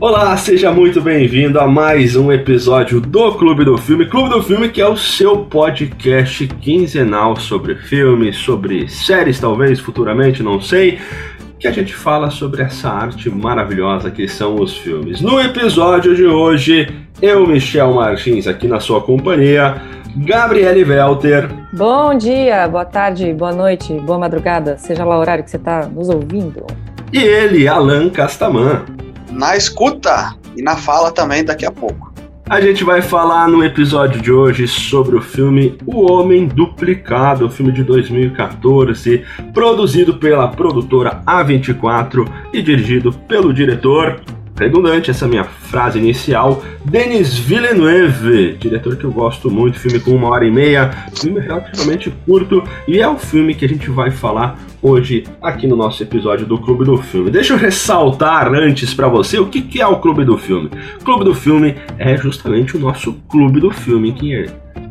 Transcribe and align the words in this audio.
Olá, 0.00 0.36
seja 0.36 0.70
muito 0.70 1.00
bem-vindo 1.00 1.58
a 1.58 1.66
mais 1.66 2.14
um 2.14 2.30
episódio 2.30 3.00
do 3.00 3.32
Clube 3.32 3.64
do 3.64 3.76
Filme. 3.76 4.06
Clube 4.06 4.28
do 4.28 4.40
Filme 4.40 4.68
que 4.68 4.80
é 4.80 4.86
o 4.86 4.96
seu 4.96 5.38
podcast 5.38 6.46
quinzenal 6.46 7.34
sobre 7.34 7.74
filmes, 7.74 8.36
sobre 8.36 8.88
séries, 8.88 9.40
talvez 9.40 9.80
futuramente, 9.80 10.40
não 10.40 10.60
sei. 10.60 11.00
Que 11.58 11.66
a 11.66 11.72
gente 11.72 11.92
fala 11.92 12.30
sobre 12.30 12.62
essa 12.62 12.88
arte 12.88 13.28
maravilhosa 13.28 14.08
que 14.08 14.28
são 14.28 14.54
os 14.54 14.76
filmes. 14.76 15.20
No 15.20 15.40
episódio 15.40 16.14
de 16.14 16.26
hoje, 16.26 16.86
eu, 17.20 17.44
Michel 17.44 17.92
Martins, 17.94 18.46
aqui 18.46 18.68
na 18.68 18.78
sua 18.78 19.00
companhia, 19.00 19.82
Gabriele 20.14 20.84
Welter. 20.84 21.50
Bom 21.72 22.16
dia, 22.16 22.68
boa 22.68 22.84
tarde, 22.84 23.32
boa 23.32 23.52
noite, 23.52 23.92
boa 23.94 24.20
madrugada, 24.20 24.78
seja 24.78 25.04
lá 25.04 25.16
o 25.16 25.20
horário 25.20 25.42
que 25.42 25.50
você 25.50 25.56
está 25.56 25.88
nos 25.88 26.08
ouvindo. 26.08 26.64
E 27.12 27.18
ele, 27.18 27.66
Alan 27.66 28.08
Castaman 28.10 28.84
na 29.38 29.56
escuta 29.56 30.34
e 30.56 30.62
na 30.62 30.76
fala 30.76 31.12
também 31.12 31.44
daqui 31.44 31.64
a 31.64 31.70
pouco. 31.70 32.12
A 32.50 32.60
gente 32.60 32.82
vai 32.82 33.00
falar 33.00 33.46
no 33.46 33.62
episódio 33.62 34.20
de 34.20 34.32
hoje 34.32 34.66
sobre 34.66 35.14
o 35.14 35.20
filme 35.20 35.78
O 35.86 36.10
Homem 36.10 36.48
Duplicado, 36.48 37.46
o 37.46 37.50
filme 37.50 37.70
de 37.70 37.84
2014, 37.84 39.22
produzido 39.52 40.14
pela 40.14 40.48
produtora 40.48 41.22
A24 41.24 42.26
e 42.52 42.62
dirigido 42.62 43.12
pelo 43.12 43.52
diretor 43.52 44.20
redundante 44.58 45.10
essa 45.10 45.26
minha 45.26 45.44
frase 45.44 45.98
inicial. 45.98 46.62
Denis 46.84 47.38
Villeneuve, 47.38 48.56
diretor 48.58 48.96
que 48.96 49.04
eu 49.04 49.12
gosto 49.12 49.50
muito, 49.50 49.78
filme 49.78 50.00
com 50.00 50.10
uma 50.10 50.28
hora 50.28 50.44
e 50.44 50.50
meia, 50.50 50.90
filme 51.14 51.40
relativamente 51.40 52.12
curto, 52.26 52.62
e 52.86 52.98
é 52.98 53.08
o 53.08 53.16
filme 53.16 53.54
que 53.54 53.64
a 53.64 53.68
gente 53.68 53.88
vai 53.90 54.10
falar 54.10 54.58
hoje 54.82 55.24
aqui 55.42 55.66
no 55.66 55.76
nosso 55.76 56.02
episódio 56.02 56.46
do 56.46 56.58
Clube 56.58 56.84
do 56.84 56.96
Filme. 56.96 57.30
Deixa 57.30 57.54
eu 57.54 57.58
ressaltar 57.58 58.52
antes 58.52 58.94
para 58.94 59.08
você 59.08 59.38
o 59.38 59.46
que, 59.46 59.62
que 59.62 59.80
é 59.80 59.86
o 59.86 59.96
Clube 59.96 60.24
do 60.24 60.36
Filme. 60.36 60.70
Clube 61.04 61.24
do 61.24 61.34
Filme 61.34 61.76
é 61.98 62.16
justamente 62.16 62.76
o 62.76 62.80
nosso 62.80 63.12
Clube 63.28 63.60
do 63.60 63.70
Filme, 63.70 64.12
que 64.12 64.34
é 64.34 64.46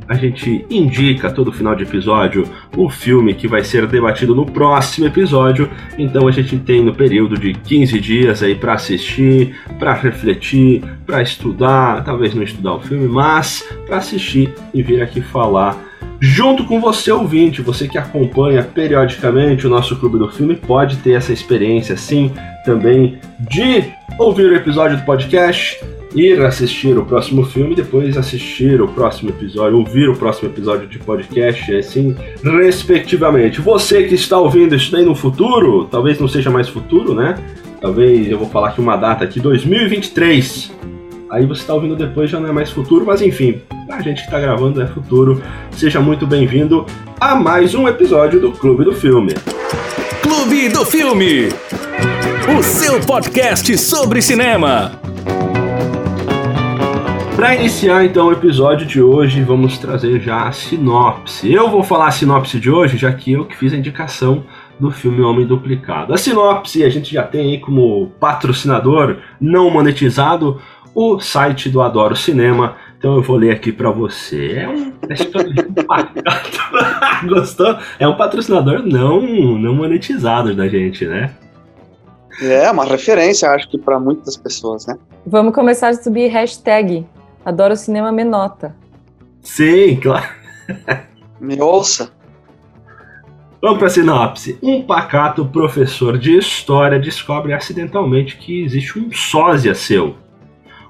a 0.08 0.16
gente 0.16 0.66
indica 0.70 1.32
todo 1.32 1.52
final 1.52 1.76
de 1.76 1.84
episódio 1.84 2.48
o 2.76 2.90
filme 2.90 3.34
que 3.34 3.48
vai 3.48 3.64
ser 3.64 3.86
debatido 3.88 4.34
no 4.34 4.46
próximo 4.46 5.06
episódio. 5.06 5.70
Então 5.98 6.28
a 6.28 6.32
gente 6.32 6.58
tem 6.58 6.84
no 6.84 6.94
período 6.94 7.38
de 7.38 7.54
15 7.54 8.00
dias 8.00 8.42
aí 8.42 8.56
para 8.56 8.74
assistir, 8.74 9.56
para 9.78 9.94
refletir, 9.94 10.84
para 11.06 11.22
estudar, 11.22 12.04
talvez 12.04 12.34
não 12.34 12.44
estudar 12.44 12.76
o 12.76 12.80
filme, 12.80 13.08
mas 13.08 13.68
para 13.86 13.98
assistir 13.98 14.54
e 14.74 14.82
vir 14.82 15.02
aqui 15.02 15.22
falar 15.22 15.86
junto 16.20 16.66
com 16.66 16.80
você 16.80 17.12
ouvinte, 17.12 17.62
você 17.62 17.88
que 17.88 17.98
acompanha 17.98 18.64
periodicamente 18.64 19.68
o 19.68 19.70
nosso 19.70 19.96
Clube 19.98 20.18
do 20.18 20.30
Filme, 20.30 20.56
pode 20.56 20.98
ter 20.98 21.12
essa 21.12 21.32
experiência 21.32 21.96
sim 21.96 22.32
também 22.66 23.20
de 23.40 23.84
ouvir 24.18 24.46
o 24.46 24.56
episódio 24.56 24.98
do 24.98 25.04
podcast 25.04 25.80
ir 26.16 26.44
assistir 26.44 26.98
o 26.98 27.06
próximo 27.06 27.44
filme, 27.46 27.76
depois 27.76 28.18
assistir 28.18 28.82
o 28.82 28.88
próximo 28.88 29.30
episódio, 29.30 29.78
ouvir 29.78 30.10
o 30.10 30.16
próximo 30.16 30.50
episódio 30.50 30.88
de 30.88 31.00
podcast, 31.00 31.74
assim, 31.76 32.16
respectivamente. 32.44 33.62
Você 33.62 34.04
que 34.04 34.16
está 34.16 34.38
ouvindo 34.38 34.76
isso 34.76 34.92
daí 34.92 35.06
no 35.06 35.16
futuro, 35.16 35.86
talvez 35.86 36.20
não 36.20 36.28
seja 36.28 36.50
mais 36.50 36.68
futuro, 36.68 37.14
né? 37.14 37.36
Talvez 37.82 38.30
eu 38.30 38.38
vou 38.38 38.50
falar 38.50 38.70
aqui 38.70 38.82
uma 38.82 38.96
data 38.96 39.24
aqui, 39.24 39.40
2023. 39.40 40.72
Aí 41.30 41.46
você 41.46 41.62
está 41.62 41.74
ouvindo 41.74 41.96
depois 41.96 42.30
já 42.30 42.40
não 42.40 42.50
é 42.50 42.52
mais 42.54 42.72
futuro, 42.72 43.06
mas 43.06 43.22
enfim, 43.22 43.62
a 43.90 44.02
gente 44.02 44.20
que 44.20 44.28
está 44.28 44.40
gravando 44.40 44.82
é 44.82 44.88
futuro. 44.88 45.42
Seja 45.72 46.00
muito 46.00 46.26
bem-vindo 46.26 46.86
a 47.20 47.36
mais 47.36 47.76
um 47.76 47.88
episódio 47.88 48.40
do 48.40 48.52
Clube 48.52 48.86
do 48.86 48.94
Filme. 48.94 49.34
Clube 50.22 50.70
do 50.70 50.86
Filme, 50.86 51.50
o 52.58 52.64
seu 52.64 53.00
podcast 53.02 53.78
sobre 53.78 54.22
cinema. 54.22 55.07
Para 57.38 57.54
iniciar 57.54 58.04
então 58.04 58.30
o 58.30 58.32
episódio 58.32 58.84
de 58.84 59.00
hoje, 59.00 59.44
vamos 59.44 59.78
trazer 59.78 60.20
já 60.20 60.48
a 60.48 60.52
sinopse. 60.52 61.54
Eu 61.54 61.70
vou 61.70 61.84
falar 61.84 62.08
a 62.08 62.12
sinopse 62.12 62.60
de 62.60 62.72
hoje, 62.72 62.98
já 62.98 63.14
que 63.14 63.34
eu 63.34 63.46
que 63.46 63.56
fiz 63.56 63.72
a 63.72 63.78
indicação 63.78 64.44
do 64.80 64.90
filme 64.90 65.22
Homem 65.22 65.46
Duplicado. 65.46 66.16
A 66.16 66.18
sinopse 66.18 66.84
a 66.84 66.90
gente 66.90 67.14
já 67.14 67.22
tem 67.22 67.52
aí 67.52 67.60
como 67.60 68.08
patrocinador 68.20 69.18
não 69.40 69.70
monetizado 69.70 70.60
o 70.96 71.20
site 71.20 71.70
do 71.70 71.80
Adoro 71.80 72.16
Cinema. 72.16 72.76
Então 72.98 73.16
eu 73.16 73.22
vou 73.22 73.36
ler 73.36 73.52
aqui 73.52 73.72
para 73.72 73.92
você. 73.92 74.54
É 74.54 74.68
um, 74.68 74.94
Gostou? 77.30 77.78
É 78.00 78.08
um 78.08 78.18
patrocinador 78.18 78.82
não 78.82 79.22
não 79.60 79.76
monetizado 79.76 80.56
da 80.56 80.68
gente, 80.68 81.06
né? 81.06 81.30
É 82.42 82.72
uma 82.72 82.84
referência, 82.84 83.52
acho 83.52 83.70
que 83.70 83.78
para 83.78 84.00
muitas 84.00 84.36
pessoas, 84.36 84.88
né? 84.88 84.98
Vamos 85.24 85.54
começar 85.54 85.90
a 85.90 85.94
subir 85.94 86.30
hashtag 86.30 87.06
Adoro 87.48 87.78
cinema 87.78 88.12
menota. 88.12 88.76
Sim, 89.42 89.96
claro. 89.96 90.28
Me 91.40 91.62
ouça. 91.62 92.12
Vamos 93.62 93.78
para 93.78 93.88
a 93.88 93.90
sinopse. 93.90 94.60
Um 94.62 94.82
pacato 94.82 95.46
professor 95.46 96.18
de 96.18 96.38
história 96.38 97.00
descobre 97.00 97.54
acidentalmente 97.54 98.36
que 98.36 98.66
existe 98.66 99.00
um 99.00 99.14
sósia 99.14 99.74
seu, 99.74 100.18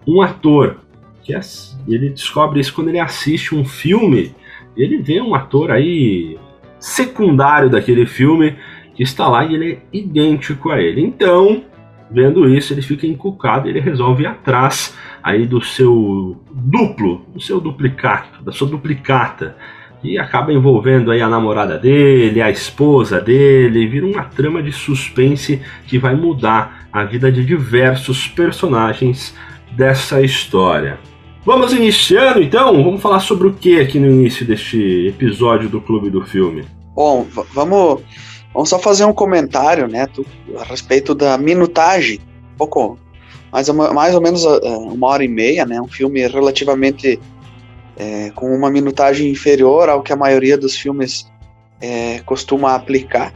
um 0.07 0.19
ator. 0.19 0.77
Que 1.21 1.35
é, 1.35 1.39
ele 1.87 2.09
descobre 2.09 2.59
isso 2.59 2.73
quando 2.73 2.87
ele 2.87 2.99
assiste 2.99 3.53
um 3.53 3.63
filme. 3.63 4.35
Ele 4.75 4.97
vê 4.97 5.21
um 5.21 5.35
ator 5.35 5.69
aí 5.69 6.39
secundário 6.79 7.69
daquele 7.69 8.07
filme 8.07 8.57
que 8.95 9.03
está 9.03 9.27
lá 9.27 9.45
e 9.45 9.53
ele 9.53 9.73
é 9.73 9.79
idêntico 9.95 10.71
a 10.71 10.81
ele. 10.81 11.01
Então, 11.01 11.63
vendo 12.09 12.49
isso, 12.49 12.73
ele 12.73 12.81
fica 12.81 13.05
encucado 13.05 13.67
e 13.67 13.69
ele 13.69 13.79
resolve 13.79 14.23
ir 14.23 14.25
atrás 14.25 14.97
aí 15.27 15.45
do 15.45 15.61
seu 15.61 16.37
duplo, 16.49 17.25
do 17.33 17.41
seu 17.41 17.59
duplicato, 17.59 18.41
da 18.41 18.53
sua 18.53 18.65
duplicata, 18.65 19.57
e 20.01 20.17
acaba 20.17 20.53
envolvendo 20.53 21.11
aí 21.11 21.21
a 21.21 21.27
namorada 21.27 21.77
dele, 21.77 22.41
a 22.41 22.49
esposa 22.49 23.19
dele, 23.19 23.87
vira 23.87 24.05
uma 24.05 24.23
trama 24.23 24.63
de 24.63 24.71
suspense 24.71 25.61
que 25.85 25.99
vai 25.99 26.15
mudar 26.15 26.87
a 26.93 27.03
vida 27.03 27.29
de 27.29 27.43
diversos 27.43 28.25
personagens 28.25 29.35
dessa 29.71 30.21
história. 30.21 30.97
Vamos 31.43 31.73
iniciando 31.73 32.41
então? 32.41 32.81
Vamos 32.81 33.01
falar 33.01 33.19
sobre 33.19 33.47
o 33.47 33.53
que 33.53 33.81
aqui 33.81 33.99
no 33.99 34.07
início 34.07 34.45
deste 34.45 35.07
episódio 35.07 35.67
do 35.67 35.81
Clube 35.81 36.09
do 36.09 36.21
Filme? 36.21 36.63
Bom, 36.95 37.27
vamos, 37.53 38.01
vamos 38.53 38.69
só 38.69 38.79
fazer 38.79 39.03
um 39.03 39.13
comentário 39.13 39.89
né, 39.89 40.07
a 40.57 40.63
respeito 40.63 41.13
da 41.13 41.37
minutagem, 41.37 42.21
um 42.53 42.57
pouco 42.57 42.97
mais, 43.65 43.93
mais 43.93 44.13
ou 44.13 44.21
menos 44.21 44.45
uh, 44.45 44.59
uma 44.93 45.07
hora 45.07 45.23
e 45.23 45.27
meia, 45.27 45.65
né? 45.65 45.81
Um 45.81 45.87
filme 45.87 46.25
relativamente 46.27 47.19
é, 47.95 48.29
com 48.35 48.53
uma 48.55 48.69
minutagem 48.69 49.31
inferior 49.31 49.89
ao 49.89 50.03
que 50.03 50.13
a 50.13 50.15
maioria 50.15 50.57
dos 50.57 50.75
filmes 50.75 51.27
é, 51.81 52.19
costuma 52.19 52.75
aplicar. 52.75 53.33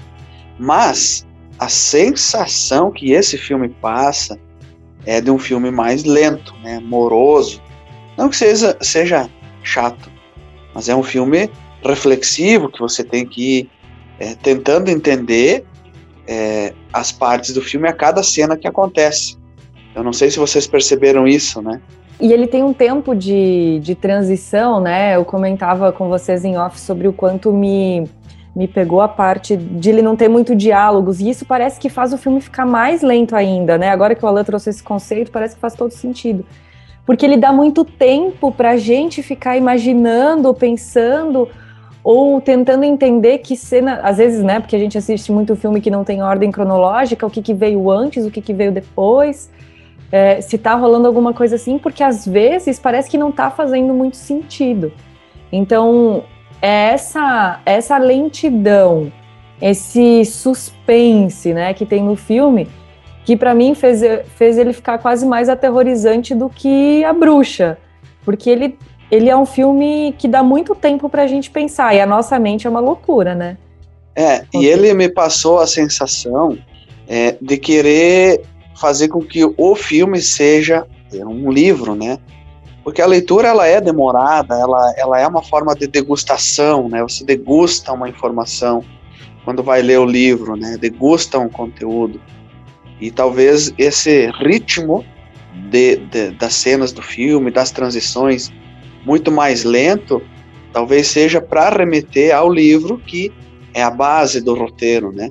Mas 0.59 1.25
a 1.57 1.67
sensação 1.67 2.91
que 2.91 3.11
esse 3.11 3.37
filme 3.37 3.69
passa 3.69 4.39
é 5.05 5.19
de 5.19 5.31
um 5.31 5.39
filme 5.39 5.71
mais 5.71 6.03
lento, 6.03 6.53
né? 6.63 6.79
Moroso. 6.79 7.61
Não 8.15 8.29
que 8.29 8.35
seja, 8.35 8.77
seja 8.81 9.27
chato, 9.63 10.11
mas 10.75 10.87
é 10.87 10.95
um 10.95 11.03
filme 11.03 11.49
reflexivo 11.83 12.69
que 12.69 12.79
você 12.79 13.03
tem 13.03 13.25
que 13.25 13.59
ir 13.59 13.69
é, 14.19 14.35
tentando 14.35 14.89
entender 14.89 15.65
é, 16.27 16.75
as 16.93 17.11
partes 17.11 17.55
do 17.55 17.61
filme 17.61 17.87
a 17.87 17.93
cada 17.93 18.21
cena 18.21 18.55
que 18.55 18.67
acontece. 18.67 19.40
Eu 19.95 20.03
não 20.03 20.13
sei 20.13 20.29
se 20.29 20.39
vocês 20.39 20.65
perceberam 20.65 21.27
isso, 21.27 21.61
né? 21.61 21.81
E 22.19 22.31
ele 22.31 22.45
tem 22.45 22.63
um 22.63 22.71
tempo 22.71 23.15
de, 23.15 23.79
de 23.79 23.95
transição, 23.95 24.79
né? 24.79 25.15
Eu 25.15 25.25
comentava 25.25 25.91
com 25.91 26.07
vocês 26.07 26.45
em 26.45 26.55
off 26.55 26.79
sobre 26.79 27.07
o 27.07 27.13
quanto 27.13 27.51
me, 27.51 28.07
me 28.55 28.67
pegou 28.67 29.01
a 29.01 29.07
parte 29.07 29.57
de 29.57 29.89
ele 29.89 30.03
não 30.03 30.15
ter 30.15 30.29
muito 30.29 30.55
diálogos, 30.55 31.19
e 31.19 31.29
isso 31.29 31.45
parece 31.45 31.79
que 31.79 31.89
faz 31.89 32.13
o 32.13 32.17
filme 32.17 32.39
ficar 32.39 32.65
mais 32.65 33.01
lento 33.01 33.35
ainda, 33.35 33.77
né? 33.77 33.89
Agora 33.89 34.13
que 34.13 34.23
o 34.23 34.27
Alan 34.27 34.43
trouxe 34.43 34.69
esse 34.69 34.83
conceito, 34.83 35.31
parece 35.31 35.55
que 35.55 35.61
faz 35.61 35.73
todo 35.73 35.91
sentido. 35.91 36.45
Porque 37.05 37.25
ele 37.25 37.37
dá 37.37 37.51
muito 37.51 37.83
tempo 37.83 38.51
para 38.51 38.71
a 38.71 38.77
gente 38.77 39.23
ficar 39.23 39.57
imaginando, 39.57 40.53
pensando, 40.53 41.49
ou 42.03 42.39
tentando 42.39 42.83
entender 42.83 43.39
que 43.39 43.57
cena, 43.57 43.99
às 44.03 44.17
vezes, 44.17 44.43
né? 44.43 44.59
Porque 44.59 44.75
a 44.75 44.79
gente 44.79 44.95
assiste 44.95 45.31
muito 45.31 45.55
filme 45.55 45.81
que 45.81 45.89
não 45.89 46.03
tem 46.03 46.21
ordem 46.21 46.51
cronológica, 46.51 47.25
o 47.25 47.31
que, 47.31 47.41
que 47.41 47.53
veio 47.53 47.89
antes, 47.89 48.27
o 48.27 48.29
que, 48.29 48.41
que 48.41 48.53
veio 48.53 48.71
depois 48.71 49.49
é, 50.11 50.41
se 50.41 50.57
está 50.57 50.75
rolando 50.75 51.07
alguma 51.07 51.33
coisa 51.33 51.55
assim, 51.55 51.77
porque 51.77 52.03
às 52.03 52.25
vezes 52.25 52.77
parece 52.77 53.09
que 53.09 53.17
não 53.17 53.29
está 53.29 53.49
fazendo 53.49 53.93
muito 53.93 54.17
sentido. 54.17 54.91
Então, 55.51 56.23
é 56.61 56.91
essa, 56.91 57.61
essa 57.65 57.97
lentidão, 57.97 59.11
esse 59.61 60.25
suspense 60.25 61.53
né, 61.53 61.73
que 61.73 61.85
tem 61.85 62.03
no 62.03 62.15
filme, 62.15 62.67
que 63.23 63.37
para 63.37 63.53
mim 63.53 63.73
fez, 63.73 64.01
fez 64.35 64.57
ele 64.57 64.73
ficar 64.73 64.97
quase 64.97 65.25
mais 65.25 65.47
aterrorizante 65.49 66.35
do 66.35 66.49
que 66.49 67.03
A 67.03 67.13
Bruxa, 67.13 67.77
porque 68.25 68.49
ele, 68.49 68.77
ele 69.09 69.29
é 69.29 69.37
um 69.37 69.45
filme 69.45 70.13
que 70.17 70.27
dá 70.27 70.43
muito 70.43 70.75
tempo 70.75 71.09
para 71.09 71.23
a 71.23 71.27
gente 71.27 71.49
pensar, 71.49 71.95
e 71.95 72.01
a 72.01 72.05
nossa 72.05 72.37
mente 72.37 72.67
é 72.67 72.69
uma 72.69 72.79
loucura, 72.79 73.33
né? 73.33 73.57
É, 74.15 74.43
e 74.53 74.65
ele 74.65 74.93
me 74.93 75.07
passou 75.07 75.59
a 75.59 75.67
sensação 75.67 76.57
é, 77.07 77.37
de 77.41 77.57
querer 77.57 78.41
fazer 78.81 79.07
com 79.09 79.21
que 79.21 79.45
o 79.45 79.75
filme 79.75 80.19
seja 80.19 80.85
um 81.13 81.51
livro, 81.51 81.95
né? 81.95 82.17
Porque 82.83 83.01
a 83.01 83.05
leitura 83.05 83.47
ela 83.47 83.67
é 83.67 83.79
demorada, 83.79 84.55
ela, 84.55 84.93
ela 84.97 85.19
é 85.19 85.27
uma 85.27 85.43
forma 85.43 85.75
de 85.75 85.85
degustação, 85.85 86.89
né? 86.89 87.01
Você 87.03 87.23
degusta 87.23 87.93
uma 87.93 88.09
informação 88.09 88.83
quando 89.45 89.61
vai 89.61 89.83
ler 89.83 89.99
o 89.99 90.05
livro, 90.05 90.55
né? 90.55 90.77
Degusta 90.79 91.37
um 91.37 91.47
conteúdo. 91.47 92.19
E 92.99 93.11
talvez 93.11 93.71
esse 93.77 94.31
ritmo 94.39 95.05
de, 95.69 95.97
de, 95.97 96.31
das 96.31 96.55
cenas 96.55 96.91
do 96.91 97.01
filme, 97.01 97.51
das 97.51 97.69
transições, 97.69 98.51
muito 99.05 99.31
mais 99.31 99.63
lento, 99.63 100.21
talvez 100.73 101.07
seja 101.07 101.39
para 101.39 101.69
remeter 101.69 102.35
ao 102.35 102.51
livro 102.51 102.97
que 102.97 103.31
é 103.73 103.83
a 103.83 103.91
base 103.91 104.41
do 104.41 104.55
roteiro, 104.55 105.11
né? 105.11 105.29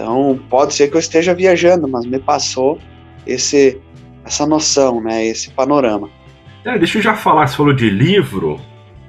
Então 0.00 0.40
pode 0.48 0.72
ser 0.72 0.88
que 0.88 0.96
eu 0.96 0.98
esteja 0.98 1.34
viajando, 1.34 1.86
mas 1.86 2.06
me 2.06 2.18
passou 2.18 2.78
esse 3.26 3.78
essa 4.24 4.46
noção, 4.46 5.00
né? 5.02 5.26
Esse 5.26 5.50
panorama. 5.50 6.08
É, 6.64 6.78
deixa 6.78 6.98
eu 6.98 7.02
já 7.02 7.14
falar, 7.14 7.46
você 7.46 7.56
falou 7.56 7.74
de 7.74 7.90
livro, 7.90 8.58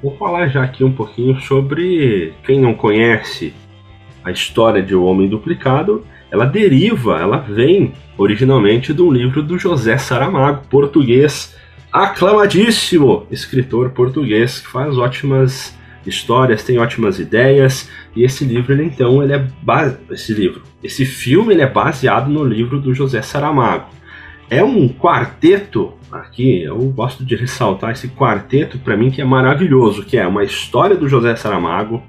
vou 0.03 0.15
falar 0.17 0.49
já 0.49 0.63
aqui 0.63 0.83
um 0.83 0.91
pouquinho 0.91 1.39
sobre 1.41 2.33
quem 2.45 2.59
não 2.59 2.73
conhece 2.73 3.53
a 4.23 4.31
história 4.31 4.81
de 4.81 4.93
O 4.93 5.05
Homem 5.05 5.29
Duplicado. 5.29 6.05
Ela 6.29 6.45
deriva, 6.45 7.19
ela 7.19 7.37
vem 7.37 7.93
originalmente 8.17 8.93
de 8.93 9.01
um 9.01 9.11
livro 9.11 9.41
do 9.41 9.57
José 9.57 9.97
Saramago, 9.97 10.65
português, 10.69 11.55
aclamadíssimo 11.91 13.25
escritor 13.31 13.91
português 13.91 14.59
que 14.59 14.67
faz 14.67 14.97
ótimas 14.97 15.77
histórias, 16.05 16.63
tem 16.63 16.77
ótimas 16.77 17.19
ideias. 17.19 17.89
E 18.15 18.23
esse 18.23 18.43
livro, 18.43 18.73
ele, 18.73 18.83
então, 18.83 19.21
ele 19.21 19.33
é 19.33 19.47
esse 20.09 20.33
livro, 20.33 20.61
esse 20.83 21.05
filme, 21.05 21.53
ele 21.53 21.61
é 21.61 21.67
baseado 21.67 22.29
no 22.29 22.43
livro 22.43 22.79
do 22.79 22.93
José 22.93 23.21
Saramago. 23.21 23.89
É 24.49 24.63
um 24.63 24.89
quarteto 24.89 25.93
aqui, 26.11 26.63
eu 26.63 26.77
gosto 26.89 27.23
de 27.23 27.35
ressaltar 27.35 27.91
esse 27.91 28.09
quarteto 28.09 28.77
para 28.77 28.97
mim 28.97 29.09
que 29.09 29.21
é 29.21 29.25
maravilhoso, 29.25 30.03
que 30.03 30.17
é 30.17 30.27
uma 30.27 30.43
história 30.43 30.95
do 30.95 31.07
José 31.07 31.35
Saramago, 31.37 32.03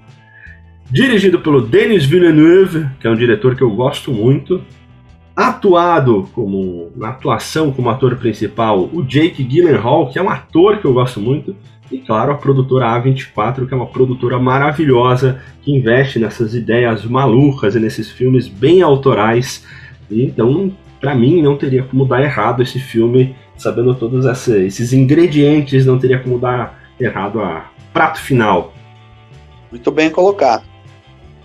dirigido 0.91 1.39
pelo 1.39 1.63
Denis 1.63 2.05
Villeneuve, 2.05 2.89
que 3.01 3.07
é 3.07 3.11
um 3.11 3.17
diretor 3.17 3.55
que 3.55 3.63
eu 3.63 3.71
gosto 3.71 4.11
muito, 4.11 4.61
atuado 5.35 6.29
como 6.35 6.91
na 6.97 7.11
atuação 7.11 7.73
como 7.73 7.89
ator 7.89 8.17
principal 8.17 8.91
o 8.93 9.03
Jake 9.03 9.43
Gyllenhaal, 9.43 10.11
que 10.11 10.19
é 10.19 10.23
um 10.23 10.29
ator 10.29 10.79
que 10.79 10.85
eu 10.85 10.93
gosto 10.93 11.21
muito, 11.21 11.57
e 11.93 11.99
claro, 11.99 12.33
a 12.33 12.37
produtora 12.37 12.87
A24, 12.87 13.67
que 13.67 13.75
é 13.75 13.77
uma 13.77 13.87
produtora 13.87 14.39
maravilhosa 14.39 15.41
que 15.61 15.71
investe 15.71 16.19
nessas 16.19 16.55
ideias 16.55 17.05
malucas 17.05 17.75
e 17.75 17.81
nesses 17.81 18.11
filmes 18.11 18.49
bem 18.49 18.81
autorais. 18.83 19.67
E, 20.11 20.25
então, 20.25 20.73
para 21.01 21.15
mim, 21.15 21.43
não 21.43 21.57
teria 21.57 21.83
como 21.83 22.07
dar 22.07 22.23
errado 22.23 22.63
esse 22.63 22.79
filme, 22.79 23.37
sabendo 23.57 23.95
todos 23.95 24.25
esses 24.49 24.93
ingredientes, 24.93 25.85
não 25.85 25.99
teria 25.99 26.19
como 26.19 26.39
dar 26.39 26.81
errado 26.99 27.41
a 27.41 27.71
prato 27.93 28.21
final. 28.21 28.73
Muito 29.71 29.91
bem 29.91 30.11
colocado. 30.11 30.72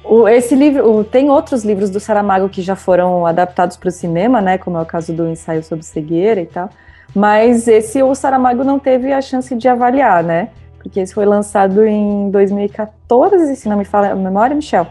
O, 0.09 0.27
esse 0.27 0.56
livro, 0.56 0.89
o, 0.89 1.04
tem 1.04 1.30
outros 1.30 1.65
livros 1.65 1.89
do 1.89 2.00
Saramago 2.00 2.48
que 2.48 2.62
já 2.62 2.75
foram 2.75 3.25
adaptados 3.25 3.75
para 3.75 3.89
o 3.89 3.92
cinema, 3.92 4.42
né? 4.42 4.57
Como 4.57 4.77
é 4.77 4.81
o 4.81 4.86
caso 4.86 5.13
do 5.13 5.27
ensaio 5.27 5.63
sobre 5.63 5.83
cegueira 5.83 6.39
e 6.39 6.45
tal. 6.45 6.69
Mas 7.13 7.68
esse 7.68 8.01
o 8.01 8.13
Saramago 8.15 8.63
não 8.63 8.80
teve 8.80 9.12
a 9.12 9.21
chance 9.21 9.54
de 9.56 9.68
avaliar, 9.68 10.24
né? 10.24 10.50
Porque 10.77 11.00
esse 11.00 11.13
foi 11.13 11.25
lançado 11.25 11.86
em 11.86 12.30
2014, 12.31 13.56
se 13.56 13.68
não 13.68 13.77
me 13.77 13.86
fala 13.86 14.12
a 14.12 14.15
memória, 14.15 14.56
Michel. 14.56 14.88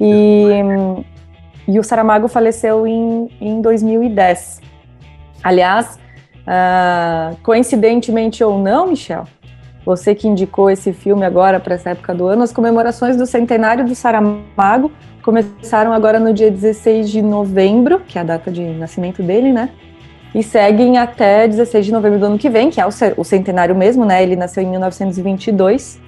E, 0.00 0.48
e 1.66 1.78
o 1.78 1.82
Saramago 1.82 2.28
faleceu 2.28 2.86
em, 2.86 3.30
em 3.40 3.60
2010. 3.62 4.60
Aliás, 5.42 5.98
uh, 6.42 7.36
coincidentemente 7.42 8.44
ou 8.44 8.58
não, 8.58 8.88
Michel, 8.88 9.24
você 9.84 10.14
que 10.14 10.28
indicou 10.28 10.70
esse 10.70 10.92
filme 10.92 11.24
agora 11.24 11.58
para 11.58 11.74
essa 11.74 11.90
época 11.90 12.14
do 12.14 12.26
ano, 12.26 12.42
as 12.42 12.52
comemorações 12.52 13.16
do 13.16 13.26
centenário 13.26 13.84
do 13.84 13.94
Saramago 13.94 14.92
começaram 15.22 15.92
agora 15.92 16.18
no 16.18 16.32
dia 16.32 16.50
16 16.50 17.10
de 17.10 17.22
novembro, 17.22 18.00
que 18.00 18.18
é 18.18 18.20
a 18.20 18.24
data 18.24 18.50
de 18.50 18.62
nascimento 18.62 19.22
dele, 19.22 19.52
né? 19.52 19.70
E 20.34 20.42
seguem 20.42 20.98
até 20.98 21.46
16 21.46 21.86
de 21.86 21.92
novembro 21.92 22.18
do 22.18 22.26
ano 22.26 22.38
que 22.38 22.48
vem, 22.48 22.70
que 22.70 22.80
é 22.80 22.86
o 22.86 23.24
centenário 23.24 23.74
mesmo, 23.74 24.04
né? 24.04 24.22
Ele 24.22 24.34
nasceu 24.34 24.62
em 24.62 24.66
1922. 24.66 26.00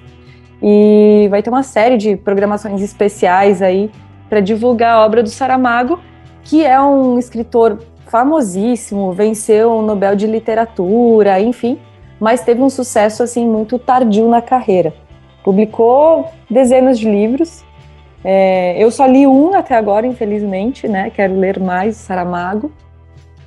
E 0.61 1.27
vai 1.29 1.43
ter 1.43 1.49
uma 1.49 1.63
série 1.63 1.97
de 1.97 2.15
programações 2.15 2.81
especiais 2.81 3.61
aí 3.61 3.91
para 4.29 4.39
divulgar 4.39 4.95
a 4.95 5.05
obra 5.05 5.21
do 5.21 5.29
Saramago, 5.29 5.99
que 6.43 6.65
é 6.65 6.79
um 6.81 7.19
escritor 7.19 7.79
famosíssimo, 8.07 9.11
venceu 9.11 9.71
o 9.71 9.81
Nobel 9.81 10.15
de 10.15 10.25
Literatura, 10.25 11.39
enfim, 11.39 11.77
mas 12.19 12.41
teve 12.41 12.61
um 12.61 12.69
sucesso 12.69 13.23
assim 13.23 13.47
muito 13.47 13.77
tardio 13.77 14.27
na 14.27 14.41
carreira. 14.41 14.93
Publicou 15.43 16.29
dezenas 16.49 16.97
de 16.97 17.09
livros. 17.09 17.63
É, 18.23 18.75
eu 18.81 18.89
só 18.89 19.05
li 19.05 19.27
um 19.27 19.53
até 19.53 19.75
agora, 19.75 20.07
infelizmente, 20.07 20.87
né? 20.87 21.11
Quero 21.11 21.37
ler 21.39 21.59
mais 21.59 21.95
Saramago. 21.97 22.71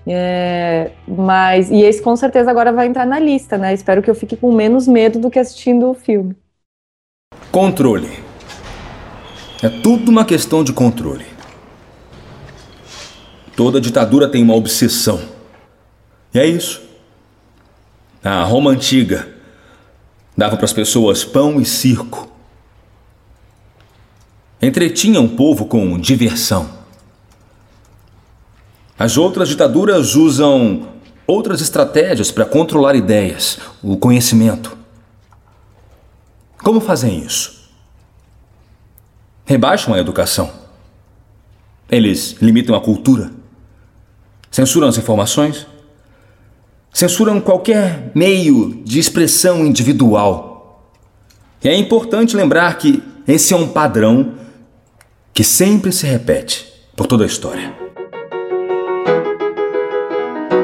É, 0.06 0.90
mas 1.06 1.70
e 1.70 1.82
esse 1.82 2.00
com 2.00 2.16
certeza 2.16 2.50
agora 2.50 2.72
vai 2.72 2.86
entrar 2.86 3.04
na 3.04 3.18
lista, 3.18 3.58
né? 3.58 3.74
Espero 3.74 4.02
que 4.02 4.10
eu 4.10 4.14
fique 4.14 4.36
com 4.36 4.52
menos 4.52 4.88
medo 4.88 5.18
do 5.18 5.30
que 5.30 5.38
assistindo 5.38 5.90
o 5.90 5.94
filme. 5.94 6.34
Controle. 7.50 8.08
É 9.62 9.68
tudo 9.68 10.10
uma 10.10 10.24
questão 10.24 10.62
de 10.62 10.72
controle. 10.72 11.26
Toda 13.56 13.80
ditadura 13.80 14.30
tem 14.30 14.42
uma 14.42 14.54
obsessão. 14.54 15.20
E 16.32 16.38
é 16.38 16.46
isso. 16.46 16.87
A 18.22 18.42
Roma 18.44 18.70
antiga 18.70 19.28
dava 20.36 20.56
para 20.56 20.64
as 20.64 20.72
pessoas 20.72 21.24
pão 21.24 21.60
e 21.60 21.64
circo. 21.64 22.30
Entretinha 24.60 25.20
o 25.20 25.28
povo 25.28 25.66
com 25.66 25.98
diversão. 25.98 26.78
As 28.98 29.16
outras 29.16 29.48
ditaduras 29.48 30.16
usam 30.16 30.88
outras 31.26 31.60
estratégias 31.60 32.32
para 32.32 32.44
controlar 32.44 32.96
ideias, 32.96 33.58
o 33.82 33.96
conhecimento. 33.96 34.76
Como 36.58 36.80
fazem 36.80 37.20
isso? 37.20 37.70
Rebaixam 39.44 39.94
a 39.94 39.98
educação. 39.98 40.50
Eles 41.88 42.32
limitam 42.42 42.74
a 42.74 42.80
cultura. 42.80 43.30
Censuram 44.50 44.88
as 44.88 44.98
informações 44.98 45.66
censuram 46.92 47.40
qualquer 47.40 48.10
meio 48.14 48.82
de 48.84 48.98
expressão 48.98 49.64
individual. 49.64 50.92
E 51.62 51.68
é 51.68 51.76
importante 51.76 52.36
lembrar 52.36 52.76
que 52.78 53.02
esse 53.26 53.52
é 53.52 53.56
um 53.56 53.68
padrão 53.68 54.34
que 55.34 55.44
sempre 55.44 55.92
se 55.92 56.06
repete 56.06 56.66
por 56.96 57.06
toda 57.06 57.24
a 57.24 57.26
história. 57.26 57.72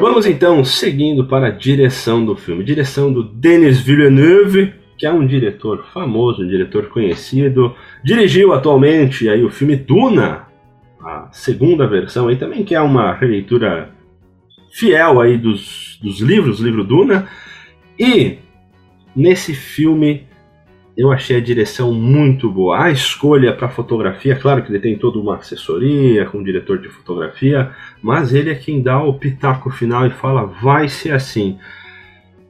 Vamos 0.01 0.25
então 0.25 0.63
seguindo 0.63 1.25
para 1.25 1.47
a 1.47 1.51
direção 1.51 2.25
do 2.25 2.35
filme. 2.35 2.63
Direção 2.63 3.11
do 3.11 3.23
Denis 3.23 3.79
Villeneuve, 3.79 4.73
que 4.97 5.05
é 5.05 5.11
um 5.11 5.25
diretor 5.25 5.85
famoso, 5.93 6.43
um 6.43 6.47
diretor 6.47 6.89
conhecido. 6.89 7.73
Dirigiu 8.03 8.53
atualmente 8.53 9.29
aí 9.29 9.43
o 9.43 9.49
filme 9.49 9.75
Duna, 9.75 10.47
a 11.01 11.29
segunda 11.31 11.87
versão, 11.87 12.27
aí 12.27 12.35
também 12.35 12.63
que 12.63 12.75
é 12.75 12.81
uma 12.81 13.13
releitura 13.13 13.94
fiel 14.75 15.21
aí 15.21 15.37
dos, 15.37 15.97
dos 16.01 16.19
livros, 16.19 16.59
livro 16.59 16.83
Duna. 16.83 17.29
E 17.97 18.39
nesse 19.15 19.53
filme 19.53 20.27
eu 20.97 21.11
achei 21.11 21.37
a 21.37 21.41
direção 21.41 21.93
muito 21.93 22.51
boa. 22.51 22.83
A 22.83 22.91
escolha 22.91 23.53
para 23.53 23.69
fotografia, 23.69 24.35
claro 24.35 24.61
que 24.61 24.69
ele 24.69 24.79
tem 24.79 24.97
toda 24.97 25.17
uma 25.17 25.37
assessoria 25.37 26.25
com 26.25 26.39
o 26.39 26.43
diretor 26.43 26.77
de 26.77 26.89
fotografia, 26.89 27.71
mas 28.01 28.33
ele 28.33 28.49
é 28.49 28.55
quem 28.55 28.81
dá 28.81 29.01
o 29.01 29.13
pitaco 29.13 29.69
final 29.69 30.05
e 30.07 30.11
fala 30.11 30.45
vai 30.45 30.89
ser 30.89 31.13
assim. 31.13 31.57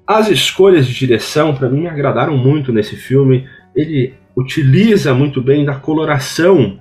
As 0.07 0.27
escolhas 0.27 0.87
de 0.87 0.93
direção 0.95 1.55
para 1.55 1.69
mim 1.69 1.81
me 1.81 1.87
agradaram 1.87 2.35
muito 2.35 2.73
nesse 2.73 2.95
filme. 2.95 3.47
Ele 3.75 4.15
utiliza 4.35 5.13
muito 5.13 5.41
bem 5.41 5.63
da 5.63 5.75
coloração 5.75 6.79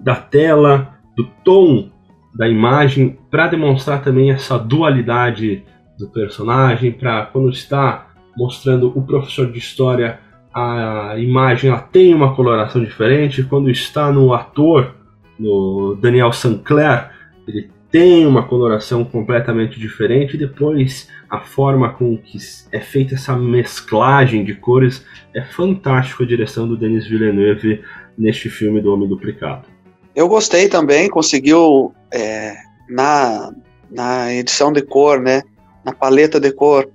da 0.00 0.14
tela, 0.14 0.94
do 1.16 1.24
tom 1.44 1.93
da 2.34 2.48
imagem 2.48 3.16
para 3.30 3.46
demonstrar 3.46 4.02
também 4.02 4.30
essa 4.30 4.58
dualidade 4.58 5.62
do 5.98 6.08
personagem, 6.08 6.90
para 6.90 7.26
quando 7.26 7.50
está 7.50 8.08
mostrando 8.36 8.92
o 8.96 9.02
professor 9.02 9.50
de 9.50 9.58
história, 9.58 10.18
a 10.52 11.14
imagem 11.18 11.70
ela 11.70 11.80
tem 11.80 12.12
uma 12.12 12.34
coloração 12.34 12.82
diferente, 12.82 13.42
quando 13.44 13.70
está 13.70 14.10
no 14.10 14.32
ator, 14.32 14.94
no 15.38 15.96
Daniel 16.00 16.32
Sinclair, 16.32 17.10
ele 17.46 17.70
tem 17.90 18.26
uma 18.26 18.42
coloração 18.42 19.04
completamente 19.04 19.78
diferente, 19.78 20.36
depois 20.36 21.08
a 21.30 21.40
forma 21.40 21.90
com 21.90 22.16
que 22.16 22.38
é 22.72 22.80
feita 22.80 23.14
essa 23.14 23.36
mesclagem 23.36 24.44
de 24.44 24.54
cores 24.54 25.06
é 25.32 25.42
fantástico 25.42 26.24
a 26.24 26.26
direção 26.26 26.66
do 26.66 26.76
Denis 26.76 27.06
Villeneuve 27.06 27.82
neste 28.18 28.48
filme 28.48 28.80
do 28.80 28.92
Homem 28.92 29.08
Duplicado. 29.08 29.73
Eu 30.14 30.28
gostei 30.28 30.68
também, 30.68 31.08
conseguiu 31.08 31.92
é, 32.12 32.56
na 32.88 33.52
na 33.94 34.34
edição 34.34 34.72
de 34.72 34.82
cor, 34.82 35.20
né, 35.20 35.42
na 35.84 35.92
paleta 35.92 36.40
de 36.40 36.50
cor, 36.50 36.90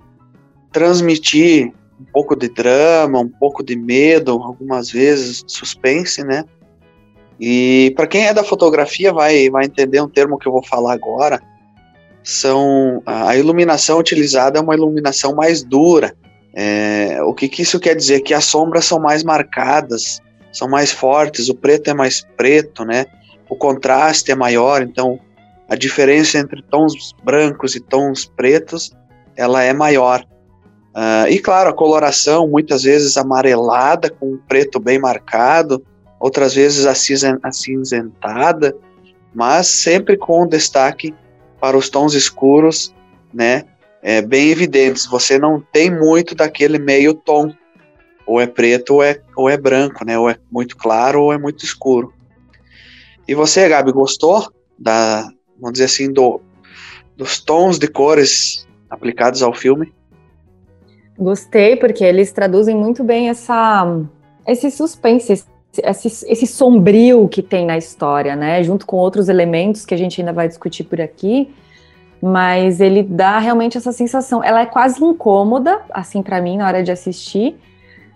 transmitir 0.70 1.72
um 1.98 2.04
pouco 2.12 2.36
de 2.36 2.48
drama, 2.48 3.20
um 3.20 3.28
pouco 3.28 3.62
de 3.62 3.74
medo, 3.76 4.32
algumas 4.32 4.90
vezes 4.90 5.42
suspense, 5.46 6.22
né? 6.22 6.44
E 7.38 7.92
para 7.96 8.06
quem 8.06 8.26
é 8.26 8.34
da 8.34 8.44
fotografia 8.44 9.12
vai, 9.12 9.48
vai 9.48 9.64
entender 9.64 10.00
um 10.00 10.08
termo 10.08 10.38
que 10.38 10.46
eu 10.46 10.52
vou 10.52 10.62
falar 10.62 10.92
agora. 10.92 11.40
São 12.22 13.02
a 13.06 13.34
iluminação 13.36 13.98
utilizada 13.98 14.58
é 14.58 14.62
uma 14.62 14.74
iluminação 14.74 15.34
mais 15.34 15.62
dura. 15.62 16.14
É, 16.54 17.18
o 17.22 17.32
que, 17.32 17.48
que 17.48 17.62
isso 17.62 17.80
quer 17.80 17.94
dizer? 17.94 18.20
Que 18.20 18.34
as 18.34 18.44
sombras 18.44 18.84
são 18.84 18.98
mais 18.98 19.22
marcadas, 19.24 20.20
são 20.52 20.68
mais 20.68 20.90
fortes, 20.90 21.48
o 21.48 21.54
preto 21.54 21.90
é 21.90 21.94
mais 21.94 22.26
preto, 22.36 22.84
né? 22.84 23.06
O 23.48 23.56
contraste 23.56 24.30
é 24.30 24.34
maior, 24.34 24.82
então 24.82 25.18
a 25.68 25.76
diferença 25.76 26.38
entre 26.38 26.62
tons 26.62 27.14
brancos 27.22 27.74
e 27.74 27.80
tons 27.80 28.24
pretos 28.24 28.92
ela 29.36 29.62
é 29.62 29.72
maior. 29.72 30.24
Uh, 30.90 31.28
e 31.28 31.38
claro, 31.38 31.70
a 31.70 31.72
coloração 31.72 32.48
muitas 32.48 32.82
vezes 32.82 33.16
amarelada 33.16 34.10
com 34.10 34.32
um 34.32 34.36
preto 34.36 34.80
bem 34.80 34.98
marcado, 34.98 35.84
outras 36.18 36.54
vezes 36.54 36.84
acinzentada, 36.84 38.76
mas 39.32 39.68
sempre 39.68 40.16
com 40.16 40.46
destaque 40.46 41.14
para 41.60 41.76
os 41.76 41.88
tons 41.88 42.14
escuros, 42.14 42.92
né, 43.32 43.64
é, 44.02 44.20
bem 44.20 44.50
evidentes. 44.50 45.06
Você 45.06 45.38
não 45.38 45.62
tem 45.72 45.90
muito 45.90 46.34
daquele 46.34 46.78
meio 46.78 47.14
tom, 47.14 47.52
ou 48.26 48.40
é 48.40 48.46
preto 48.46 48.94
ou 48.94 49.02
é, 49.02 49.20
ou 49.36 49.48
é 49.48 49.56
branco, 49.56 50.04
né, 50.04 50.18
ou 50.18 50.28
é 50.28 50.36
muito 50.50 50.76
claro 50.76 51.22
ou 51.22 51.32
é 51.32 51.38
muito 51.38 51.64
escuro. 51.64 52.12
E 53.26 53.34
você, 53.34 53.68
Gabi, 53.68 53.92
gostou 53.92 54.50
da, 54.78 55.28
vamos 55.58 55.72
dizer 55.72 55.84
assim, 55.84 56.12
do, 56.12 56.40
dos 57.16 57.38
tons 57.38 57.78
de 57.78 57.86
cores 57.86 58.66
aplicados 58.88 59.42
ao 59.42 59.52
filme? 59.52 59.92
Gostei, 61.18 61.76
porque 61.76 62.02
eles 62.02 62.32
traduzem 62.32 62.74
muito 62.74 63.04
bem 63.04 63.28
essa, 63.28 63.86
esse 64.46 64.70
suspense, 64.70 65.32
esse, 65.32 66.26
esse 66.26 66.46
sombrio 66.46 67.28
que 67.28 67.42
tem 67.42 67.66
na 67.66 67.76
história, 67.76 68.34
né? 68.34 68.62
Junto 68.62 68.86
com 68.86 68.96
outros 68.96 69.28
elementos 69.28 69.84
que 69.84 69.94
a 69.94 69.98
gente 69.98 70.20
ainda 70.20 70.32
vai 70.32 70.48
discutir 70.48 70.84
por 70.84 71.00
aqui. 71.00 71.54
Mas 72.22 72.80
ele 72.80 73.02
dá 73.02 73.38
realmente 73.38 73.78
essa 73.78 73.92
sensação. 73.92 74.42
Ela 74.42 74.62
é 74.62 74.66
quase 74.66 75.02
incômoda, 75.04 75.82
assim, 75.90 76.22
para 76.22 76.40
mim, 76.40 76.56
na 76.56 76.66
hora 76.66 76.82
de 76.82 76.90
assistir. 76.90 77.56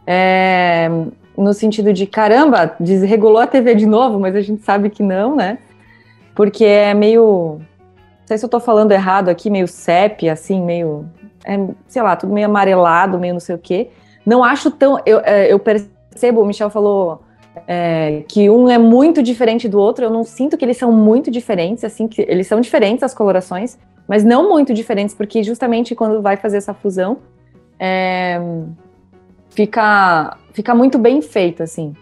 É, 0.07 0.89
no 1.37 1.53
sentido 1.53 1.93
de 1.93 2.07
caramba, 2.07 2.75
desregulou 2.79 3.39
a 3.39 3.47
TV 3.47 3.75
de 3.75 3.87
novo, 3.87 4.19
mas 4.19 4.37
a 4.37 4.41
gente 4.41 4.63
sabe 4.63 4.91
que 4.91 5.03
não, 5.03 5.35
né? 5.35 5.59
Porque 6.35 6.65
é 6.65 6.95
meio. 6.95 7.59
Não 7.61 8.27
sei 8.27 8.39
se 8.39 8.45
eu 8.45 8.49
tô 8.49 8.59
falando 8.59 8.93
errado 8.93 9.29
aqui, 9.29 9.51
meio 9.51 9.69
sépia, 9.69 10.33
assim, 10.33 10.63
meio. 10.63 11.07
É, 11.45 11.59
sei 11.89 12.03
lá, 12.03 12.17
tudo 12.17 12.33
meio 12.33 12.47
amarelado, 12.47 13.19
meio 13.19 13.35
não 13.35 13.41
sei 13.41 13.55
o 13.55 13.59
quê. 13.59 13.91
Não 14.25 14.43
acho 14.43 14.71
tão. 14.71 15.01
Eu, 15.05 15.21
é, 15.21 15.53
eu 15.53 15.59
percebo, 15.59 16.41
o 16.41 16.47
Michel 16.47 16.71
falou 16.71 17.23
é, 17.67 18.25
que 18.29 18.49
um 18.49 18.69
é 18.69 18.79
muito 18.79 19.23
diferente 19.23 19.69
do 19.69 19.79
outro. 19.79 20.05
Eu 20.05 20.11
não 20.11 20.25
sinto 20.25 20.57
que 20.57 20.65
eles 20.65 20.77
são 20.77 20.91
muito 20.91 21.31
diferentes, 21.31 21.85
assim, 21.85 22.09
que 22.09 22.23
eles 22.23 22.47
são 22.47 22.61
diferentes 22.61 23.03
as 23.03 23.15
colorações, 23.15 23.79
mas 24.09 24.25
não 24.25 24.49
muito 24.49 24.73
diferentes, 24.73 25.15
porque 25.15 25.43
justamente 25.43 25.95
quando 25.95 26.21
vai 26.23 26.37
fazer 26.37 26.57
essa 26.57 26.75
fusão, 26.75 27.19
é, 27.79 28.41
fica, 29.55 30.37
fica 30.53 30.75
muito 30.75 30.99
bem 30.99 31.23
feito, 31.23 31.63
assim. 31.63 31.95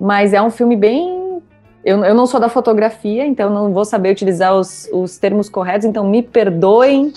Mas 0.00 0.32
é 0.32 0.42
um 0.42 0.50
filme 0.50 0.76
bem. 0.76 1.42
Eu, 1.84 2.04
eu 2.04 2.14
não 2.14 2.26
sou 2.26 2.40
da 2.40 2.48
fotografia, 2.48 3.26
então 3.26 3.48
não 3.48 3.72
vou 3.72 3.84
saber 3.84 4.10
utilizar 4.10 4.54
os, 4.54 4.88
os 4.92 5.16
termos 5.16 5.48
corretos, 5.48 5.86
então 5.86 6.06
me 6.06 6.22
perdoem 6.22 7.12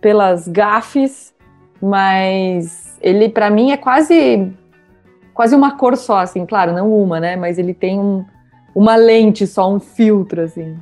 pelas 0.00 0.46
gafes, 0.46 1.34
mas 1.80 2.98
ele, 3.00 3.28
para 3.28 3.50
mim, 3.50 3.72
é 3.72 3.76
quase 3.76 4.52
quase 5.34 5.54
uma 5.54 5.76
cor 5.76 5.96
só, 5.96 6.18
assim, 6.18 6.44
claro, 6.44 6.72
não 6.72 6.92
uma, 6.92 7.18
né? 7.18 7.36
Mas 7.36 7.58
ele 7.58 7.72
tem 7.72 7.98
um, 7.98 8.24
uma 8.74 8.96
lente 8.96 9.46
só, 9.46 9.72
um 9.72 9.80
filtro, 9.80 10.42
assim. 10.42 10.76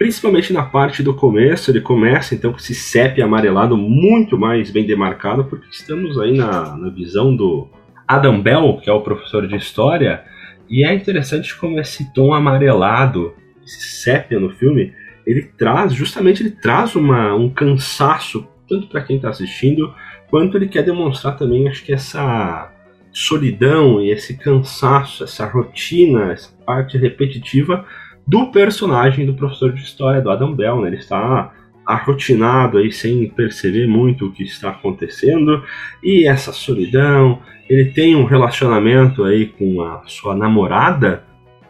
Principalmente 0.00 0.50
na 0.50 0.62
parte 0.62 1.02
do 1.02 1.12
começo, 1.12 1.70
ele 1.70 1.82
começa 1.82 2.34
então 2.34 2.52
com 2.52 2.56
esse 2.56 2.74
CEP 2.74 3.20
amarelado 3.20 3.76
muito 3.76 4.38
mais 4.38 4.70
bem 4.70 4.86
demarcado, 4.86 5.44
porque 5.44 5.66
estamos 5.70 6.18
aí 6.18 6.34
na, 6.34 6.74
na 6.74 6.88
visão 6.88 7.36
do 7.36 7.68
Adam 8.08 8.40
Bell, 8.40 8.80
que 8.82 8.88
é 8.88 8.92
o 8.94 9.02
professor 9.02 9.46
de 9.46 9.54
história, 9.56 10.24
e 10.70 10.82
é 10.86 10.94
interessante 10.94 11.54
como 11.54 11.78
esse 11.78 12.14
tom 12.14 12.32
amarelado, 12.32 13.34
esse 13.62 14.00
sépia 14.00 14.40
no 14.40 14.48
filme, 14.48 14.94
ele 15.26 15.42
traz, 15.42 15.92
justamente 15.92 16.42
ele 16.42 16.52
traz 16.52 16.96
uma, 16.96 17.34
um 17.34 17.50
cansaço, 17.50 18.48
tanto 18.66 18.86
para 18.86 19.02
quem 19.02 19.16
está 19.16 19.28
assistindo, 19.28 19.94
quanto 20.30 20.56
ele 20.56 20.68
quer 20.68 20.82
demonstrar 20.82 21.36
também, 21.36 21.68
acho 21.68 21.84
que 21.84 21.92
essa 21.92 22.72
solidão 23.12 24.00
e 24.00 24.10
esse 24.10 24.38
cansaço, 24.38 25.24
essa 25.24 25.44
rotina, 25.44 26.32
essa 26.32 26.50
parte 26.64 26.96
repetitiva 26.96 27.84
do 28.26 28.46
personagem 28.50 29.26
do 29.26 29.34
professor 29.34 29.72
de 29.72 29.82
história, 29.82 30.20
do 30.20 30.30
Adam 30.30 30.54
Bell. 30.54 30.80
Né? 30.80 30.88
Ele 30.88 30.96
está 30.96 31.52
arrotinado 31.86 32.78
aí 32.78 32.92
sem 32.92 33.28
perceber 33.28 33.86
muito 33.86 34.26
o 34.26 34.32
que 34.32 34.44
está 34.44 34.70
acontecendo 34.70 35.62
e 36.02 36.26
essa 36.26 36.52
solidão. 36.52 37.40
Ele 37.68 37.86
tem 37.86 38.14
um 38.14 38.24
relacionamento 38.24 39.24
aí 39.24 39.46
com 39.46 39.82
a 39.82 40.02
sua 40.06 40.34
namorada, 40.34 41.24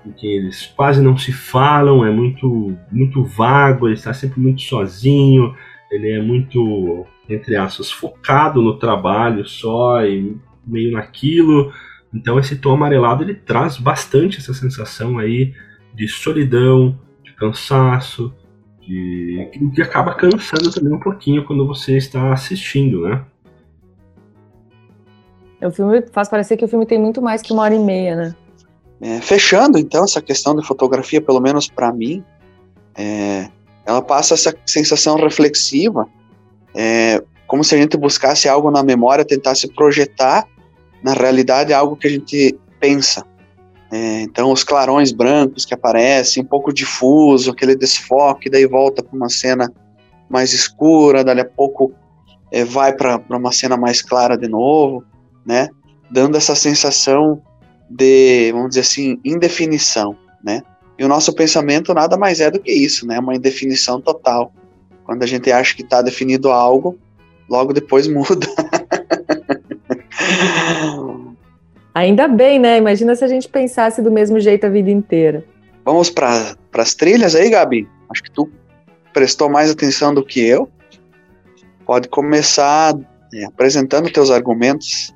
em 0.04 0.12
que 0.12 0.26
eles 0.26 0.66
quase 0.76 1.02
não 1.02 1.16
se 1.16 1.32
falam, 1.32 2.04
é 2.04 2.10
muito 2.10 2.76
muito 2.90 3.24
vago, 3.24 3.86
ele 3.86 3.94
está 3.94 4.12
sempre 4.12 4.40
muito 4.40 4.62
sozinho, 4.62 5.54
ele 5.90 6.10
é 6.10 6.20
muito 6.20 7.06
entre 7.28 7.56
aspas 7.56 7.90
focado 7.90 8.62
no 8.62 8.78
trabalho 8.78 9.46
só 9.46 10.04
e 10.04 10.36
meio 10.66 10.92
naquilo. 10.92 11.72
Então 12.12 12.38
esse 12.38 12.56
tom 12.56 12.72
amarelado 12.72 13.22
ele 13.22 13.34
traz 13.34 13.76
bastante 13.78 14.38
essa 14.38 14.52
sensação 14.52 15.18
aí 15.18 15.54
de 15.94 16.08
solidão, 16.08 16.98
de 17.22 17.32
cansaço, 17.34 18.32
de 18.80 19.48
que 19.74 19.82
acaba 19.82 20.14
cansando 20.14 20.70
também 20.70 20.92
um 20.92 21.00
pouquinho 21.00 21.44
quando 21.44 21.66
você 21.66 21.96
está 21.96 22.32
assistindo, 22.32 23.02
né? 23.02 23.24
O 25.62 25.70
filme 25.70 26.02
faz 26.10 26.28
parecer 26.28 26.56
que 26.56 26.64
o 26.64 26.68
filme 26.68 26.86
tem 26.86 26.98
muito 26.98 27.20
mais 27.20 27.42
que 27.42 27.52
uma 27.52 27.62
hora 27.62 27.74
e 27.74 27.78
meia, 27.78 28.16
né? 28.16 28.34
É, 29.00 29.20
fechando 29.20 29.78
então 29.78 30.04
essa 30.04 30.20
questão 30.20 30.54
de 30.54 30.66
fotografia, 30.66 31.20
pelo 31.20 31.40
menos 31.40 31.68
para 31.68 31.92
mim, 31.92 32.24
é, 32.94 33.48
ela 33.84 34.02
passa 34.02 34.34
essa 34.34 34.54
sensação 34.66 35.16
reflexiva, 35.16 36.06
é, 36.74 37.22
como 37.46 37.64
se 37.64 37.74
a 37.74 37.78
gente 37.78 37.96
buscasse 37.96 38.48
algo 38.48 38.70
na 38.70 38.82
memória, 38.82 39.24
tentasse 39.24 39.68
projetar 39.72 40.46
na 41.02 41.12
realidade 41.12 41.72
algo 41.72 41.96
que 41.96 42.06
a 42.06 42.10
gente 42.10 42.58
pensa. 42.78 43.24
É, 43.90 44.22
então, 44.22 44.52
os 44.52 44.62
clarões 44.62 45.10
brancos 45.10 45.64
que 45.64 45.74
aparecem, 45.74 46.42
um 46.42 46.46
pouco 46.46 46.72
difuso, 46.72 47.50
aquele 47.50 47.74
desfoque, 47.74 48.48
daí 48.48 48.66
volta 48.66 49.02
para 49.02 49.16
uma 49.16 49.28
cena 49.28 49.72
mais 50.28 50.52
escura, 50.52 51.24
dali 51.24 51.40
a 51.40 51.44
pouco 51.44 51.92
é, 52.52 52.64
vai 52.64 52.92
para 52.92 53.20
uma 53.30 53.52
cena 53.52 53.76
mais 53.76 54.00
clara 54.00 54.36
de 54.36 54.48
novo, 54.48 55.04
né? 55.44 55.68
Dando 56.10 56.36
essa 56.36 56.54
sensação 56.54 57.42
de, 57.88 58.52
vamos 58.52 58.70
dizer 58.70 58.82
assim, 58.82 59.20
indefinição, 59.24 60.16
né? 60.42 60.62
E 60.96 61.04
o 61.04 61.08
nosso 61.08 61.32
pensamento 61.32 61.92
nada 61.92 62.16
mais 62.16 62.40
é 62.40 62.50
do 62.50 62.60
que 62.60 62.70
isso, 62.70 63.06
né? 63.06 63.18
Uma 63.18 63.34
indefinição 63.34 64.00
total. 64.00 64.52
Quando 65.04 65.22
a 65.24 65.26
gente 65.26 65.50
acha 65.50 65.74
que 65.74 65.82
está 65.82 66.02
definido 66.02 66.50
algo, 66.50 66.98
logo 67.48 67.72
depois 67.72 68.06
muda. 68.08 68.46
Ainda 71.94 72.28
bem, 72.28 72.58
né? 72.58 72.78
Imagina 72.78 73.14
se 73.14 73.24
a 73.24 73.28
gente 73.28 73.48
pensasse 73.48 74.00
do 74.00 74.10
mesmo 74.10 74.38
jeito 74.38 74.66
a 74.66 74.68
vida 74.68 74.90
inteira. 74.90 75.44
Vamos 75.84 76.10
para 76.10 76.56
as 76.74 76.94
trilhas 76.94 77.34
aí, 77.34 77.50
Gabi? 77.50 77.88
Acho 78.08 78.22
que 78.22 78.30
tu 78.30 78.48
prestou 79.12 79.48
mais 79.48 79.70
atenção 79.70 80.14
do 80.14 80.24
que 80.24 80.40
eu. 80.40 80.68
Pode 81.84 82.08
começar 82.08 82.94
é, 83.34 83.44
apresentando 83.44 84.12
teus 84.12 84.30
argumentos. 84.30 85.12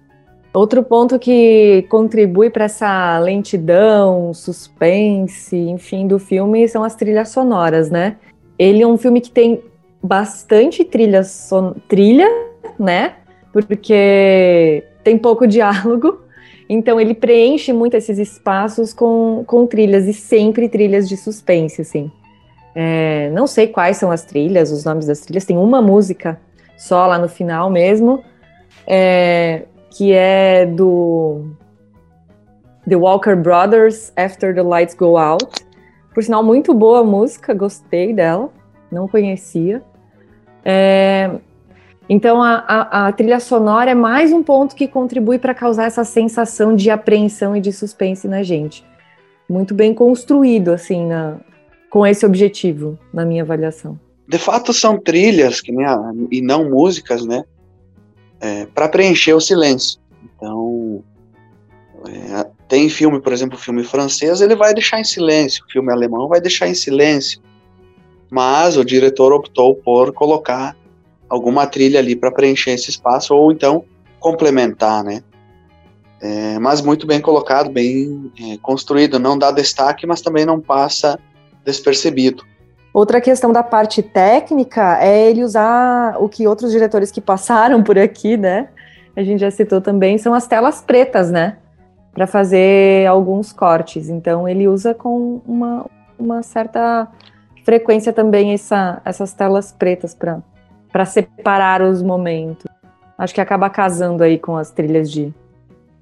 Outro 0.53 0.83
ponto 0.83 1.19
que 1.19 1.85
contribui 1.89 2.51
para 2.51 2.65
essa 2.65 3.19
lentidão, 3.19 4.33
suspense, 4.33 5.57
enfim, 5.57 6.07
do 6.07 6.19
filme 6.19 6.69
são 6.69 6.85
as 6.85 6.95
trilhas 6.95 7.29
sonoras, 7.29 7.91
né? 7.91 8.17
Ele 8.59 8.83
é 8.83 8.87
um 8.87 8.97
filme 8.97 9.21
que 9.21 9.31
tem 9.31 9.63
bastante 10.03 10.85
trilha, 10.85 11.25
son... 11.25 11.75
trilha 11.89 12.29
né? 12.79 13.15
Porque 13.53 14.85
tem 15.03 15.19
pouco 15.19 15.47
diálogo, 15.47 16.21
então 16.69 17.01
ele 17.01 17.15
preenche 17.15 17.73
muito 17.73 17.95
esses 17.95 18.19
espaços 18.19 18.93
com, 18.93 19.45
com 19.47 19.67
trilhas, 19.67 20.07
e 20.07 20.13
sempre 20.13 20.69
trilhas 20.69 21.09
de 21.09 21.17
suspense, 21.17 21.83
assim. 21.83 22.11
É, 22.75 23.31
não 23.31 23.47
sei 23.47 23.69
quais 23.69 23.97
são 23.97 24.11
as 24.11 24.25
trilhas, 24.25 24.73
os 24.73 24.85
nomes 24.85 25.07
das 25.07 25.21
trilhas, 25.21 25.45
tem 25.45 25.57
uma 25.57 25.81
música 25.81 26.41
só 26.77 27.07
lá 27.07 27.19
no 27.19 27.29
final 27.29 27.71
mesmo, 27.71 28.25
é, 28.87 29.63
que 29.91 30.13
é 30.13 30.67
do 30.67 31.47
The 32.89 32.97
Walker 32.97 33.37
Brothers, 33.37 34.13
After 34.17 34.55
the 34.55 34.63
Lights 34.63 34.95
Go 34.95 35.17
Out. 35.17 35.47
Por 36.13 36.23
sinal, 36.23 36.43
muito 36.43 36.75
boa 36.75 37.05
música, 37.05 37.55
gostei 37.55 38.13
dela 38.13 38.51
não 38.95 39.09
conhecia. 39.09 39.83
É, 40.65 41.31
então 42.09 42.43
a, 42.43 42.65
a, 42.67 43.07
a, 43.09 43.13
trilha 43.13 43.41
sonora 43.41 43.91
é 43.91 43.95
mais 43.95 44.33
um 44.33 44.43
ponto 44.43 44.75
que 44.75 44.87
contribui 44.87 45.39
para 45.39 45.55
causar 45.55 45.85
essa 45.85 46.05
sensação 46.05 46.77
de 46.77 46.91
apreensão 46.91 47.57
e 47.57 47.61
de 47.61 47.73
suspense 47.73 48.29
na 48.29 48.43
gente. 48.43 48.85
Muito 49.49 49.75
bem 49.75 49.95
construído, 49.95 50.71
assim, 50.71 51.07
na, 51.07 51.39
com 51.91 52.07
esse 52.07 52.25
objetivo, 52.25 52.99
na 53.13 53.25
minha 53.25 53.43
avaliação. 53.43 53.99
De 54.27 54.39
fato, 54.39 54.73
são 54.73 54.99
trilhas 54.99 55.61
que 55.61 55.73
a, 55.83 56.13
e 56.31 56.41
não 56.41 56.71
músicas, 56.71 57.25
né? 57.25 57.45
É, 58.41 58.67
para 58.67 58.89
preencher 58.89 59.33
o 59.35 59.41
silêncio. 59.41 60.01
Então, 60.37 61.03
é, 62.09 62.47
tem 62.69 62.89
filme, 62.89 63.21
por 63.21 63.33
exemplo, 63.33 63.59
filme 63.59 63.85
francês, 63.85 64.41
ele 64.41 64.55
vai 64.55 64.75
deixar 64.75 65.01
em 65.01 65.05
silêncio, 65.05 65.65
filme 65.71 65.93
alemão 65.93 66.29
vai 66.29 66.41
deixar 66.41 66.69
em 66.69 66.75
silêncio. 66.75 67.41
Mas 68.31 68.77
o 68.77 68.85
diretor 68.85 69.33
optou 69.33 69.75
por 69.75 70.13
colocar 70.13 70.77
alguma 71.35 71.67
trilha 71.67 71.99
ali 71.99 72.15
para 72.15 72.31
preencher 72.31 72.71
esse 72.71 72.91
espaço 72.91 73.35
ou 73.35 73.51
então 73.51 73.85
complementar, 74.21 75.03
né? 75.03 75.23
É, 76.21 76.59
mas 76.59 76.81
muito 76.81 77.07
bem 77.07 77.21
colocado, 77.21 77.71
bem 77.71 78.33
é, 78.41 78.57
construído, 78.59 79.19
não 79.19 79.37
dá 79.37 79.51
destaque, 79.51 80.07
mas 80.07 80.23
também 80.23 80.47
não 80.47 80.61
passa 80.61 81.19
despercebido. 81.65 82.45
Outra 82.95 83.21
questão 83.21 83.53
da 83.53 83.63
parte 83.63 84.03
técnica 84.03 84.99
é 85.03 85.29
ele 85.29 85.43
usar 85.43 86.17
o 86.19 86.29
que 86.29 86.47
outros 86.47 86.71
diretores 86.71 87.11
que 87.11 87.21
passaram 87.21 87.83
por 87.83 87.99
aqui, 87.99 88.37
né? 88.37 88.69
A 89.17 89.23
gente 89.23 89.41
já 89.41 89.51
citou 89.51 89.81
também, 89.81 90.17
são 90.17 90.33
as 90.33 90.47
telas 90.47 90.81
pretas, 90.81 91.31
né? 91.31 91.59
Para 92.13 92.27
fazer 92.27 93.07
alguns 93.07 93.53
cortes. 93.53 94.09
Então 94.09 94.49
ele 94.49 94.69
usa 94.69 94.95
com 94.95 95.43
uma, 95.47 95.85
uma 96.19 96.43
certa 96.43 97.09
frequência 97.65 98.13
também 98.13 98.53
essa, 98.53 99.03
essas 99.05 99.33
telas 99.33 99.73
pretas 99.73 100.15
para 100.15 100.41
separar 101.05 101.83
os 101.83 102.01
momentos. 102.01 102.67
Acho 103.19 103.35
que 103.35 103.41
acaba 103.41 103.69
casando 103.69 104.23
aí 104.23 104.39
com 104.39 104.57
as 104.57 104.71
trilhas 104.71 105.11
de, 105.11 105.35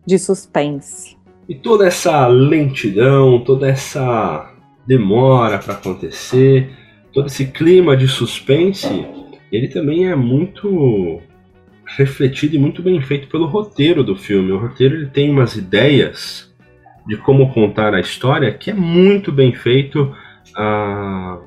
de 0.04 0.18
suspense. 0.18 1.16
E 1.48 1.54
toda 1.54 1.86
essa 1.86 2.26
lentidão, 2.26 3.40
toda 3.40 3.66
essa 3.66 4.52
demora 4.86 5.58
para 5.58 5.72
acontecer, 5.72 6.70
todo 7.12 7.28
esse 7.28 7.46
clima 7.46 7.96
de 7.96 8.06
suspense, 8.06 9.06
ele 9.50 9.68
também 9.68 10.10
é 10.10 10.14
muito 10.14 11.20
refletido 11.96 12.56
e 12.56 12.58
muito 12.58 12.82
bem 12.82 13.00
feito 13.00 13.28
pelo 13.28 13.46
roteiro 13.46 14.04
do 14.04 14.14
filme. 14.14 14.52
O 14.52 14.58
roteiro 14.58 14.96
ele 14.96 15.06
tem 15.06 15.30
umas 15.30 15.56
ideias 15.56 16.52
de 17.06 17.16
como 17.16 17.52
contar 17.52 17.94
a 17.94 18.00
história 18.00 18.52
que 18.52 18.70
é 18.70 18.74
muito 18.74 19.32
bem 19.32 19.54
feito. 19.54 20.14
Ah, 20.56 21.38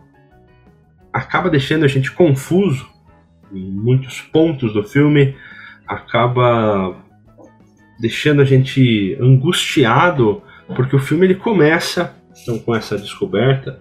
acaba 1.14 1.50
deixando 1.50 1.86
a 1.86 1.88
gente 1.88 2.12
confuso 2.12 2.95
em 3.56 3.72
muitos 3.72 4.22
pontos 4.22 4.74
do 4.74 4.84
filme, 4.84 5.36
acaba 5.88 6.96
deixando 8.00 8.42
a 8.42 8.46
gente 8.46 9.18
angustiado, 9.22 10.42
porque 10.76 10.96
o 10.96 11.00
filme 11.00 11.26
ele 11.26 11.36
começa 11.36 12.16
então, 12.44 12.60
com 12.60 12.76
essa 12.76 12.98
descoberta 12.98 13.80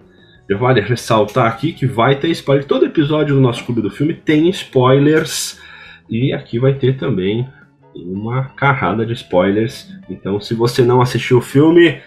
vale 0.53 0.81
ressaltar 0.81 1.47
aqui 1.47 1.73
que 1.73 1.87
vai 1.87 2.19
ter 2.19 2.29
spoiler. 2.29 2.65
Todo 2.65 2.85
episódio 2.85 3.33
do 3.33 3.41
nosso 3.41 3.63
Clube 3.65 3.81
do 3.81 3.89
Filme 3.89 4.13
tem 4.13 4.47
spoilers. 4.49 5.59
E 6.07 6.33
aqui 6.33 6.59
vai 6.59 6.75
ter 6.75 6.97
também 6.97 7.47
uma 7.95 8.49
carrada 8.49 9.05
de 9.05 9.13
spoilers. 9.13 9.89
Então, 10.07 10.39
se 10.39 10.53
você 10.53 10.83
não 10.83 11.01
assistiu 11.01 11.39
o 11.39 11.41
filme, 11.41 11.99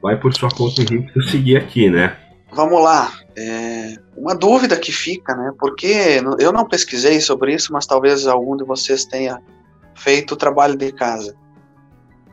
vai 0.00 0.16
por 0.16 0.32
sua 0.32 0.48
conta 0.48 0.80
e 0.80 0.84
risco 0.84 1.22
seguir 1.22 1.56
aqui, 1.58 1.90
né? 1.90 2.16
Vamos 2.54 2.82
lá. 2.82 3.12
É 3.36 3.96
uma 4.16 4.34
dúvida 4.34 4.76
que 4.76 4.92
fica, 4.92 5.34
né? 5.34 5.52
Porque 5.58 6.20
eu 6.38 6.52
não 6.52 6.66
pesquisei 6.66 7.20
sobre 7.20 7.54
isso, 7.54 7.72
mas 7.72 7.86
talvez 7.86 8.26
algum 8.26 8.56
de 8.56 8.64
vocês 8.64 9.04
tenha 9.04 9.40
feito 9.94 10.32
o 10.32 10.36
trabalho 10.36 10.76
de 10.76 10.92
casa. 10.92 11.34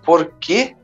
Por 0.05 0.25
que 0.39 0.75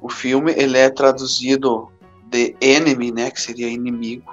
o 0.00 0.08
filme 0.08 0.52
ele 0.56 0.78
é 0.78 0.88
traduzido 0.88 1.90
The 2.30 2.54
Enemy, 2.60 3.12
né, 3.12 3.30
que 3.30 3.40
seria 3.40 3.68
inimigo, 3.68 4.32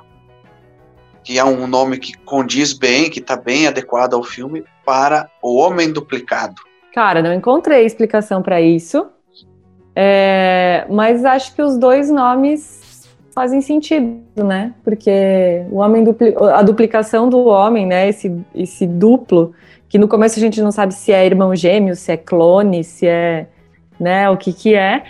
que 1.23 1.37
é 1.37 1.43
um 1.43 1.67
nome 1.67 1.97
que 1.97 2.13
condiz 2.19 2.71
bem, 2.71 3.09
que 3.09 3.19
está 3.19 3.35
bem 3.35 3.67
adequado 3.67 4.13
ao 4.13 4.23
filme, 4.23 4.63
para 4.85 5.29
O 5.41 5.57
Homem 5.57 5.91
Duplicado. 5.91 6.61
Cara, 6.93 7.21
não 7.21 7.33
encontrei 7.33 7.85
explicação 7.85 8.41
para 8.41 8.61
isso, 8.61 9.07
é, 9.93 10.85
mas 10.89 11.25
acho 11.25 11.53
que 11.53 11.61
os 11.61 11.77
dois 11.77 12.09
nomes 12.09 12.81
fazem 13.37 13.61
sentido, 13.61 14.43
né? 14.43 14.73
Porque 14.83 15.63
o 15.69 15.77
homem 15.77 16.03
dupli 16.03 16.33
a 16.55 16.63
duplicação 16.63 17.29
do 17.29 17.45
homem, 17.45 17.85
né? 17.85 18.09
Esse, 18.09 18.35
esse 18.55 18.87
duplo, 18.87 19.53
que 19.87 19.99
no 19.99 20.07
começo 20.07 20.39
a 20.39 20.41
gente 20.41 20.59
não 20.59 20.71
sabe 20.71 20.91
se 20.91 21.13
é 21.13 21.23
irmão 21.23 21.55
gêmeo, 21.55 21.95
se 21.95 22.11
é 22.11 22.17
clone, 22.17 22.83
se 22.83 23.05
é, 23.05 23.45
né? 23.99 24.27
O 24.27 24.37
que 24.37 24.51
que 24.51 24.73
é? 24.73 25.03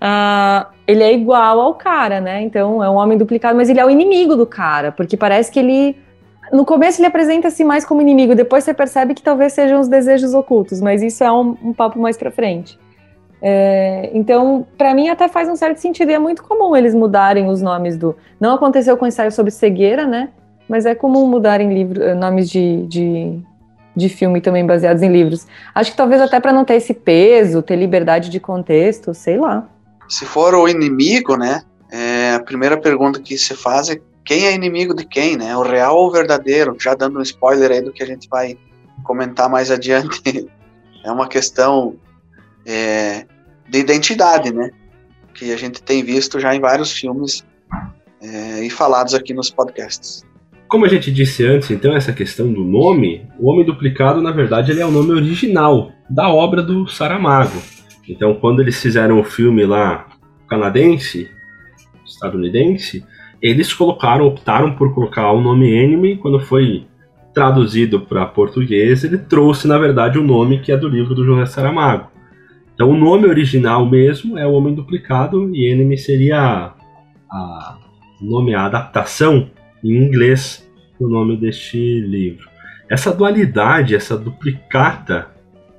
Uh, 0.00 0.64
ele 0.86 1.02
é 1.02 1.12
igual 1.12 1.60
ao 1.60 1.74
cara, 1.74 2.20
né? 2.20 2.40
Então 2.42 2.84
é 2.84 2.88
um 2.88 2.94
homem 2.94 3.18
duplicado, 3.18 3.56
mas 3.56 3.68
ele 3.68 3.80
é 3.80 3.84
o 3.84 3.90
inimigo 3.90 4.36
do 4.36 4.46
cara, 4.46 4.92
porque 4.92 5.16
parece 5.16 5.50
que 5.50 5.58
ele. 5.58 5.96
No 6.52 6.64
começo 6.64 7.00
ele 7.00 7.08
apresenta-se 7.08 7.64
mais 7.64 7.84
como 7.84 8.00
inimigo, 8.00 8.36
depois 8.36 8.62
você 8.62 8.72
percebe 8.72 9.12
que 9.12 9.22
talvez 9.22 9.54
sejam 9.54 9.80
os 9.80 9.88
desejos 9.88 10.34
ocultos, 10.34 10.80
mas 10.80 11.02
isso 11.02 11.24
é 11.24 11.32
um, 11.32 11.56
um 11.60 11.72
papo 11.72 11.98
mais 11.98 12.16
pra 12.16 12.30
frente. 12.30 12.78
É, 13.44 14.08
então, 14.14 14.64
para 14.78 14.94
mim 14.94 15.08
até 15.08 15.26
faz 15.26 15.48
um 15.48 15.56
certo 15.56 15.78
sentido 15.78 16.12
e 16.12 16.14
é 16.14 16.18
muito 16.18 16.44
comum 16.44 16.76
eles 16.76 16.94
mudarem 16.94 17.48
os 17.48 17.60
nomes 17.60 17.96
do. 17.96 18.16
Não 18.38 18.54
aconteceu 18.54 18.96
com 18.96 19.04
o 19.04 19.08
ensaio 19.08 19.32
sobre 19.32 19.50
cegueira, 19.50 20.06
né? 20.06 20.28
Mas 20.68 20.86
é 20.86 20.94
comum 20.94 21.26
mudarem 21.26 21.74
livro, 21.74 22.00
eh, 22.00 22.14
nomes 22.14 22.48
de, 22.48 22.86
de, 22.86 23.40
de 23.96 24.08
filme 24.08 24.40
também 24.40 24.64
baseados 24.64 25.02
em 25.02 25.10
livros. 25.10 25.48
Acho 25.74 25.90
que 25.90 25.96
talvez 25.96 26.20
até 26.20 26.38
para 26.38 26.52
não 26.52 26.64
ter 26.64 26.74
esse 26.74 26.94
peso, 26.94 27.62
ter 27.62 27.74
liberdade 27.74 28.30
de 28.30 28.38
contexto, 28.38 29.12
sei 29.12 29.38
lá. 29.38 29.68
Se 30.08 30.24
for 30.24 30.54
o 30.54 30.68
inimigo, 30.68 31.36
né? 31.36 31.62
É, 31.90 32.34
a 32.34 32.40
primeira 32.40 32.80
pergunta 32.80 33.20
que 33.20 33.36
se 33.36 33.56
faz 33.56 33.90
é 33.90 34.00
quem 34.24 34.46
é 34.46 34.54
inimigo 34.54 34.94
de 34.94 35.04
quem, 35.04 35.36
né? 35.36 35.56
O 35.56 35.62
real 35.62 35.96
ou 35.96 36.06
o 36.06 36.12
verdadeiro? 36.12 36.76
Já 36.80 36.94
dando 36.94 37.18
um 37.18 37.22
spoiler 37.22 37.72
aí 37.72 37.80
do 37.80 37.92
que 37.92 38.04
a 38.04 38.06
gente 38.06 38.28
vai 38.28 38.56
comentar 39.02 39.48
mais 39.48 39.68
adiante. 39.70 40.22
É 41.04 41.10
uma 41.10 41.26
questão 41.26 41.96
é, 42.64 43.26
de 43.68 43.78
identidade, 43.78 44.52
né? 44.52 44.70
Que 45.34 45.52
a 45.52 45.56
gente 45.56 45.82
tem 45.82 46.04
visto 46.04 46.38
já 46.38 46.54
em 46.54 46.60
vários 46.60 46.92
filmes 46.92 47.44
é, 48.20 48.64
e 48.64 48.70
falados 48.70 49.14
aqui 49.14 49.32
nos 49.32 49.50
podcasts. 49.50 50.24
Como 50.68 50.86
a 50.86 50.88
gente 50.88 51.12
disse 51.12 51.44
antes, 51.44 51.70
então, 51.70 51.94
essa 51.94 52.12
questão 52.12 52.50
do 52.50 52.64
nome, 52.64 53.26
o 53.38 53.50
Homem 53.50 53.64
Duplicado, 53.64 54.22
na 54.22 54.30
verdade, 54.30 54.72
ele 54.72 54.80
é 54.80 54.86
o 54.86 54.90
nome 54.90 55.12
original 55.12 55.92
da 56.08 56.30
obra 56.30 56.62
do 56.62 56.88
Saramago. 56.88 57.60
Então, 58.08 58.34
quando 58.34 58.60
eles 58.60 58.80
fizeram 58.80 59.20
o 59.20 59.24
filme 59.24 59.66
lá 59.66 60.06
canadense, 60.48 61.30
estadunidense, 62.06 63.04
eles 63.40 63.74
colocaram, 63.74 64.26
optaram 64.26 64.74
por 64.74 64.94
colocar 64.94 65.30
o 65.32 65.40
nome 65.40 65.70
Enemy. 65.70 66.16
Quando 66.16 66.40
foi 66.40 66.86
traduzido 67.34 68.00
para 68.00 68.24
português, 68.24 69.04
ele 69.04 69.18
trouxe, 69.18 69.66
na 69.66 69.78
verdade, 69.78 70.18
o 70.18 70.24
nome 70.24 70.60
que 70.60 70.70
é 70.70 70.76
do 70.76 70.88
livro 70.88 71.14
do 71.14 71.24
José 71.24 71.46
Saramago. 71.46 72.11
Então, 72.74 72.90
o 72.90 72.96
nome 72.96 73.26
original 73.26 73.88
mesmo 73.88 74.38
é 74.38 74.46
o 74.46 74.52
Homem 74.52 74.74
Duplicado 74.74 75.54
e 75.54 75.70
Enemy 75.70 75.98
seria 75.98 76.72
a, 77.30 77.78
nome, 78.20 78.54
a 78.54 78.64
adaptação 78.64 79.50
em 79.84 79.96
inglês 79.96 80.68
do 80.98 81.08
nome 81.08 81.36
deste 81.36 82.00
livro. 82.00 82.48
Essa 82.88 83.12
dualidade, 83.12 83.94
essa 83.94 84.16
duplicata, 84.16 85.28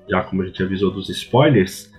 já 0.09 0.21
como 0.21 0.41
a 0.41 0.45
gente 0.45 0.61
avisou 0.61 0.91
dos 0.91 1.09
spoilers, 1.09 1.91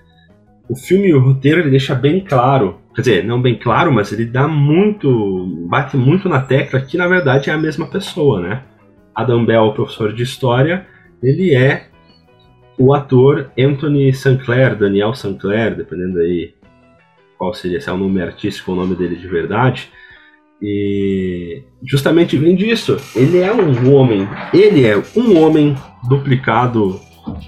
o 0.68 0.76
filme 0.76 1.08
e 1.08 1.14
o 1.14 1.20
roteiro 1.20 1.60
ele 1.60 1.70
deixa 1.70 1.94
bem 1.94 2.20
claro, 2.20 2.80
quer 2.94 3.02
dizer, 3.02 3.24
não 3.24 3.40
bem 3.40 3.58
claro, 3.58 3.92
mas 3.92 4.12
ele 4.12 4.24
dá 4.24 4.48
muito, 4.48 5.66
bate 5.68 5.96
muito 5.96 6.28
na 6.28 6.40
tecla 6.40 6.80
que 6.80 6.96
na 6.96 7.06
verdade 7.06 7.50
é 7.50 7.52
a 7.52 7.58
mesma 7.58 7.86
pessoa, 7.86 8.40
né? 8.40 8.62
Adam 9.14 9.44
Bell, 9.44 9.72
professor 9.72 10.12
de 10.12 10.22
história, 10.22 10.86
ele 11.22 11.54
é 11.54 11.88
o 12.78 12.94
ator 12.94 13.50
Anthony 13.58 14.12
Sinclair, 14.12 14.76
Daniel 14.76 15.14
Sinclair, 15.14 15.76
dependendo 15.76 16.18
aí 16.18 16.54
qual 17.38 17.54
seria, 17.54 17.80
se 17.80 17.88
é 17.88 17.92
o 17.92 17.96
nome 17.96 18.20
artístico 18.20 18.72
ou 18.72 18.76
o 18.76 18.80
nome 18.80 18.94
dele 18.94 19.16
de 19.16 19.26
verdade. 19.26 19.90
E 20.62 21.62
justamente 21.82 22.36
vem 22.36 22.56
disso. 22.56 22.96
Ele 23.14 23.38
é 23.38 23.52
um 23.52 23.92
homem, 23.92 24.26
ele 24.52 24.86
é 24.86 24.96
um 25.16 25.38
homem 25.38 25.74
duplicado 26.08 27.00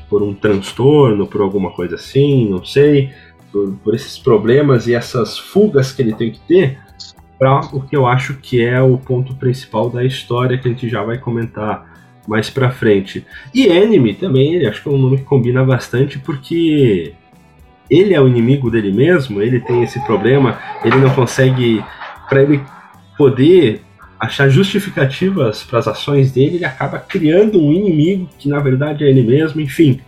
por 0.08 0.22
um 0.22 0.34
transtorno, 0.34 1.26
por 1.26 1.40
alguma 1.40 1.70
coisa 1.70 1.94
assim, 1.96 2.48
não 2.48 2.64
sei, 2.64 3.10
por, 3.52 3.72
por 3.76 3.94
esses 3.94 4.18
problemas 4.18 4.86
e 4.86 4.94
essas 4.94 5.38
fugas 5.38 5.92
que 5.92 6.02
ele 6.02 6.12
tem 6.12 6.30
que 6.30 6.40
ter 6.40 6.78
para 7.38 7.60
o 7.72 7.82
que 7.82 7.96
eu 7.96 8.06
acho 8.06 8.34
que 8.34 8.64
é 8.64 8.80
o 8.80 8.96
ponto 8.96 9.34
principal 9.36 9.90
da 9.90 10.04
história 10.04 10.56
que 10.56 10.68
a 10.68 10.70
gente 10.70 10.88
já 10.88 11.02
vai 11.02 11.18
comentar 11.18 11.95
mais 12.26 12.50
para 12.50 12.70
frente. 12.70 13.24
E 13.54 13.66
Enemy 13.66 14.14
também, 14.14 14.66
acho 14.66 14.82
que 14.82 14.88
é 14.88 14.92
um 14.92 14.98
nome 14.98 15.18
que 15.18 15.24
combina 15.24 15.64
bastante 15.64 16.18
porque 16.18 17.12
ele 17.90 18.14
é 18.14 18.20
o 18.20 18.28
inimigo 18.28 18.70
dele 18.70 18.92
mesmo, 18.92 19.40
ele 19.40 19.60
tem 19.60 19.82
esse 19.82 20.00
problema, 20.04 20.58
ele 20.84 20.96
não 20.96 21.10
consegue 21.10 21.84
para 22.28 22.42
ele 22.42 22.60
poder 23.16 23.82
achar 24.18 24.48
justificativas 24.48 25.62
para 25.62 25.78
as 25.78 25.86
ações 25.86 26.32
dele, 26.32 26.56
ele 26.56 26.64
acaba 26.64 26.98
criando 26.98 27.60
um 27.60 27.72
inimigo 27.72 28.28
que 28.38 28.48
na 28.48 28.58
verdade 28.58 29.04
é 29.04 29.08
ele 29.08 29.22
mesmo. 29.22 29.60
Enfim, 29.60 30.00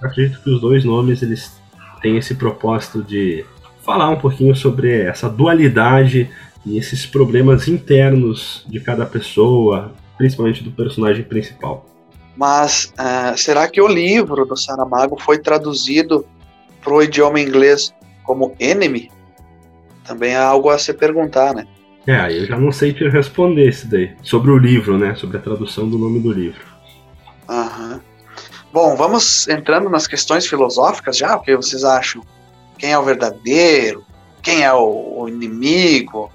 acredito 0.00 0.42
que 0.42 0.50
os 0.50 0.60
dois 0.60 0.84
nomes 0.84 1.22
eles 1.22 1.60
têm 2.00 2.16
esse 2.16 2.34
propósito 2.34 3.02
de 3.02 3.44
falar 3.84 4.10
um 4.10 4.16
pouquinho 4.16 4.54
sobre 4.54 5.02
essa 5.02 5.28
dualidade 5.28 6.28
e 6.64 6.78
esses 6.78 7.04
problemas 7.04 7.68
internos 7.68 8.64
de 8.68 8.80
cada 8.80 9.04
pessoa, 9.04 9.92
principalmente 10.22 10.62
do 10.62 10.70
personagem 10.70 11.24
principal. 11.24 11.84
Mas 12.36 12.94
uh, 12.94 13.36
será 13.36 13.66
que 13.66 13.80
o 13.80 13.88
livro 13.88 14.44
do 14.44 14.56
Saramago 14.56 15.20
foi 15.20 15.36
traduzido 15.36 16.24
para 16.80 16.94
o 16.94 17.02
idioma 17.02 17.40
inglês 17.40 17.92
como 18.22 18.54
Enemy? 18.60 19.10
Também 20.04 20.34
é 20.34 20.36
algo 20.36 20.70
a 20.70 20.78
se 20.78 20.94
perguntar, 20.94 21.52
né? 21.54 21.66
É, 22.06 22.32
eu 22.32 22.46
já 22.46 22.56
não 22.56 22.70
sei 22.70 22.92
te 22.92 23.08
responder 23.08 23.68
isso 23.68 23.88
daí. 23.90 24.12
Sobre 24.22 24.52
o 24.52 24.58
livro, 24.58 24.96
né? 24.96 25.12
Sobre 25.16 25.38
a 25.38 25.40
tradução 25.40 25.88
do 25.88 25.98
nome 25.98 26.20
do 26.20 26.30
livro. 26.30 26.60
Aham. 27.48 28.00
Bom, 28.72 28.94
vamos 28.94 29.48
entrando 29.48 29.90
nas 29.90 30.06
questões 30.06 30.46
filosóficas 30.46 31.16
já, 31.16 31.36
o 31.36 31.40
que 31.40 31.56
vocês 31.56 31.82
acham? 31.82 32.22
Quem 32.78 32.92
é 32.92 32.98
o 32.98 33.02
verdadeiro? 33.02 34.04
Quem 34.40 34.62
é 34.62 34.72
o, 34.72 35.22
o 35.22 35.28
inimigo? 35.28 36.30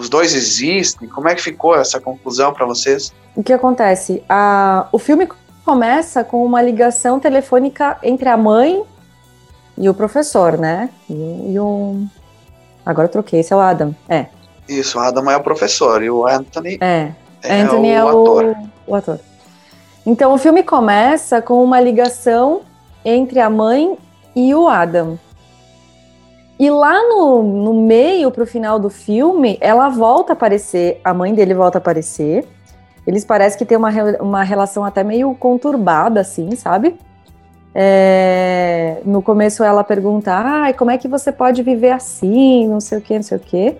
Os 0.00 0.08
dois 0.08 0.34
existem? 0.34 1.06
Como 1.06 1.28
é 1.28 1.34
que 1.34 1.42
ficou 1.42 1.76
essa 1.76 2.00
conclusão 2.00 2.54
para 2.54 2.64
vocês? 2.64 3.12
O 3.36 3.42
que 3.42 3.52
acontece? 3.52 4.24
A, 4.26 4.88
o 4.90 4.98
filme 4.98 5.28
começa 5.62 6.24
com 6.24 6.42
uma 6.42 6.62
ligação 6.62 7.20
telefônica 7.20 7.98
entre 8.02 8.26
a 8.30 8.34
mãe 8.34 8.82
e 9.76 9.90
o 9.90 9.92
professor, 9.92 10.56
né? 10.56 10.88
E, 11.08 11.52
e 11.52 11.60
o. 11.60 12.02
Agora 12.84 13.08
eu 13.08 13.12
troquei, 13.12 13.40
esse 13.40 13.52
é 13.52 13.56
o 13.56 13.60
Adam. 13.60 13.94
É. 14.08 14.24
Isso, 14.66 14.96
o 14.96 15.02
Adam 15.02 15.30
é 15.30 15.36
o 15.36 15.42
professor 15.42 16.02
e 16.02 16.08
o 16.08 16.26
Anthony 16.26 16.78
é, 16.80 17.12
é 17.42 17.60
Anthony 17.60 17.88
o, 17.88 17.94
é 17.94 18.02
o 18.02 18.08
ator. 18.08 18.56
O 18.86 18.94
ator. 18.94 19.20
Então 20.06 20.32
o 20.32 20.38
filme 20.38 20.62
começa 20.62 21.42
com 21.42 21.62
uma 21.62 21.78
ligação 21.78 22.62
entre 23.04 23.38
a 23.38 23.50
mãe 23.50 23.98
e 24.34 24.54
o 24.54 24.66
Adam. 24.66 25.18
E 26.60 26.70
lá 26.70 27.08
no, 27.08 27.42
no 27.42 27.72
meio, 27.72 28.30
pro 28.30 28.46
final 28.46 28.78
do 28.78 28.90
filme, 28.90 29.56
ela 29.62 29.88
volta 29.88 30.32
a 30.32 30.34
aparecer, 30.34 31.00
a 31.02 31.14
mãe 31.14 31.32
dele 31.32 31.54
volta 31.54 31.78
a 31.78 31.80
aparecer. 31.80 32.46
Eles 33.06 33.24
parecem 33.24 33.58
que 33.58 33.64
tem 33.64 33.78
uma, 33.78 33.90
uma 34.20 34.42
relação 34.42 34.84
até 34.84 35.02
meio 35.02 35.34
conturbada, 35.34 36.20
assim, 36.20 36.54
sabe? 36.56 36.98
É, 37.74 38.98
no 39.06 39.22
começo 39.22 39.64
ela 39.64 39.82
pergunta, 39.82 40.32
ah, 40.34 40.70
como 40.74 40.90
é 40.90 40.98
que 40.98 41.08
você 41.08 41.32
pode 41.32 41.62
viver 41.62 41.92
assim, 41.92 42.68
não 42.68 42.78
sei 42.78 42.98
o 42.98 43.00
que, 43.00 43.14
não 43.14 43.22
sei 43.22 43.38
o 43.38 43.40
que. 43.40 43.76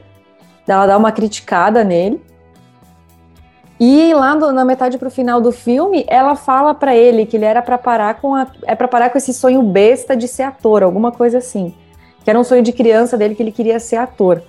Ela 0.67 0.87
dá 0.87 0.97
uma 0.97 1.13
criticada 1.13 1.85
nele. 1.85 2.19
E 3.79 4.15
lá 4.15 4.35
na 4.35 4.65
metade 4.65 4.97
pro 4.97 5.11
final 5.11 5.39
do 5.39 5.53
filme, 5.53 6.07
ela 6.09 6.35
fala 6.35 6.73
para 6.73 6.97
ele 6.97 7.27
que 7.27 7.37
ele 7.37 7.45
era 7.45 7.61
para 7.61 7.77
parar 7.77 8.15
com 8.23 8.35
a, 8.35 8.47
é 8.63 8.75
para 8.75 8.89
parar 8.89 9.11
com 9.11 9.19
esse 9.19 9.35
sonho 9.35 9.63
besta 9.63 10.17
de 10.17 10.27
ser 10.27 10.45
ator, 10.45 10.83
alguma 10.83 11.13
coisa 11.13 11.37
assim. 11.37 11.75
Que 12.25 12.31
era 12.31 12.39
um 12.39 12.45
sonho 12.45 12.63
de 12.63 12.73
criança 12.73 13.17
dele 13.17 13.35
que 13.35 13.43
ele 13.43 13.53
queria 13.53 13.81
ser 13.81 13.97
ator. 13.97 14.43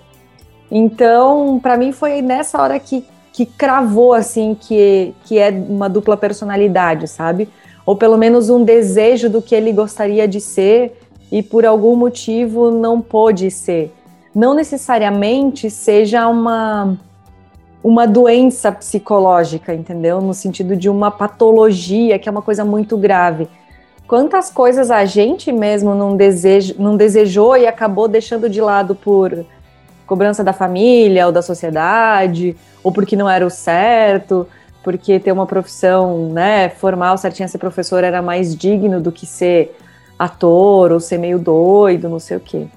Então, 0.69 1.59
para 1.61 1.75
mim 1.77 1.91
foi 1.91 2.21
nessa 2.21 2.61
hora 2.61 2.79
que, 2.79 3.05
que 3.33 3.45
cravou 3.45 4.13
assim 4.13 4.55
que 4.59 5.13
que 5.25 5.37
é 5.37 5.49
uma 5.49 5.89
dupla 5.89 6.15
personalidade, 6.15 7.07
sabe? 7.07 7.49
Ou 7.85 7.95
pelo 7.95 8.17
menos 8.17 8.49
um 8.49 8.63
desejo 8.63 9.29
do 9.29 9.41
que 9.41 9.53
ele 9.53 9.73
gostaria 9.73 10.27
de 10.27 10.39
ser 10.39 10.97
e 11.31 11.43
por 11.43 11.65
algum 11.65 11.95
motivo 11.95 12.71
não 12.71 13.01
pôde 13.01 13.49
ser. 13.51 13.93
Não 14.33 14.53
necessariamente 14.53 15.69
seja 15.69 16.27
uma 16.27 16.97
uma 17.83 18.05
doença 18.05 18.71
psicológica, 18.71 19.73
entendeu? 19.73 20.21
No 20.21 20.33
sentido 20.33 20.75
de 20.75 20.87
uma 20.87 21.09
patologia, 21.09 22.19
que 22.19 22.29
é 22.29 22.31
uma 22.31 22.41
coisa 22.41 22.63
muito 22.63 22.95
grave. 22.95 23.47
Quantas 24.11 24.49
coisas 24.49 24.91
a 24.91 25.05
gente 25.05 25.53
mesmo 25.53 25.95
não, 25.95 26.17
não 26.77 26.97
desejou 26.97 27.55
e 27.55 27.65
acabou 27.65 28.09
deixando 28.09 28.49
de 28.49 28.59
lado 28.59 28.93
por 28.93 29.45
cobrança 30.05 30.43
da 30.43 30.51
família 30.51 31.27
ou 31.27 31.31
da 31.31 31.41
sociedade, 31.41 32.53
ou 32.83 32.91
porque 32.91 33.15
não 33.15 33.29
era 33.29 33.47
o 33.47 33.49
certo, 33.49 34.45
porque 34.83 35.17
ter 35.17 35.31
uma 35.31 35.45
profissão 35.45 36.27
né, 36.27 36.67
formal 36.67 37.17
certinha, 37.17 37.47
ser 37.47 37.57
professor 37.57 38.03
era 38.03 38.21
mais 38.21 38.53
digno 38.53 38.99
do 38.99 39.13
que 39.13 39.25
ser 39.25 39.79
ator 40.19 40.91
ou 40.91 40.99
ser 40.99 41.17
meio 41.17 41.39
doido, 41.39 42.09
não 42.09 42.19
sei 42.19 42.35
o 42.35 42.41
quê. 42.41 42.67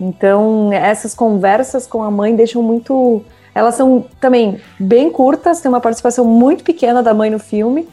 Então, 0.00 0.72
essas 0.72 1.14
conversas 1.14 1.86
com 1.86 2.02
a 2.02 2.10
mãe 2.10 2.34
deixam 2.34 2.60
muito 2.60 3.22
elas 3.54 3.76
são 3.76 4.04
também 4.20 4.60
bem 4.80 5.10
curtas, 5.10 5.60
tem 5.60 5.68
uma 5.68 5.80
participação 5.80 6.24
muito 6.24 6.64
pequena 6.64 7.04
da 7.04 7.14
mãe 7.14 7.30
no 7.30 7.38
filme, 7.38 7.88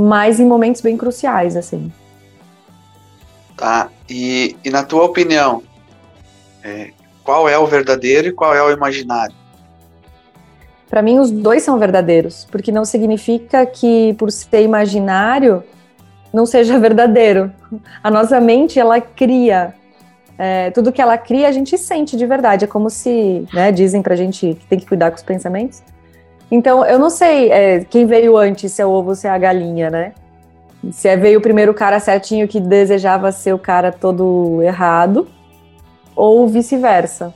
mas 0.00 0.40
em 0.40 0.46
momentos 0.46 0.80
bem 0.80 0.96
cruciais, 0.96 1.56
assim. 1.56 1.92
Tá. 3.56 3.88
E, 4.08 4.56
e 4.64 4.70
na 4.70 4.82
tua 4.82 5.04
opinião, 5.04 5.62
é, 6.64 6.90
qual 7.22 7.48
é 7.48 7.58
o 7.58 7.66
verdadeiro 7.66 8.28
e 8.28 8.32
qual 8.32 8.54
é 8.54 8.62
o 8.62 8.70
imaginário? 8.70 9.34
Para 10.88 11.02
mim, 11.02 11.18
os 11.18 11.30
dois 11.30 11.62
são 11.62 11.78
verdadeiros, 11.78 12.46
porque 12.50 12.72
não 12.72 12.84
significa 12.84 13.64
que 13.64 14.14
por 14.14 14.32
ser 14.32 14.62
imaginário 14.62 15.62
não 16.32 16.46
seja 16.46 16.78
verdadeiro. 16.80 17.52
A 18.02 18.10
nossa 18.10 18.40
mente 18.40 18.78
ela 18.78 19.00
cria 19.00 19.74
é, 20.42 20.70
tudo 20.70 20.90
que 20.90 21.02
ela 21.02 21.18
cria 21.18 21.48
a 21.48 21.52
gente 21.52 21.76
sente 21.76 22.16
de 22.16 22.24
verdade. 22.24 22.64
É 22.64 22.66
como 22.66 22.88
se, 22.88 23.46
né, 23.52 23.70
dizem 23.70 24.00
pra 24.00 24.16
gente 24.16 24.56
que 24.58 24.66
tem 24.66 24.78
que 24.78 24.86
cuidar 24.86 25.10
com 25.10 25.16
os 25.18 25.22
pensamentos. 25.22 25.82
Então, 26.50 26.84
eu 26.84 26.98
não 26.98 27.10
sei 27.10 27.50
é, 27.50 27.84
quem 27.84 28.06
veio 28.06 28.36
antes, 28.36 28.72
se 28.72 28.82
é 28.82 28.86
o 28.86 28.90
ovo 28.90 29.10
ou 29.10 29.14
se 29.14 29.26
é 29.26 29.30
a 29.30 29.38
galinha, 29.38 29.88
né? 29.88 30.12
Se 30.90 31.08
é, 31.08 31.16
veio 31.16 31.38
o 31.38 31.42
primeiro 31.42 31.72
cara 31.72 32.00
certinho 32.00 32.48
que 32.48 32.58
desejava 32.58 33.30
ser 33.30 33.52
o 33.52 33.58
cara 33.58 33.92
todo 33.92 34.60
errado, 34.62 35.28
ou 36.16 36.48
vice-versa. 36.48 37.32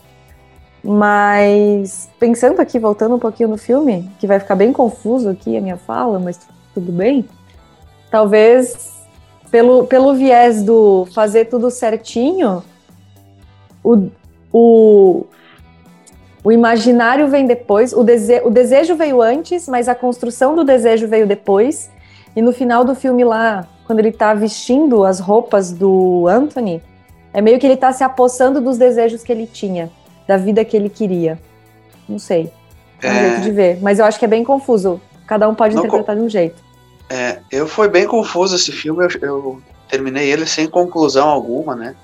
Mas, 0.82 2.10
pensando 2.18 2.60
aqui, 2.60 2.78
voltando 2.78 3.14
um 3.14 3.18
pouquinho 3.18 3.48
no 3.48 3.56
filme, 3.56 4.10
que 4.18 4.26
vai 4.26 4.38
ficar 4.38 4.54
bem 4.54 4.72
confuso 4.72 5.30
aqui 5.30 5.56
a 5.56 5.60
minha 5.60 5.76
fala, 5.76 6.18
mas 6.18 6.38
tudo 6.74 6.92
bem. 6.92 7.24
Talvez 8.10 8.92
pelo, 9.50 9.86
pelo 9.86 10.14
viés 10.14 10.62
do 10.62 11.06
fazer 11.14 11.44
tudo 11.44 11.70
certinho, 11.70 12.62
o, 13.82 14.08
o, 14.52 15.26
o 16.44 16.52
imaginário 16.52 17.26
vem 17.26 17.46
depois, 17.46 17.94
o, 17.94 18.04
dese, 18.04 18.42
o 18.44 18.50
desejo 18.50 18.94
veio 18.94 19.22
antes, 19.22 19.66
mas 19.66 19.88
a 19.88 19.94
construção 19.94 20.54
do 20.54 20.62
desejo 20.62 21.08
veio 21.08 21.26
depois. 21.26 21.90
E 22.36 22.42
no 22.42 22.52
final 22.52 22.84
do 22.84 22.94
filme 22.94 23.24
lá, 23.24 23.66
quando 23.86 24.00
ele 24.00 24.12
tá 24.12 24.34
vestindo 24.34 25.04
as 25.04 25.18
roupas 25.20 25.72
do 25.72 26.26
Anthony, 26.28 26.82
é 27.32 27.40
meio 27.40 27.58
que 27.58 27.66
ele 27.66 27.78
tá 27.78 27.92
se 27.94 28.04
apossando 28.04 28.60
dos 28.60 28.76
desejos 28.76 29.22
que 29.22 29.32
ele 29.32 29.46
tinha, 29.46 29.90
da 30.28 30.36
vida 30.36 30.62
que 30.66 30.76
ele 30.76 30.90
queria. 30.90 31.40
Não 32.06 32.18
sei. 32.18 32.52
É 33.02 33.08
um 33.08 33.14
é... 33.14 33.28
jeito 33.30 33.40
de 33.40 33.50
ver. 33.50 33.78
Mas 33.80 33.98
eu 33.98 34.04
acho 34.04 34.18
que 34.18 34.26
é 34.26 34.28
bem 34.28 34.44
confuso. 34.44 35.00
Cada 35.26 35.48
um 35.48 35.54
pode 35.54 35.74
Não 35.74 35.82
interpretar 35.82 36.14
de 36.14 36.20
um 36.20 36.28
jeito. 36.28 36.62
É, 37.08 37.38
eu 37.50 37.66
foi 37.66 37.88
bem 37.88 38.06
confuso 38.06 38.54
esse 38.54 38.70
filme. 38.70 39.02
Eu, 39.02 39.28
eu 39.28 39.62
terminei 39.88 40.30
ele 40.30 40.44
sem 40.44 40.66
conclusão 40.66 41.26
alguma, 41.26 41.74
né? 41.74 41.96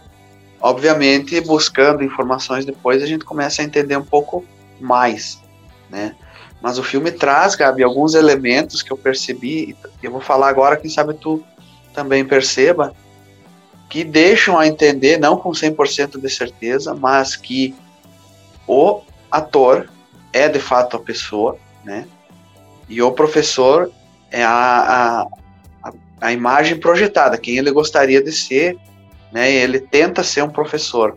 Obviamente, 0.61 1.41
buscando 1.41 2.05
informações 2.05 2.65
depois, 2.67 3.03
a 3.03 3.07
gente 3.07 3.25
começa 3.25 3.63
a 3.63 3.65
entender 3.65 3.97
um 3.97 4.05
pouco 4.05 4.45
mais, 4.79 5.41
né? 5.89 6.15
Mas 6.61 6.79
o 6.79 6.83
filme 6.83 7.11
traz, 7.11 7.55
Gabi, 7.55 7.83
alguns 7.83 8.15
elementos 8.15 8.83
que 8.83 8.93
eu 8.93 8.97
percebi, 8.97 9.75
e 10.03 10.07
eu 10.07 10.11
vou 10.11 10.21
falar 10.21 10.49
agora, 10.49 10.77
quem 10.77 10.91
sabe 10.91 11.15
tu 11.15 11.43
também 11.95 12.25
perceba, 12.25 12.95
que 13.89 14.05
deixam 14.05 14.59
a 14.59 14.67
entender, 14.67 15.19
não 15.19 15.37
com 15.37 15.51
100% 15.51 16.21
de 16.21 16.29
certeza, 16.29 16.95
mas 16.95 17.35
que 17.35 17.75
o 18.67 19.01
ator 19.31 19.89
é 20.33 20.49
de 20.49 20.61
fato 20.61 20.97
a 20.97 21.01
pessoa, 21.01 21.57
né? 21.83 22.07
E 22.89 23.01
o 23.01 23.11
professor 23.11 23.91
é 24.31 24.45
a, 24.45 25.27
a, 25.83 25.93
a 26.21 26.33
imagem 26.33 26.79
projetada, 26.79 27.39
quem 27.39 27.57
ele 27.57 27.71
gostaria 27.71 28.23
de 28.23 28.31
ser 28.31 28.79
né? 29.33 29.51
Ele 29.51 29.79
tenta 29.79 30.23
ser 30.23 30.43
um 30.43 30.51
professor, 30.51 31.17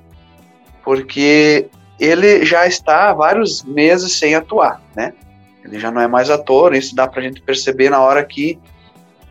porque 0.84 1.68
ele 2.00 2.46
já 2.46 2.68
está 2.68 3.10
há 3.10 3.14
vários 3.14 3.64
meses 3.64 4.14
sem 4.14 4.36
atuar, 4.36 4.82
né? 4.96 5.14
Ele 5.64 5.80
já 5.80 5.90
não 5.90 6.02
é 6.02 6.08
mais 6.08 6.30
ator, 6.30 6.76
isso 6.76 6.96
dá 6.96 7.08
para 7.08 7.22
a 7.22 7.24
gente 7.24 7.42
perceber 7.42 7.90
na 7.90 8.00
hora 8.00 8.24
que 8.24 8.60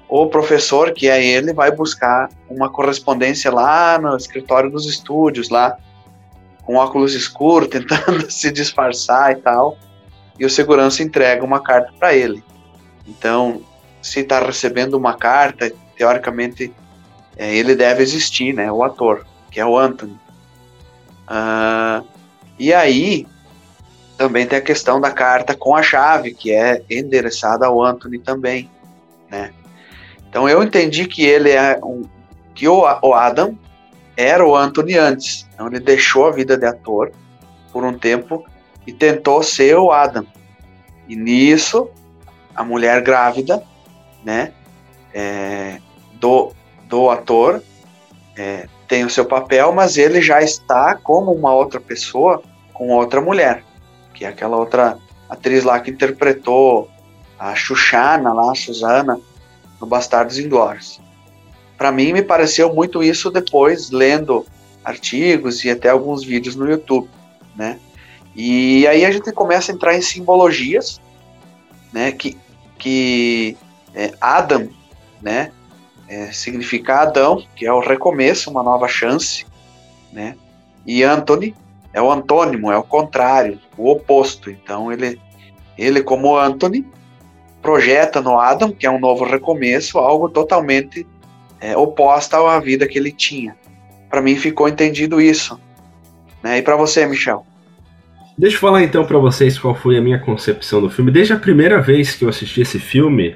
o 0.08 0.26
professor, 0.26 0.92
que 0.92 1.08
é 1.08 1.24
ele, 1.24 1.52
vai 1.52 1.70
buscar 1.70 2.28
uma 2.48 2.70
correspondência 2.70 3.50
lá 3.50 3.98
no 3.98 4.16
escritório 4.16 4.70
dos 4.70 4.86
estúdios, 4.86 5.48
lá 5.48 5.76
com 6.64 6.76
óculos 6.76 7.14
escuros, 7.14 7.68
tentando 7.72 8.30
se 8.30 8.50
disfarçar 8.50 9.32
e 9.32 9.36
tal, 9.36 9.76
e 10.38 10.44
o 10.44 10.50
segurança 10.50 11.02
entrega 11.02 11.44
uma 11.44 11.60
carta 11.60 11.92
para 11.98 12.14
ele. 12.14 12.42
Então, 13.06 13.62
se 14.00 14.20
está 14.20 14.40
recebendo 14.40 14.94
uma 14.94 15.14
carta, 15.14 15.72
teoricamente 15.96 16.72
é, 17.36 17.54
ele 17.54 17.74
deve 17.74 18.02
existir, 18.02 18.52
né? 18.52 18.70
O 18.70 18.82
ator, 18.82 19.26
que 19.50 19.60
é 19.60 19.66
o 19.66 19.78
Anthony. 19.78 20.18
Uh, 21.28 22.06
e 22.58 22.72
aí, 22.72 23.26
também 24.16 24.46
tem 24.46 24.58
a 24.58 24.62
questão 24.62 25.00
da 25.00 25.10
carta 25.10 25.54
com 25.54 25.74
a 25.74 25.82
chave, 25.82 26.34
que 26.34 26.52
é 26.52 26.82
endereçada 26.88 27.66
ao 27.66 27.82
Anthony 27.82 28.18
também, 28.18 28.70
né? 29.30 29.52
Então 30.28 30.48
eu 30.48 30.62
entendi 30.62 31.06
que 31.06 31.24
ele 31.24 31.50
é 31.50 31.78
um, 31.82 32.04
que 32.54 32.66
o, 32.68 32.82
o 33.02 33.14
Adam 33.14 33.58
era 34.16 34.46
o 34.46 34.56
Anthony 34.56 34.96
antes. 34.96 35.46
Então 35.52 35.66
ele 35.66 35.80
deixou 35.80 36.26
a 36.26 36.30
vida 36.30 36.56
de 36.56 36.66
ator 36.66 37.12
por 37.72 37.84
um 37.84 37.98
tempo 37.98 38.44
e 38.86 38.92
tentou 38.92 39.42
ser 39.42 39.76
o 39.76 39.90
Adam. 39.90 40.26
E 41.08 41.16
nisso, 41.16 41.90
a 42.54 42.62
mulher 42.64 43.02
grávida, 43.02 43.62
né, 44.24 44.52
é, 45.12 45.78
do, 46.14 46.52
do 46.92 47.08
ator, 47.08 47.62
é, 48.36 48.68
tem 48.86 49.02
o 49.02 49.08
seu 49.08 49.24
papel, 49.24 49.72
mas 49.72 49.96
ele 49.96 50.20
já 50.20 50.42
está 50.42 50.94
como 50.94 51.32
uma 51.32 51.50
outra 51.54 51.80
pessoa 51.80 52.42
com 52.74 52.90
outra 52.90 53.18
mulher, 53.18 53.64
que 54.12 54.26
é 54.26 54.28
aquela 54.28 54.58
outra 54.58 54.98
atriz 55.26 55.64
lá 55.64 55.80
que 55.80 55.90
interpretou 55.90 56.90
a 57.38 57.54
Xuxana 57.54 58.34
lá, 58.34 58.52
a 58.52 58.54
Susana, 58.54 59.18
no 59.80 59.86
Bastardos 59.86 60.38
Inglórios. 60.38 61.00
Para 61.78 61.90
mim, 61.90 62.12
me 62.12 62.22
pareceu 62.22 62.74
muito 62.74 63.02
isso 63.02 63.30
depois, 63.30 63.90
lendo 63.90 64.44
artigos 64.84 65.64
e 65.64 65.70
até 65.70 65.88
alguns 65.88 66.22
vídeos 66.22 66.56
no 66.56 66.70
YouTube, 66.70 67.08
né? 67.56 67.80
E 68.36 68.86
aí 68.86 69.06
a 69.06 69.10
gente 69.10 69.32
começa 69.32 69.72
a 69.72 69.74
entrar 69.74 69.96
em 69.96 70.02
simbologias, 70.02 71.00
né? 71.90 72.12
Que, 72.12 72.36
que 72.78 73.56
é, 73.94 74.12
Adam, 74.20 74.68
né? 75.22 75.52
É, 76.12 76.30
significa 76.30 77.00
Adão, 77.00 77.42
que 77.56 77.64
é 77.64 77.72
o 77.72 77.80
recomeço, 77.80 78.50
uma 78.50 78.62
nova 78.62 78.86
chance, 78.86 79.46
né? 80.12 80.36
E 80.86 81.02
Anthony 81.02 81.54
é 81.90 82.02
o 82.02 82.12
antônimo, 82.12 82.70
é 82.70 82.76
o 82.76 82.82
contrário, 82.82 83.58
o 83.78 83.90
oposto. 83.90 84.50
Então 84.50 84.92
ele, 84.92 85.18
ele 85.78 86.02
como 86.02 86.36
Anthony, 86.36 86.84
projeta 87.62 88.20
no 88.20 88.38
Adam, 88.38 88.70
que 88.70 88.84
é 88.84 88.90
um 88.90 89.00
novo 89.00 89.24
recomeço, 89.24 89.98
algo 89.98 90.28
totalmente 90.28 91.06
é, 91.58 91.74
oposta 91.78 92.36
à 92.36 92.60
vida 92.60 92.86
que 92.86 92.98
ele 92.98 93.10
tinha. 93.10 93.56
Para 94.10 94.20
mim 94.20 94.36
ficou 94.36 94.68
entendido 94.68 95.18
isso. 95.18 95.58
Né? 96.42 96.58
E 96.58 96.62
para 96.62 96.76
você, 96.76 97.06
Michel? 97.06 97.46
Deixa 98.36 98.56
eu 98.56 98.60
falar 98.60 98.82
então 98.82 99.06
para 99.06 99.16
vocês 99.16 99.58
qual 99.58 99.74
foi 99.74 99.96
a 99.96 100.02
minha 100.02 100.18
concepção 100.18 100.82
do 100.82 100.90
filme. 100.90 101.10
Desde 101.10 101.32
a 101.32 101.38
primeira 101.38 101.80
vez 101.80 102.14
que 102.14 102.22
eu 102.22 102.28
assisti 102.28 102.60
esse 102.60 102.78
filme, 102.78 103.34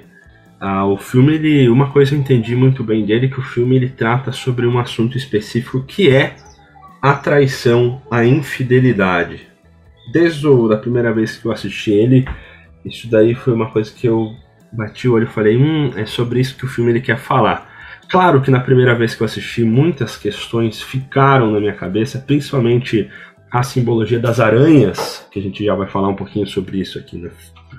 ah, 0.61 0.87
o 0.87 0.97
filme, 0.97 1.35
ele, 1.35 1.69
uma 1.69 1.90
coisa 1.90 2.14
eu 2.14 2.19
entendi 2.19 2.57
muito 2.57 2.83
bem 2.83 3.05
dele, 3.05 3.29
que 3.29 3.38
o 3.38 3.42
filme 3.42 3.77
ele 3.77 3.88
trata 3.88 4.33
sobre 4.33 4.66
um 4.66 4.79
assunto 4.79 5.16
específico 5.16 5.83
que 5.83 6.11
é 6.11 6.37
a 7.01 7.14
traição, 7.14 8.01
a 8.11 8.25
infidelidade. 8.25 9.47
Desde 10.12 10.47
o, 10.47 10.73
a 10.73 10.77
primeira 10.77 11.12
vez 11.12 11.37
que 11.37 11.47
eu 11.47 11.53
assisti 11.53 11.90
ele, 11.90 12.27
isso 12.85 13.09
daí 13.11 13.35
foi 13.35 13.53
uma 13.53 13.71
coisa 13.71 13.92
que 13.92 14.07
eu 14.07 14.35
bati 14.73 15.09
o 15.09 15.12
olho 15.12 15.25
e 15.25 15.33
falei, 15.33 15.57
hum, 15.57 15.92
é 15.97 16.07
sobre 16.07 16.40
isso 16.40 16.57
que 16.57 16.64
o 16.64 16.69
filme 16.69 16.90
ele 16.90 17.01
quer 17.01 17.19
falar. 17.19 17.71
Claro 18.09 18.40
que 18.40 18.51
na 18.51 18.61
primeira 18.61 18.95
vez 18.95 19.14
que 19.14 19.23
eu 19.23 19.25
assisti, 19.25 19.64
muitas 19.64 20.16
questões 20.16 20.81
ficaram 20.81 21.51
na 21.51 21.61
minha 21.61 21.73
cabeça, 21.75 22.19
principalmente 22.19 23.11
a 23.51 23.62
simbologia 23.62 24.19
das 24.19 24.38
aranhas, 24.40 25.27
que 25.31 25.38
a 25.38 25.42
gente 25.42 25.64
já 25.64 25.75
vai 25.75 25.88
falar 25.88 26.09
um 26.09 26.14
pouquinho 26.14 26.47
sobre 26.47 26.79
isso 26.81 26.99
aqui 26.99 27.19
na 27.19 27.31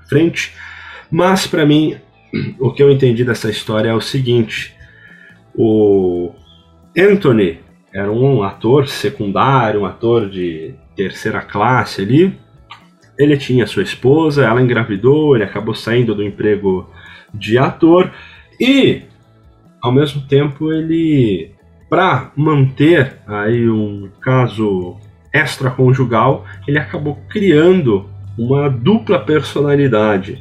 frente. 0.08 0.54
Mas 1.10 1.48
para 1.48 1.66
mim, 1.66 1.96
o 2.60 2.72
que 2.72 2.82
eu 2.82 2.92
entendi 2.92 3.24
dessa 3.24 3.50
história 3.50 3.90
é 3.90 3.94
o 3.94 4.02
seguinte: 4.02 4.76
o 5.56 6.32
Anthony 6.98 7.60
era 7.94 8.12
um 8.12 8.44
ator 8.44 8.88
secundário, 8.88 9.82
um 9.82 9.86
ator 9.86 10.30
de 10.30 10.74
terceira 10.96 11.42
classe 11.42 12.02
ali. 12.02 12.38
Ele 13.18 13.36
tinha 13.36 13.66
sua 13.66 13.82
esposa, 13.82 14.46
ela 14.46 14.62
engravidou, 14.62 15.36
ele 15.36 15.44
acabou 15.44 15.74
saindo 15.74 16.14
do 16.14 16.24
emprego 16.24 16.88
de 17.34 17.58
ator 17.58 18.12
e, 18.60 19.02
ao 19.82 19.92
mesmo 19.92 20.22
tempo, 20.28 20.72
ele, 20.72 21.52
para 21.90 22.32
manter 22.36 23.18
aí 23.26 23.68
um 23.68 24.10
caso 24.22 24.98
extraconjugal, 25.34 26.46
ele 26.68 26.78
acabou 26.78 27.18
criando 27.30 28.08
uma 28.38 28.70
dupla 28.70 29.20
personalidade. 29.20 30.40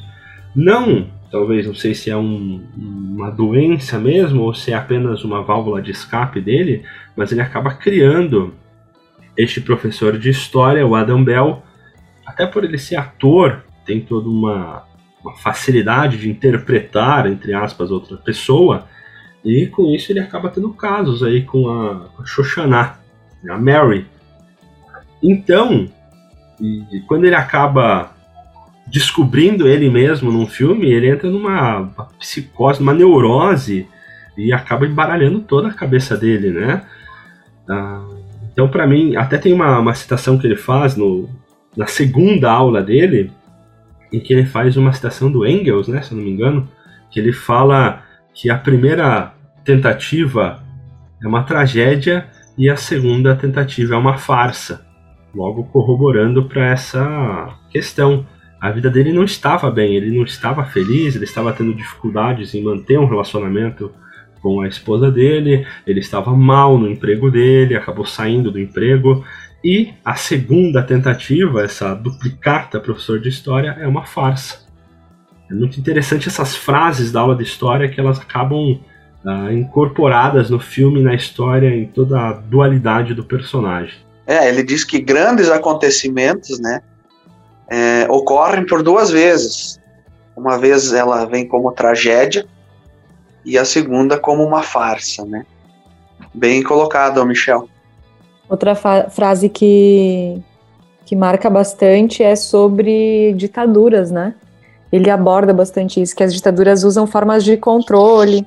Não, 0.54 1.06
talvez, 1.30 1.66
não 1.66 1.74
sei 1.74 1.94
se 1.94 2.10
é 2.10 2.16
um, 2.16 2.62
uma 2.76 3.30
doença 3.30 3.98
mesmo 3.98 4.42
ou 4.42 4.54
se 4.54 4.72
é 4.72 4.74
apenas 4.74 5.24
uma 5.24 5.42
válvula 5.42 5.82
de 5.82 5.90
escape 5.90 6.40
dele, 6.40 6.84
mas 7.16 7.32
ele 7.32 7.40
acaba 7.40 7.74
criando 7.74 8.54
este 9.36 9.60
professor 9.60 10.18
de 10.18 10.30
história, 10.30 10.86
o 10.86 10.94
Adam 10.94 11.22
Bell, 11.22 11.62
até 12.24 12.46
por 12.46 12.64
ele 12.64 12.78
ser 12.78 12.96
ator, 12.96 13.64
tem 13.84 14.00
toda 14.00 14.28
uma, 14.28 14.84
uma 15.22 15.36
facilidade 15.36 16.18
de 16.18 16.30
interpretar, 16.30 17.26
entre 17.26 17.52
aspas, 17.52 17.90
outra 17.90 18.16
pessoa, 18.16 18.86
e 19.44 19.66
com 19.66 19.94
isso 19.94 20.10
ele 20.10 20.20
acaba 20.20 20.48
tendo 20.48 20.72
casos 20.72 21.22
aí 21.22 21.42
com 21.42 21.68
a, 21.68 22.08
a 22.18 22.24
Shoshana, 22.24 22.98
a 23.48 23.58
Mary. 23.58 24.06
Então, 25.22 25.88
e, 26.60 27.00
quando 27.06 27.26
ele 27.26 27.34
acaba 27.34 28.15
descobrindo 28.86 29.66
ele 29.66 29.90
mesmo 29.90 30.30
num 30.30 30.46
filme, 30.46 30.86
ele 30.86 31.08
entra 31.08 31.28
numa 31.30 31.90
psicose, 32.18 32.80
numa 32.80 32.94
neurose 32.94 33.86
e 34.36 34.52
acaba 34.52 34.86
embaralhando 34.86 35.40
toda 35.40 35.68
a 35.68 35.74
cabeça 35.74 36.16
dele, 36.16 36.50
né? 36.50 36.82
Ah, 37.68 38.04
então, 38.52 38.68
para 38.68 38.86
mim, 38.86 39.16
até 39.16 39.36
tem 39.38 39.52
uma, 39.52 39.78
uma 39.78 39.94
citação 39.94 40.38
que 40.38 40.46
ele 40.46 40.56
faz 40.56 40.96
no, 40.96 41.28
na 41.76 41.86
segunda 41.86 42.50
aula 42.50 42.82
dele, 42.82 43.30
em 44.12 44.20
que 44.20 44.32
ele 44.32 44.46
faz 44.46 44.76
uma 44.76 44.92
citação 44.92 45.30
do 45.30 45.46
Engels, 45.46 45.88
né, 45.88 46.00
se 46.00 46.12
eu 46.12 46.16
não 46.16 46.24
me 46.24 46.30
engano, 46.30 46.68
que 47.10 47.20
ele 47.20 47.32
fala 47.32 48.02
que 48.32 48.48
a 48.48 48.56
primeira 48.56 49.34
tentativa 49.64 50.62
é 51.22 51.26
uma 51.26 51.42
tragédia 51.42 52.26
e 52.56 52.70
a 52.70 52.76
segunda 52.76 53.34
tentativa 53.36 53.94
é 53.94 53.98
uma 53.98 54.16
farsa, 54.16 54.86
logo 55.34 55.64
corroborando 55.64 56.44
para 56.44 56.70
essa 56.70 57.58
questão. 57.70 58.26
A 58.66 58.72
vida 58.72 58.90
dele 58.90 59.12
não 59.12 59.22
estava 59.22 59.70
bem, 59.70 59.94
ele 59.94 60.10
não 60.10 60.24
estava 60.24 60.64
feliz, 60.64 61.14
ele 61.14 61.24
estava 61.24 61.52
tendo 61.52 61.72
dificuldades 61.72 62.52
em 62.52 62.64
manter 62.64 62.98
um 62.98 63.06
relacionamento 63.06 63.92
com 64.42 64.60
a 64.60 64.66
esposa 64.66 65.08
dele, 65.08 65.64
ele 65.86 66.00
estava 66.00 66.34
mal 66.34 66.76
no 66.76 66.90
emprego 66.90 67.30
dele, 67.30 67.76
acabou 67.76 68.04
saindo 68.04 68.50
do 68.50 68.58
emprego. 68.58 69.24
E 69.62 69.92
a 70.04 70.16
segunda 70.16 70.82
tentativa, 70.82 71.62
essa 71.62 71.94
duplicata 71.94 72.80
professor 72.80 73.20
de 73.20 73.28
história, 73.28 73.76
é 73.78 73.86
uma 73.86 74.04
farsa. 74.04 74.66
É 75.48 75.54
muito 75.54 75.78
interessante 75.78 76.26
essas 76.28 76.56
frases 76.56 77.12
da 77.12 77.20
aula 77.20 77.36
de 77.36 77.44
história 77.44 77.88
que 77.88 78.00
elas 78.00 78.18
acabam 78.18 78.80
ah, 79.24 79.52
incorporadas 79.52 80.50
no 80.50 80.58
filme, 80.58 81.02
na 81.02 81.14
história, 81.14 81.68
em 81.68 81.86
toda 81.86 82.18
a 82.20 82.32
dualidade 82.32 83.14
do 83.14 83.22
personagem. 83.22 83.94
É, 84.26 84.48
ele 84.48 84.64
diz 84.64 84.82
que 84.82 84.98
grandes 84.98 85.48
acontecimentos, 85.48 86.58
né, 86.58 86.80
é, 87.68 88.06
ocorrem 88.10 88.64
por 88.66 88.82
duas 88.82 89.10
vezes. 89.10 89.80
Uma 90.36 90.58
vez 90.58 90.92
ela 90.92 91.24
vem 91.24 91.46
como 91.46 91.72
tragédia 91.72 92.46
e 93.44 93.56
a 93.56 93.64
segunda 93.64 94.18
como 94.18 94.42
uma 94.42 94.62
farsa, 94.62 95.24
né? 95.24 95.46
Bem 96.34 96.62
colocado, 96.62 97.24
Michel. 97.24 97.68
Outra 98.48 98.74
frase 98.74 99.48
que, 99.48 100.40
que 101.04 101.16
marca 101.16 101.48
bastante 101.48 102.22
é 102.22 102.36
sobre 102.36 103.32
ditaduras, 103.34 104.10
né? 104.10 104.34
Ele 104.92 105.10
aborda 105.10 105.52
bastante 105.52 106.00
isso, 106.00 106.14
que 106.14 106.22
as 106.22 106.32
ditaduras 106.32 106.84
usam 106.84 107.06
formas 107.06 107.42
de 107.44 107.56
controle, 107.56 108.46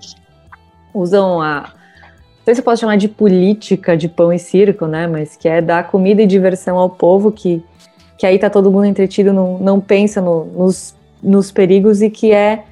usam 0.93 1.41
a. 1.41 1.61
Não 1.61 2.45
sei 2.45 2.55
se 2.55 2.61
eu 2.61 2.65
posso 2.65 2.81
chamar 2.81 2.95
de 2.95 3.07
política 3.07 3.95
de 3.95 4.07
pão 4.07 4.31
e 4.31 4.39
circo, 4.39 4.87
né? 4.87 5.05
Mas 5.05 5.35
que 5.35 5.47
é 5.47 5.61
dar 5.61 5.87
comida 5.89 6.21
e 6.21 6.27
diversão 6.27 6.77
ao 6.77 6.89
povo, 6.89 7.31
que, 7.31 7.63
que 8.19 8.25
aí 8.25 8.37
tá 8.37 8.49
todo 8.49 8.69
mundo 8.69 8.85
entretido, 8.85 9.31
não, 9.31 9.57
não 9.59 9.79
pensa 9.79 10.19
no, 10.19 10.43
nos, 10.43 10.93
nos 11.23 11.53
perigos 11.53 12.01
e 12.01 12.09
que 12.09 12.33
é 12.33 12.63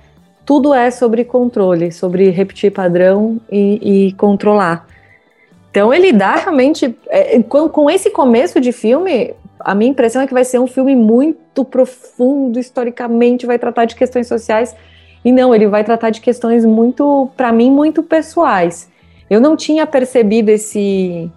tudo 0.45 0.73
é 0.73 0.91
sobre 0.91 1.23
controle, 1.23 1.89
sobre 1.89 2.29
repetir 2.31 2.69
padrão 2.69 3.39
e, 3.49 4.07
e 4.07 4.13
controlar. 4.13 4.85
Então 5.71 5.93
ele 5.93 6.11
dá 6.11 6.35
realmente. 6.35 6.93
É, 7.07 7.41
com, 7.43 7.69
com, 7.69 7.89
esse 7.89 8.09
começo 8.09 8.59
de 8.59 8.73
filme, 8.73 9.33
a 9.57 9.73
minha 9.73 9.89
impressão 9.89 10.21
é 10.21 10.27
que 10.27 10.33
vai 10.33 10.43
ser 10.43 10.59
um 10.59 10.67
filme 10.67 10.97
muito 10.97 11.63
profundo, 11.63 12.59
historicamente, 12.59 13.45
vai 13.45 13.57
tratar 13.57 13.85
de 13.85 13.95
questões 13.95 14.27
sociais. 14.27 14.75
E 15.23 15.31
não, 15.31 15.55
ele 15.55 15.67
vai 15.67 15.83
tratar 15.83 16.09
de 16.09 16.19
questões 16.19 16.65
muito, 16.65 17.29
para 17.37 17.53
mim, 17.53 17.71
muito 17.71 18.03
pessoais. 18.03 18.89
Eu 19.29 19.39
não 19.39 19.55
tinha 19.55 19.87
percebido 19.87 20.49
esse. 20.49 21.31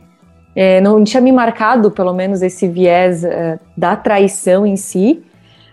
É, 0.55 0.81
não 0.81 1.03
tinha 1.05 1.21
me 1.21 1.31
marcado, 1.31 1.91
pelo 1.91 2.13
menos, 2.13 2.43
esse 2.43 2.67
viés 2.67 3.25
é, 3.25 3.59
da 3.77 3.95
traição 3.97 4.67
em 4.67 4.77
si, 4.77 5.23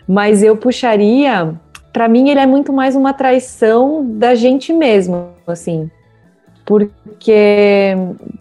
mas 0.07 0.43
eu 0.43 0.55
puxaria 0.55 1.55
para 1.97 2.07
mim 2.07 2.29
ele 2.29 2.39
é 2.39 2.45
muito 2.45 2.71
mais 2.71 2.95
uma 2.95 3.11
traição 3.11 4.05
da 4.05 4.35
gente 4.35 4.71
mesmo, 4.71 5.29
assim, 5.47 5.89
porque 6.63 7.95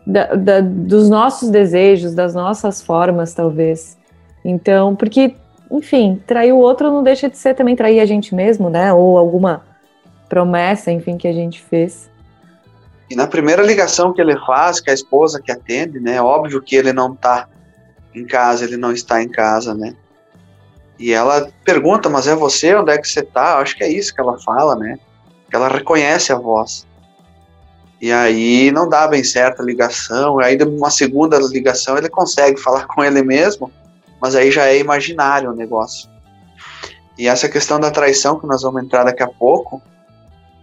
da, 0.07 0.35
da, 0.35 0.61
dos 0.61 1.09
nossos 1.09 1.49
desejos, 1.49 2.14
das 2.14 2.35
nossas 2.35 2.83
formas, 2.83 3.33
talvez. 3.33 3.96
Então, 4.44 4.94
porque 4.94 5.35
enfim, 5.70 6.20
trair 6.27 6.53
o 6.53 6.59
outro 6.59 6.92
não 6.92 7.03
deixa 7.03 7.31
de 7.31 7.38
ser 7.38 7.55
também 7.55 7.75
trair 7.75 7.99
a 8.01 8.05
gente 8.05 8.35
mesmo, 8.35 8.68
né? 8.68 8.92
Ou 8.92 9.16
alguma 9.16 9.62
promessa, 10.29 10.92
enfim, 10.92 11.16
que 11.16 11.27
a 11.27 11.33
gente 11.33 11.62
fez. 11.62 12.11
E 13.09 13.14
na 13.14 13.27
primeira 13.27 13.62
ligação 13.62 14.12
que 14.12 14.21
ele 14.21 14.37
faz, 14.40 14.81
que 14.81 14.90
a 14.90 14.95
esposa 14.95 15.40
que 15.40 15.53
atende, 15.53 16.01
né? 16.01 16.21
Óbvio 16.21 16.61
que 16.61 16.75
ele 16.75 16.92
não 16.92 17.14
tá 17.14 17.49
em 18.14 18.27
casa, 18.27 18.64
ele 18.64 18.77
não 18.77 18.92
está 18.92 19.23
em 19.23 19.29
casa, 19.29 19.75
né? 19.75 19.95
E 20.99 21.12
ela 21.12 21.51
pergunta, 21.64 22.09
mas 22.09 22.27
é 22.27 22.35
você? 22.35 22.75
Onde 22.75 22.92
é 22.92 22.99
que 22.99 23.07
você 23.07 23.23
tá? 23.23 23.59
Acho 23.59 23.77
que 23.77 23.85
é 23.85 23.88
isso 23.88 24.14
que 24.14 24.21
ela 24.21 24.38
fala, 24.40 24.75
né? 24.75 24.99
Que 25.49 25.55
ela 25.55 25.69
reconhece 25.69 26.33
a 26.33 26.37
voz. 26.37 26.87
E 28.01 28.12
aí 28.12 28.71
não 28.73 28.88
dá 28.88 29.07
bem 29.07 29.23
certo 29.23 29.61
a 29.61 29.64
ligação. 29.64 30.38
Aí, 30.40 30.57
uma 30.62 30.90
segunda 30.90 31.38
ligação, 31.38 31.97
ele 31.97 32.09
consegue 32.09 32.61
falar 32.61 32.87
com 32.87 33.05
ele 33.05 33.23
mesmo, 33.23 33.71
mas 34.21 34.35
aí 34.35 34.51
já 34.51 34.66
é 34.66 34.79
imaginário 34.79 35.51
o 35.51 35.55
negócio. 35.55 36.09
E 37.19 37.29
essa 37.29 37.49
questão 37.49 37.81
da 37.81 37.90
traição, 37.90 38.38
que 38.38 38.47
nós 38.47 38.62
vamos 38.62 38.83
entrar 38.83 39.05
daqui 39.05 39.23
a 39.23 39.29
pouco, 39.29 39.81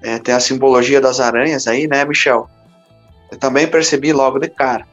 é, 0.03 0.19
tem 0.19 0.35
a 0.35 0.39
simbologia 0.39 0.99
das 0.99 1.21
aranhas 1.21 1.65
aí, 1.65 1.87
né, 1.87 2.03
Michel? 2.03 2.49
Eu 3.31 3.37
também 3.37 3.65
percebi 3.65 4.11
logo 4.11 4.37
de 4.37 4.49
cara. 4.49 4.85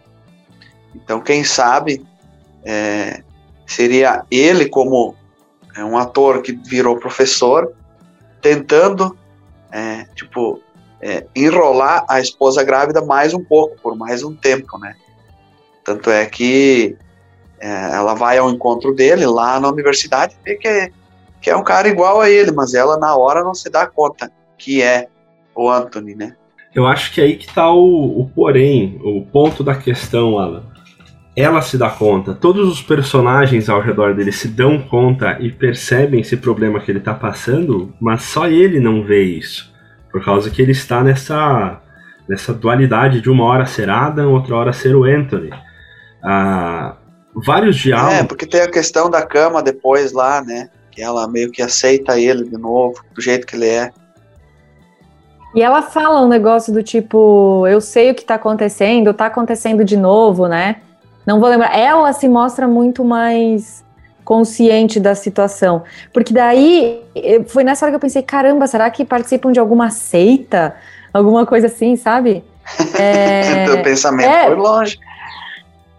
Então, 0.94 1.20
quem 1.20 1.42
sabe 1.42 2.07
é, 2.64 3.23
seria 3.66 4.25
ele 4.31 4.68
como 4.68 5.16
é, 5.77 5.85
um 5.85 5.99
ator 5.99 6.42
que 6.42 6.53
virou 6.53 6.96
professor, 6.96 7.73
tentando, 8.40 9.18
é, 9.73 10.05
tipo, 10.14 10.61
é, 11.03 11.27
enrolar 11.35 12.05
a 12.09 12.20
esposa 12.20 12.62
grávida 12.62 13.05
mais 13.05 13.35
um 13.35 13.42
pouco, 13.42 13.77
por 13.83 13.96
mais 13.96 14.23
um 14.23 14.35
tempo, 14.35 14.79
né? 14.79 14.94
Tanto 15.85 16.09
é 16.09 16.25
que 16.25 16.96
é, 17.59 17.68
ela 17.94 18.14
vai 18.14 18.38
ao 18.38 18.49
encontro 18.49 18.94
dele 18.94 19.27
lá 19.27 19.59
na 19.59 19.68
universidade, 19.68 20.37
vê 20.44 20.55
que 20.55 20.92
que 21.40 21.49
é 21.49 21.57
um 21.57 21.64
cara 21.64 21.88
igual 21.88 22.20
a 22.20 22.29
ele, 22.29 22.53
mas 22.53 22.75
ela 22.75 22.99
na 22.99 23.16
hora 23.16 23.42
não 23.42 23.55
se 23.55 23.70
dá 23.70 23.87
conta 23.87 24.31
que 24.61 24.83
é 24.83 25.09
o 25.55 25.70
Anthony, 25.70 26.14
né? 26.14 26.37
Eu 26.75 26.87
acho 26.87 27.12
que 27.12 27.20
aí 27.20 27.37
que 27.37 27.53
tá 27.53 27.73
o, 27.73 28.20
o 28.20 28.29
porém, 28.29 29.01
o 29.03 29.23
ponto 29.23 29.64
da 29.64 29.75
questão, 29.75 30.38
Alan. 30.38 30.62
Ela 31.35 31.62
se 31.62 31.79
dá 31.79 31.88
conta, 31.88 32.35
todos 32.35 32.68
os 32.68 32.83
personagens 32.83 33.68
ao 33.68 33.81
redor 33.81 34.14
dele 34.14 34.33
se 34.33 34.49
dão 34.49 34.81
conta 34.81 35.38
e 35.40 35.51
percebem 35.51 36.20
esse 36.20 36.37
problema 36.37 36.81
que 36.81 36.90
ele 36.90 37.01
tá 37.01 37.14
passando, 37.14 37.94
mas 38.01 38.23
só 38.23 38.46
ele 38.46 38.79
não 38.79 39.03
vê 39.03 39.23
isso. 39.23 39.73
Por 40.12 40.23
causa 40.25 40.51
que 40.51 40.61
ele 40.61 40.73
está 40.73 41.03
nessa, 41.03 41.81
nessa 42.29 42.53
dualidade 42.53 43.20
de 43.20 43.31
uma 43.31 43.44
hora 43.44 43.64
ser 43.64 43.88
Adam, 43.88 44.33
outra 44.33 44.57
hora 44.57 44.73
ser 44.73 44.94
o 44.94 45.05
Anthony. 45.05 45.51
Ah, 46.23 46.96
vários 47.35 47.77
diálogos. 47.77 48.18
É, 48.18 48.25
porque 48.25 48.46
tem 48.46 48.61
a 48.61 48.70
questão 48.70 49.09
da 49.09 49.25
cama 49.25 49.62
depois 49.62 50.12
lá, 50.12 50.42
né? 50.42 50.68
Que 50.90 51.01
ela 51.01 51.29
meio 51.29 51.51
que 51.51 51.62
aceita 51.62 52.18
ele 52.18 52.44
de 52.44 52.59
novo, 52.59 53.03
do 53.14 53.23
jeito 53.23 53.46
que 53.46 53.57
ele 53.57 53.68
é. 53.68 53.92
E 55.54 55.62
ela 55.62 55.82
fala 55.82 56.20
um 56.20 56.28
negócio 56.28 56.72
do 56.72 56.82
tipo, 56.82 57.66
eu 57.66 57.80
sei 57.80 58.10
o 58.10 58.14
que 58.14 58.24
tá 58.24 58.36
acontecendo, 58.36 59.12
tá 59.12 59.26
acontecendo 59.26 59.84
de 59.84 59.96
novo, 59.96 60.46
né? 60.46 60.76
Não 61.26 61.40
vou 61.40 61.48
lembrar. 61.48 61.76
Ela 61.76 62.12
se 62.12 62.28
mostra 62.28 62.68
muito 62.68 63.04
mais 63.04 63.84
consciente 64.24 65.00
da 65.00 65.14
situação. 65.14 65.82
Porque 66.12 66.32
daí 66.32 67.02
foi 67.48 67.64
nessa 67.64 67.84
hora 67.84 67.92
que 67.92 67.96
eu 67.96 68.00
pensei, 68.00 68.22
caramba, 68.22 68.66
será 68.66 68.88
que 68.90 69.04
participam 69.04 69.50
de 69.50 69.58
alguma 69.58 69.90
seita? 69.90 70.76
Alguma 71.12 71.44
coisa 71.44 71.66
assim, 71.66 71.96
sabe? 71.96 72.44
É, 72.96 73.64
Teu 73.64 73.82
pensamento 73.82 74.28
é, 74.28 74.46
foi 74.46 74.54
longe. 74.54 74.98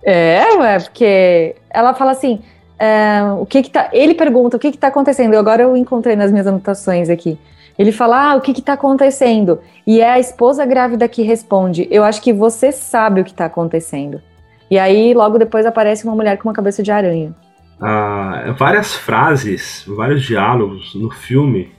É, 0.04 0.54
ué, 0.56 0.80
porque 0.80 1.56
ela 1.70 1.94
fala 1.94 2.12
assim, 2.12 2.42
é, 2.80 3.22
o 3.38 3.46
que 3.46 3.64
que 3.64 3.70
tá, 3.70 3.90
ele 3.92 4.16
pergunta 4.16 4.58
o 4.58 4.60
que 4.60 4.72
que 4.72 4.78
tá 4.78 4.88
acontecendo, 4.88 5.36
agora 5.36 5.64
eu 5.64 5.76
encontrei 5.76 6.16
nas 6.16 6.32
minhas 6.32 6.48
anotações 6.48 7.10
aqui, 7.10 7.38
ele 7.78 7.92
fala, 7.92 8.32
ah, 8.32 8.36
o 8.36 8.42
que 8.42 8.54
que 8.54 8.62
tá 8.62 8.74
acontecendo? 8.74 9.60
E 9.86 10.02
é 10.02 10.10
a 10.12 10.20
esposa 10.20 10.66
grávida 10.66 11.08
que 11.08 11.22
responde, 11.22 11.88
eu 11.90 12.04
acho 12.04 12.22
que 12.22 12.34
você 12.34 12.72
sabe 12.72 13.22
o 13.22 13.24
que 13.24 13.34
tá 13.34 13.46
acontecendo. 13.46 14.22
E 14.70 14.80
aí, 14.80 15.14
logo 15.14 15.38
depois, 15.38 15.66
aparece 15.66 16.06
uma 16.06 16.16
mulher 16.16 16.38
com 16.38 16.48
uma 16.48 16.54
cabeça 16.54 16.82
de 16.82 16.92
aranha. 16.92 17.36
Ah, 17.82 18.54
várias 18.58 18.96
frases, 18.96 19.84
vários 19.88 20.24
diálogos 20.24 20.96
no 20.96 21.10
filme 21.10 21.72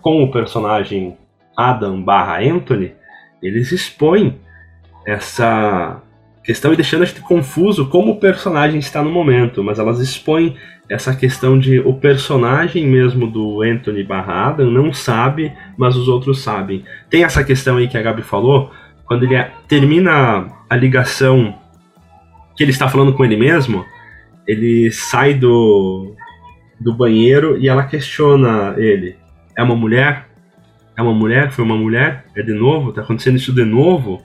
com 0.00 0.22
o 0.22 0.30
personagem 0.30 1.16
Adam 1.56 2.02
barra 2.02 2.40
Anthony, 2.40 2.92
eles 3.42 3.72
expõem 3.72 4.38
essa 5.06 6.00
questão 6.44 6.72
e 6.72 6.76
deixando 6.76 7.02
a 7.02 7.06
gente 7.06 7.20
confuso 7.20 7.88
como 7.88 8.12
o 8.12 8.20
personagem 8.20 8.78
está 8.78 9.02
no 9.02 9.10
momento, 9.10 9.62
mas 9.62 9.78
elas 9.78 10.00
expõem 10.00 10.56
essa 10.88 11.14
questão 11.14 11.58
de 11.58 11.78
o 11.80 11.94
personagem 11.94 12.86
mesmo 12.86 13.26
do 13.26 13.62
Anthony 13.62 14.02
barra 14.02 14.48
Adam 14.48 14.70
não 14.70 14.92
sabe, 14.92 15.52
mas 15.76 15.96
os 15.96 16.08
outros 16.08 16.42
sabem. 16.42 16.84
Tem 17.08 17.24
essa 17.24 17.42
questão 17.42 17.76
aí 17.76 17.88
que 17.88 17.96
a 17.96 18.02
Gabi 18.02 18.22
falou, 18.22 18.70
quando 19.04 19.24
ele 19.24 19.42
termina 19.66 20.48
a 20.68 20.76
ligação 20.76 21.58
que 22.56 22.64
ele 22.64 22.72
está 22.72 22.88
falando 22.88 23.14
com 23.14 23.24
ele 23.24 23.36
mesmo, 23.36 23.84
ele 24.46 24.90
sai 24.90 25.34
do, 25.34 26.14
do 26.78 26.92
banheiro 26.92 27.56
e 27.58 27.68
ela 27.68 27.84
questiona 27.84 28.74
ele. 28.76 29.16
É 29.56 29.62
uma 29.62 29.76
mulher? 29.76 30.28
É 30.96 31.02
uma 31.02 31.14
mulher? 31.14 31.50
Foi 31.50 31.64
uma 31.64 31.76
mulher? 31.76 32.26
É 32.36 32.42
de 32.42 32.52
novo? 32.52 32.92
Tá 32.92 33.02
acontecendo 33.02 33.36
isso 33.36 33.52
de 33.52 33.64
novo? 33.64 34.22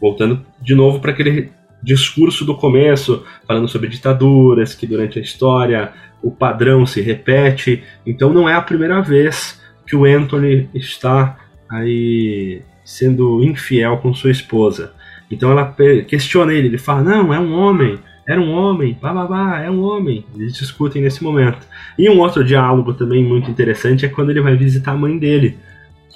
voltando 0.00 0.44
de 0.60 0.74
novo 0.74 1.00
para 1.00 1.12
aquele 1.12 1.50
discurso 1.82 2.44
do 2.44 2.54
começo, 2.54 3.24
falando 3.46 3.68
sobre 3.68 3.88
ditaduras, 3.88 4.74
que 4.74 4.86
durante 4.86 5.18
a 5.18 5.22
história 5.22 5.92
o 6.22 6.30
padrão 6.30 6.86
se 6.86 7.00
repete. 7.00 7.82
Então 8.04 8.32
não 8.32 8.48
é 8.48 8.54
a 8.54 8.62
primeira 8.62 9.00
vez 9.00 9.60
que 9.86 9.94
o 9.94 10.04
Anthony 10.04 10.68
está 10.74 11.36
aí 11.70 12.62
sendo 12.84 13.42
infiel 13.42 13.98
com 13.98 14.14
sua 14.14 14.30
esposa. 14.30 14.92
Então 15.30 15.50
ela 15.50 15.74
questiona 16.06 16.52
ele, 16.52 16.68
ele 16.68 16.78
fala: 16.78 17.02
"Não, 17.02 17.32
é 17.32 17.38
um 17.38 17.52
homem, 17.52 17.98
era 18.26 18.40
um 18.40 18.52
homem, 18.52 18.96
babá, 19.00 19.60
é 19.60 19.70
um 19.70 19.82
homem". 19.82 20.24
Eles 20.34 20.54
discutem 20.54 21.02
nesse 21.02 21.22
momento. 21.22 21.66
E 21.98 22.08
um 22.08 22.18
outro 22.20 22.44
diálogo 22.44 22.94
também 22.94 23.24
muito 23.24 23.50
interessante 23.50 24.06
é 24.06 24.08
quando 24.08 24.30
ele 24.30 24.40
vai 24.40 24.56
visitar 24.56 24.92
a 24.92 24.96
mãe 24.96 25.18
dele 25.18 25.56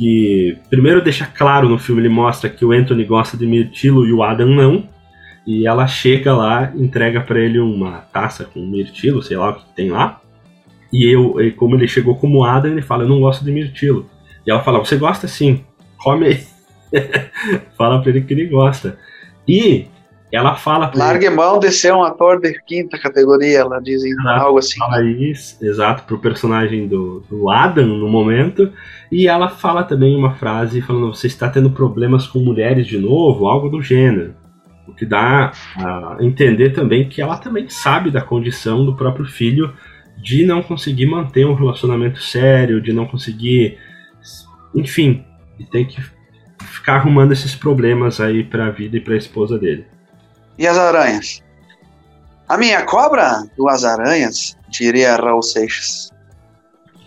que 0.00 0.56
primeiro 0.70 1.02
deixa 1.02 1.26
claro 1.26 1.68
no 1.68 1.78
filme, 1.78 2.00
ele 2.00 2.08
mostra 2.08 2.48
que 2.48 2.64
o 2.64 2.72
Anthony 2.72 3.04
gosta 3.04 3.36
de 3.36 3.46
mirtilo 3.46 4.06
e 4.06 4.12
o 4.12 4.22
Adam 4.22 4.48
não. 4.48 4.88
E 5.50 5.66
ela 5.66 5.84
chega 5.88 6.32
lá, 6.32 6.72
entrega 6.76 7.20
para 7.20 7.40
ele 7.40 7.58
uma 7.58 8.02
taça 8.12 8.44
com 8.44 8.64
mirtilo, 8.64 9.20
sei 9.20 9.36
lá 9.36 9.50
o 9.50 9.54
que 9.54 9.64
tem 9.74 9.90
lá. 9.90 10.20
E 10.92 11.12
eu, 11.12 11.40
e 11.40 11.50
como 11.50 11.74
ele 11.74 11.88
chegou 11.88 12.14
como 12.14 12.44
Adam, 12.44 12.70
ele 12.70 12.82
fala: 12.82 13.02
"Eu 13.02 13.08
não 13.08 13.18
gosto 13.18 13.44
de 13.44 13.50
mirtilo". 13.50 14.08
E 14.46 14.50
ela 14.50 14.62
fala: 14.62 14.78
"Você 14.78 14.96
gosta 14.96 15.26
sim. 15.26 15.64
Come 15.96 16.26
aí". 16.26 16.46
fala 17.76 18.00
para 18.00 18.10
ele 18.10 18.20
que 18.20 18.32
ele 18.32 18.46
gosta. 18.46 18.96
E 19.48 19.88
ela 20.30 20.54
fala 20.54 20.92
Largue 20.94 21.26
ele, 21.26 21.34
mão 21.34 21.58
de 21.58 21.72
ser 21.72 21.92
um 21.92 22.04
ator 22.04 22.40
de 22.40 22.56
quinta 22.62 22.96
categoria, 22.96 23.58
ela 23.58 23.80
diz 23.80 24.04
exato, 24.04 24.28
algo 24.28 24.58
assim. 24.60 24.78
Fala 24.78 25.02
isso, 25.02 25.56
exato, 25.60 26.04
pro 26.04 26.20
personagem 26.20 26.86
do, 26.86 27.24
do 27.28 27.50
Adam 27.50 27.88
no 27.88 28.08
momento. 28.08 28.72
E 29.10 29.26
ela 29.26 29.48
fala 29.48 29.82
também 29.82 30.14
uma 30.14 30.34
frase 30.34 30.80
falando: 30.80 31.12
você 31.12 31.26
está 31.26 31.48
tendo 31.48 31.72
problemas 31.72 32.28
com 32.28 32.38
mulheres 32.38 32.86
de 32.86 32.98
novo, 32.98 33.48
algo 33.48 33.68
do 33.68 33.82
gênero. 33.82 34.38
O 34.90 34.94
que 34.94 35.06
dá 35.06 35.52
a 35.76 36.16
entender 36.20 36.70
também 36.70 37.08
que 37.08 37.22
ela 37.22 37.38
também 37.38 37.68
sabe 37.68 38.10
da 38.10 38.20
condição 38.20 38.84
do 38.84 38.96
próprio 38.96 39.24
filho 39.24 39.72
de 40.16 40.44
não 40.44 40.62
conseguir 40.62 41.06
manter 41.06 41.46
um 41.46 41.54
relacionamento 41.54 42.20
sério, 42.20 42.80
de 42.80 42.92
não 42.92 43.06
conseguir. 43.06 43.78
Enfim, 44.74 45.24
e 45.58 45.64
tem 45.64 45.86
que 45.86 46.02
ficar 46.60 46.96
arrumando 46.96 47.32
esses 47.32 47.54
problemas 47.54 48.20
aí 48.20 48.42
para 48.42 48.66
a 48.66 48.70
vida 48.70 48.96
e 48.96 49.00
para 49.00 49.14
a 49.14 49.18
esposa 49.18 49.58
dele. 49.58 49.86
E 50.58 50.66
as 50.66 50.76
aranhas? 50.76 51.42
A 52.48 52.58
minha 52.58 52.82
cobra, 52.82 53.44
duas 53.56 53.84
aranhas, 53.84 54.58
diria 54.68 55.14
Raul 55.16 55.42
Seixas. 55.42 56.10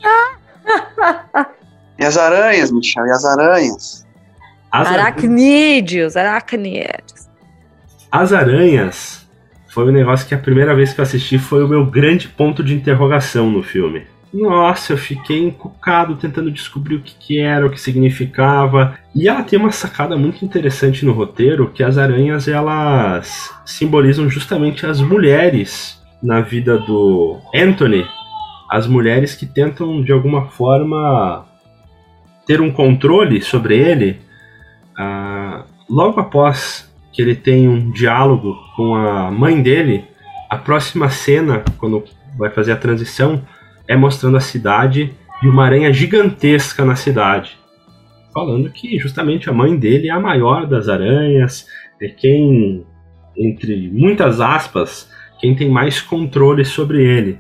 e 2.00 2.06
as 2.06 2.18
aranhas, 2.18 2.72
Michel, 2.72 3.06
e 3.06 3.12
as 3.12 3.26
aranhas? 3.26 4.08
As 4.72 4.88
aracnídeos, 4.88 6.16
aracnídeos. 6.16 7.30
As 8.14 8.32
aranhas 8.32 9.28
foi 9.70 9.86
um 9.86 9.92
negócio 9.92 10.28
que 10.28 10.36
a 10.36 10.38
primeira 10.38 10.76
vez 10.76 10.94
que 10.94 11.02
eu 11.02 11.04
assisti 11.04 11.40
foi 11.40 11.64
o 11.64 11.68
meu 11.68 11.84
grande 11.84 12.28
ponto 12.28 12.64
de 12.64 12.76
interrogação 12.76 13.50
no 13.50 13.64
filme. 13.64 14.04
Nossa, 14.32 14.94
eu 14.94 14.98
fiquei 15.00 15.40
encucado 15.40 16.16
tentando 16.16 16.52
descobrir 16.52 16.98
o 16.98 17.02
que, 17.02 17.16
que, 17.16 17.40
era, 17.40 17.66
o 17.66 17.72
que 17.72 17.82
significava. 17.82 18.94
E 19.16 19.28
ela 19.28 19.42
tem 19.42 19.58
uma 19.58 19.72
sacada 19.72 20.16
muito 20.16 20.46
interessante 20.46 21.04
no 21.04 21.12
roteiro, 21.12 21.72
que 21.72 21.84
as 21.84 21.98
aranhas 21.98 22.48
elas 22.48 23.52
simbolizam 23.66 24.30
justamente 24.30 24.86
as 24.86 25.02
mulheres 25.02 26.00
na 26.22 26.40
vida 26.40 26.78
do 26.78 27.40
Anthony, 27.52 28.06
as 28.70 28.86
mulheres 28.86 29.34
que 29.34 29.48
tentam 29.48 30.04
de 30.04 30.12
alguma 30.12 30.50
forma 30.50 31.48
ter 32.46 32.62
um 32.62 32.72
controle 32.72 33.42
sobre 33.42 33.76
ele. 33.76 34.22
Ah, 34.96 35.64
logo 35.90 36.20
após 36.20 36.93
que 37.14 37.22
ele 37.22 37.36
tem 37.36 37.70
um 37.70 37.92
diálogo 37.92 38.58
com 38.76 38.96
a 38.96 39.32
mãe 39.32 39.62
dele, 39.62 40.04
a 40.50 40.58
próxima 40.58 41.10
cena, 41.10 41.64
quando 41.78 42.04
vai 42.38 42.50
fazer 42.50 42.72
a 42.72 42.78
transição 42.78 43.42
é 43.88 43.96
mostrando 43.96 44.38
a 44.38 44.42
cidade 44.42 45.14
e 45.42 45.48
uma 45.48 45.66
aranha 45.66 45.94
gigantesca 45.94 46.84
na 46.84 46.96
cidade. 46.96 47.58
Falando 48.34 48.70
que 48.70 48.98
justamente 48.98 49.50
a 49.50 49.54
mãe 49.54 49.78
dele 49.78 50.08
é 50.08 50.12
a 50.12 50.20
maior 50.20 50.66
das 50.66 50.90
aranhas, 50.90 51.68
é 52.02 52.08
quem, 52.08 52.86
entre 53.38 53.90
muitas 53.92 54.42
aspas, 54.42 55.10
quem 55.40 55.54
tem 55.56 55.70
mais 55.70 56.02
controle 56.02 56.66
sobre 56.66 57.04
ele. 57.04 57.38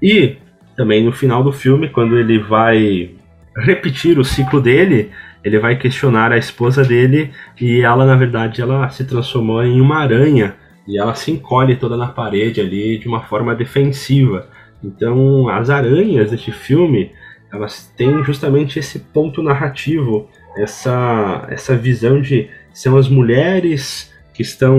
E 0.00 0.36
também 0.76 1.04
no 1.04 1.12
final 1.12 1.42
do 1.42 1.52
filme, 1.52 1.88
quando 1.88 2.18
ele 2.18 2.38
vai 2.38 3.10
repetir 3.56 4.18
o 4.18 4.24
ciclo 4.24 4.60
dele, 4.60 5.10
ele 5.44 5.58
vai 5.58 5.76
questionar 5.76 6.32
a 6.32 6.38
esposa 6.38 6.82
dele 6.82 7.30
e 7.60 7.82
ela, 7.82 8.06
na 8.06 8.16
verdade, 8.16 8.62
ela 8.62 8.88
se 8.88 9.04
transformou 9.04 9.62
em 9.62 9.80
uma 9.80 9.98
aranha 9.98 10.54
e 10.88 10.98
ela 10.98 11.14
se 11.14 11.30
encolhe 11.30 11.76
toda 11.76 11.96
na 11.96 12.08
parede 12.08 12.60
ali 12.60 12.98
de 12.98 13.06
uma 13.06 13.20
forma 13.20 13.54
defensiva. 13.54 14.48
Então, 14.82 15.48
as 15.48 15.68
aranhas 15.68 16.30
deste 16.30 16.50
filme, 16.50 17.10
elas 17.52 17.92
têm 17.96 18.24
justamente 18.24 18.78
esse 18.78 18.98
ponto 18.98 19.42
narrativo, 19.42 20.28
essa, 20.56 21.46
essa 21.50 21.76
visão 21.76 22.20
de 22.20 22.48
são 22.72 22.96
as 22.96 23.08
mulheres 23.08 24.12
que 24.34 24.42
estão 24.42 24.76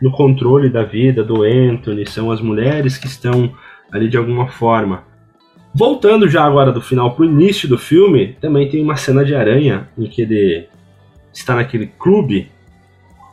no 0.00 0.10
controle 0.12 0.68
da 0.68 0.84
vida 0.84 1.24
do 1.24 1.42
Anthony, 1.42 2.06
são 2.06 2.30
as 2.30 2.40
mulheres 2.40 2.96
que 2.96 3.06
estão 3.06 3.52
ali 3.90 4.08
de 4.08 4.16
alguma 4.16 4.48
forma. 4.48 5.04
Voltando 5.78 6.26
já 6.26 6.42
agora 6.42 6.72
do 6.72 6.80
final 6.80 7.14
para 7.14 7.22
o 7.22 7.26
início 7.26 7.68
do 7.68 7.76
filme, 7.76 8.34
também 8.40 8.66
tem 8.66 8.82
uma 8.82 8.96
cena 8.96 9.22
de 9.22 9.34
aranha 9.34 9.88
em 9.98 10.06
que 10.06 10.22
ele 10.22 10.66
está 11.34 11.54
naquele 11.54 11.86
clube, 11.86 12.50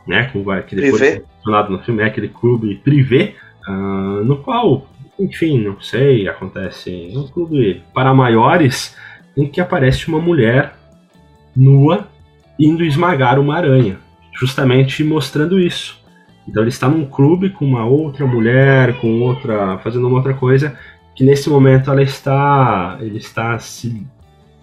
né, 0.06 0.28
que, 0.30 0.38
vai, 0.40 0.62
que 0.62 0.76
depois 0.76 1.00
é 1.00 1.22
mencionado 1.36 1.72
no 1.72 1.78
filme, 1.78 2.02
é 2.02 2.06
aquele 2.06 2.28
clube 2.28 2.74
privê, 2.84 3.34
uh, 3.66 4.22
no 4.24 4.36
qual 4.36 4.86
enfim, 5.18 5.58
não 5.58 5.80
sei, 5.80 6.28
acontece 6.28 7.12
um 7.16 7.26
clube 7.28 7.82
para 7.94 8.12
maiores 8.12 8.94
em 9.34 9.46
que 9.46 9.60
aparece 9.60 10.08
uma 10.08 10.20
mulher 10.20 10.74
nua 11.56 12.08
indo 12.58 12.84
esmagar 12.84 13.38
uma 13.38 13.56
aranha, 13.56 13.98
justamente 14.38 15.02
mostrando 15.02 15.58
isso. 15.58 15.98
Então 16.46 16.62
ele 16.62 16.68
está 16.68 16.88
num 16.88 17.06
clube 17.06 17.50
com 17.50 17.64
uma 17.64 17.86
outra 17.86 18.26
mulher, 18.26 19.00
com 19.00 19.22
outra, 19.22 19.78
fazendo 19.78 20.06
uma 20.08 20.18
outra 20.18 20.34
coisa, 20.34 20.78
que 21.14 21.24
nesse 21.24 21.48
momento 21.48 21.90
ela 21.90 22.02
está, 22.02 22.98
ele 23.00 23.18
está 23.18 23.58
se 23.58 24.04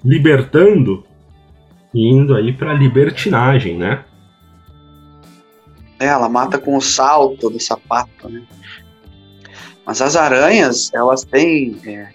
libertando 0.04 1.06
indo 1.94 2.36
aí 2.36 2.54
para 2.54 2.74
libertinagem, 2.74 3.78
né? 3.78 4.04
É, 6.00 6.08
ela 6.08 6.28
mata 6.28 6.58
com 6.58 6.76
o 6.76 6.82
salto 6.82 7.50
do 7.50 7.60
sapato, 7.60 8.28
né? 8.28 8.44
Mas 9.86 10.02
as 10.02 10.16
aranhas, 10.16 10.92
elas 10.94 11.24
têm. 11.24 11.80
É, 11.86 12.10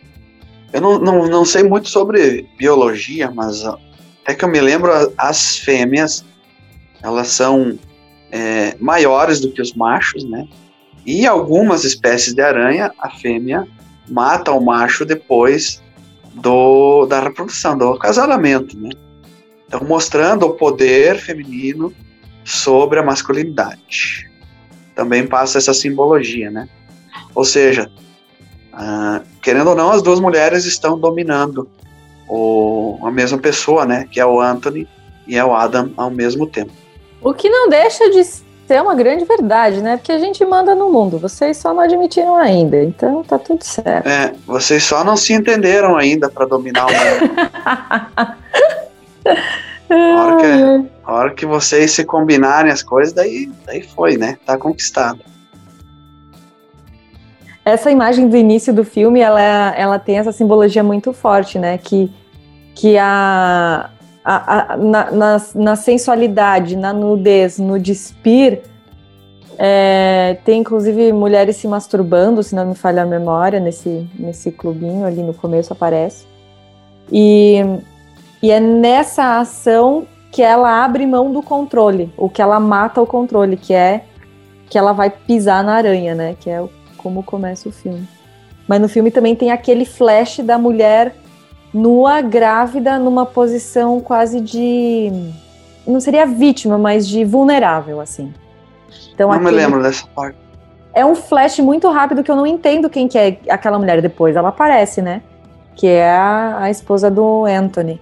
eu 0.72 0.80
não, 0.80 0.98
não, 0.98 1.28
não 1.28 1.44
sei 1.44 1.62
muito 1.62 1.88
sobre 1.88 2.48
biologia, 2.58 3.30
mas 3.30 3.62
é 4.24 4.34
que 4.34 4.44
eu 4.44 4.48
me 4.48 4.60
lembro, 4.60 4.90
as 5.16 5.58
fêmeas, 5.58 6.24
elas 7.02 7.28
são 7.28 7.78
é, 8.30 8.76
maiores 8.80 9.40
do 9.40 9.50
que 9.50 9.62
os 9.62 9.72
machos, 9.74 10.24
né? 10.24 10.48
E 11.04 11.24
algumas 11.26 11.84
espécies 11.84 12.34
de 12.34 12.42
aranha, 12.42 12.92
a 12.98 13.08
fêmea 13.08 13.66
mata 14.08 14.52
o 14.52 14.60
macho 14.60 15.04
depois 15.04 15.82
do, 16.34 17.06
da 17.06 17.20
reprodução, 17.20 17.76
do 17.76 17.92
acasalamento, 17.92 18.78
né? 18.78 18.90
Então, 19.66 19.80
mostrando 19.84 20.46
o 20.46 20.54
poder 20.54 21.18
feminino 21.18 21.92
sobre 22.44 23.00
a 23.00 23.02
masculinidade. 23.02 24.30
Também 24.94 25.26
passa 25.26 25.58
essa 25.58 25.74
simbologia, 25.74 26.50
né? 26.50 26.68
Ou 27.34 27.44
seja, 27.44 27.90
uh, 28.72 29.26
querendo 29.42 29.70
ou 29.70 29.76
não, 29.76 29.90
as 29.90 30.02
duas 30.02 30.20
mulheres 30.20 30.64
estão 30.64 30.98
dominando 30.98 31.68
o, 32.28 32.98
a 33.02 33.10
mesma 33.10 33.38
pessoa, 33.38 33.84
né? 33.84 34.06
Que 34.10 34.20
é 34.20 34.26
o 34.26 34.40
Anthony 34.40 34.88
e 35.26 35.36
é 35.36 35.44
o 35.44 35.54
Adam 35.54 35.92
ao 35.96 36.10
mesmo 36.10 36.46
tempo. 36.46 36.72
O 37.20 37.34
que 37.34 37.48
não 37.48 37.68
deixa 37.68 38.08
de 38.10 38.24
ser 38.66 38.82
uma 38.82 38.94
grande 38.94 39.24
verdade, 39.24 39.80
né? 39.80 39.96
Porque 39.96 40.12
a 40.12 40.18
gente 40.18 40.44
manda 40.44 40.74
no 40.74 40.90
mundo, 40.90 41.18
vocês 41.18 41.56
só 41.56 41.72
não 41.72 41.80
admitiram 41.80 42.36
ainda, 42.36 42.82
então 42.82 43.22
tá 43.22 43.38
tudo 43.38 43.62
certo. 43.62 44.08
É, 44.08 44.32
vocês 44.46 44.82
só 44.82 45.04
não 45.04 45.16
se 45.16 45.32
entenderam 45.32 45.96
ainda 45.96 46.28
para 46.28 46.46
dominar 46.46 46.86
o 46.86 46.90
mundo. 46.90 47.32
a, 49.90 50.22
hora 50.22 50.36
que, 50.36 50.90
a 51.04 51.12
hora 51.12 51.34
que 51.34 51.46
vocês 51.46 51.92
se 51.92 52.04
combinarem 52.04 52.72
as 52.72 52.82
coisas, 52.82 53.12
daí, 53.12 53.50
daí 53.64 53.82
foi, 53.82 54.16
né? 54.16 54.36
Tá 54.44 54.58
conquistado 54.58 55.20
essa 57.66 57.90
imagem 57.90 58.28
do 58.28 58.36
início 58.36 58.72
do 58.72 58.84
filme, 58.84 59.18
ela, 59.18 59.40
ela 59.76 59.98
tem 59.98 60.18
essa 60.18 60.30
simbologia 60.30 60.84
muito 60.84 61.12
forte, 61.12 61.58
né? 61.58 61.76
Que, 61.76 62.08
que 62.76 62.96
a, 62.96 63.90
a, 64.26 64.72
a 64.72 64.76
na, 64.76 65.10
na, 65.12 65.42
na, 65.54 65.76
sensualidade, 65.76 66.74
na 66.76 66.92
nudez, 66.92 67.60
no 67.60 67.78
despir, 67.78 68.62
é, 69.56 70.36
tem 70.44 70.60
inclusive 70.60 71.12
mulheres 71.12 71.56
se 71.56 71.68
masturbando, 71.68 72.42
se 72.42 72.52
não 72.52 72.66
me 72.66 72.74
falha 72.74 73.04
a 73.04 73.06
memória, 73.06 73.60
nesse, 73.60 74.08
nesse 74.18 74.50
clubinho 74.50 75.06
ali 75.06 75.22
no 75.22 75.32
começo 75.32 75.72
aparece. 75.72 76.26
E, 77.10 77.60
e 78.42 78.50
é 78.50 78.58
nessa 78.58 79.38
ação 79.38 80.08
que 80.32 80.42
ela 80.42 80.84
abre 80.84 81.06
mão 81.06 81.32
do 81.32 81.40
controle, 81.40 82.12
o 82.16 82.28
que 82.28 82.42
ela 82.42 82.58
mata 82.58 83.00
o 83.00 83.06
controle, 83.06 83.56
que 83.56 83.72
é 83.72 84.04
que 84.68 84.76
ela 84.76 84.92
vai 84.92 85.08
pisar 85.08 85.62
na 85.62 85.74
aranha, 85.74 86.16
né? 86.16 86.36
Que 86.40 86.50
é 86.50 86.62
como 86.96 87.22
começa 87.22 87.68
o 87.68 87.72
filme. 87.72 88.08
Mas 88.66 88.80
no 88.80 88.88
filme 88.88 89.12
também 89.12 89.36
tem 89.36 89.52
aquele 89.52 89.84
flash 89.84 90.40
da 90.40 90.58
mulher 90.58 91.14
nua, 91.76 92.22
grávida, 92.22 92.98
numa 92.98 93.26
posição 93.26 94.00
quase 94.00 94.40
de. 94.40 95.12
Não 95.86 96.00
seria 96.00 96.26
vítima, 96.26 96.78
mas 96.78 97.06
de 97.06 97.24
vulnerável, 97.24 98.00
assim. 98.00 98.32
Então, 99.12 99.30
não 99.30 99.38
me 99.38 99.50
lembro 99.50 99.82
dessa 99.82 100.06
parte. 100.08 100.38
É 100.92 101.04
um 101.04 101.14
flash 101.14 101.58
muito 101.58 101.90
rápido 101.90 102.24
que 102.24 102.30
eu 102.30 102.36
não 102.36 102.46
entendo 102.46 102.88
quem 102.88 103.06
que 103.06 103.18
é 103.18 103.38
aquela 103.50 103.78
mulher 103.78 104.00
depois. 104.00 104.34
Ela 104.34 104.48
aparece, 104.48 105.02
né? 105.02 105.22
Que 105.74 105.86
é 105.86 106.10
a, 106.10 106.62
a 106.62 106.70
esposa 106.70 107.10
do 107.10 107.44
Anthony. 107.44 108.00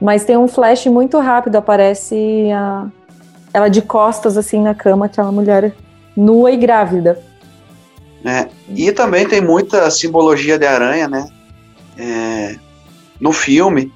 Mas 0.00 0.24
tem 0.24 0.36
um 0.36 0.46
flash 0.46 0.86
muito 0.86 1.18
rápido, 1.18 1.56
aparece 1.56 2.50
a, 2.52 2.86
ela 3.54 3.68
de 3.68 3.80
costas, 3.80 4.36
assim, 4.36 4.60
na 4.60 4.74
cama, 4.74 5.06
aquela 5.06 5.32
mulher 5.32 5.72
nua 6.14 6.50
e 6.50 6.56
grávida. 6.58 7.18
Né? 8.22 8.48
E 8.68 8.92
também 8.92 9.26
tem 9.26 9.40
muita 9.40 9.90
simbologia 9.90 10.58
de 10.58 10.66
aranha, 10.66 11.08
né? 11.08 11.26
É, 11.98 12.56
no 13.20 13.32
filme, 13.32 13.92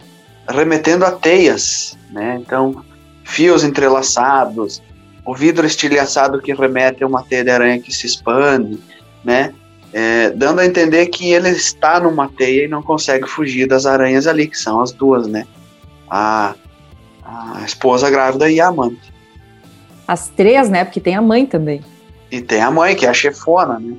remetendo 0.48 1.04
a 1.04 1.10
teias, 1.10 1.96
né? 2.10 2.38
Então, 2.40 2.84
fios 3.24 3.64
entrelaçados, 3.64 4.82
o 5.24 5.34
vidro 5.34 5.66
estilhaçado 5.66 6.40
que 6.40 6.54
remete 6.54 7.04
a 7.04 7.06
uma 7.06 7.22
teia 7.22 7.44
de 7.44 7.50
aranha 7.50 7.80
que 7.80 7.92
se 7.92 8.06
expande, 8.06 8.78
né? 9.24 9.52
É, 9.92 10.30
dando 10.30 10.60
a 10.60 10.66
entender 10.66 11.06
que 11.06 11.32
ele 11.32 11.48
está 11.50 11.98
numa 12.00 12.28
teia 12.28 12.64
e 12.64 12.68
não 12.68 12.82
consegue 12.82 13.26
fugir 13.26 13.66
das 13.66 13.86
aranhas 13.86 14.26
ali, 14.26 14.46
que 14.46 14.58
são 14.58 14.80
as 14.80 14.92
duas, 14.92 15.26
né? 15.26 15.46
A, 16.10 16.54
a 17.24 17.62
esposa 17.64 18.10
grávida 18.10 18.50
e 18.50 18.60
a 18.60 18.68
amante. 18.68 19.12
As 20.06 20.28
três, 20.28 20.70
né? 20.70 20.84
Porque 20.84 21.00
tem 21.00 21.14
a 21.14 21.22
mãe 21.22 21.44
também. 21.44 21.82
E 22.30 22.40
tem 22.40 22.60
a 22.60 22.70
mãe, 22.70 22.96
que 22.96 23.06
é 23.06 23.08
a 23.08 23.14
chefona, 23.14 23.78
né? 23.78 23.96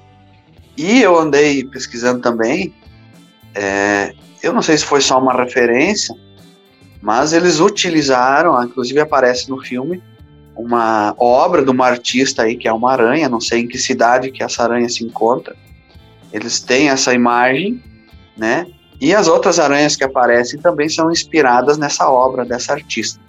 E 0.77 1.01
eu 1.01 1.17
andei 1.17 1.63
pesquisando 1.63 2.21
também, 2.21 2.73
é, 3.53 4.13
eu 4.41 4.53
não 4.53 4.61
sei 4.61 4.77
se 4.77 4.85
foi 4.85 5.01
só 5.01 5.19
uma 5.19 5.33
referência, 5.33 6.15
mas 7.01 7.33
eles 7.33 7.59
utilizaram, 7.59 8.61
inclusive 8.63 8.99
aparece 8.99 9.49
no 9.49 9.61
filme, 9.61 10.01
uma 10.55 11.15
obra 11.17 11.63
de 11.63 11.71
uma 11.71 11.85
artista 11.85 12.43
aí, 12.43 12.57
que 12.57 12.67
é 12.67 12.73
uma 12.73 12.91
aranha, 12.91 13.29
não 13.29 13.39
sei 13.39 13.61
em 13.61 13.67
que 13.67 13.77
cidade 13.77 14.31
que 14.31 14.43
essa 14.43 14.63
aranha 14.63 14.89
se 14.89 15.03
encontra. 15.03 15.55
Eles 16.33 16.59
têm 16.59 16.89
essa 16.89 17.13
imagem, 17.13 17.81
né? 18.37 18.67
E 18.99 19.15
as 19.15 19.29
outras 19.29 19.59
aranhas 19.59 19.95
que 19.95 20.03
aparecem 20.03 20.59
também 20.59 20.89
são 20.89 21.09
inspiradas 21.09 21.77
nessa 21.77 22.09
obra 22.09 22.43
dessa 22.43 22.73
artista. 22.73 23.19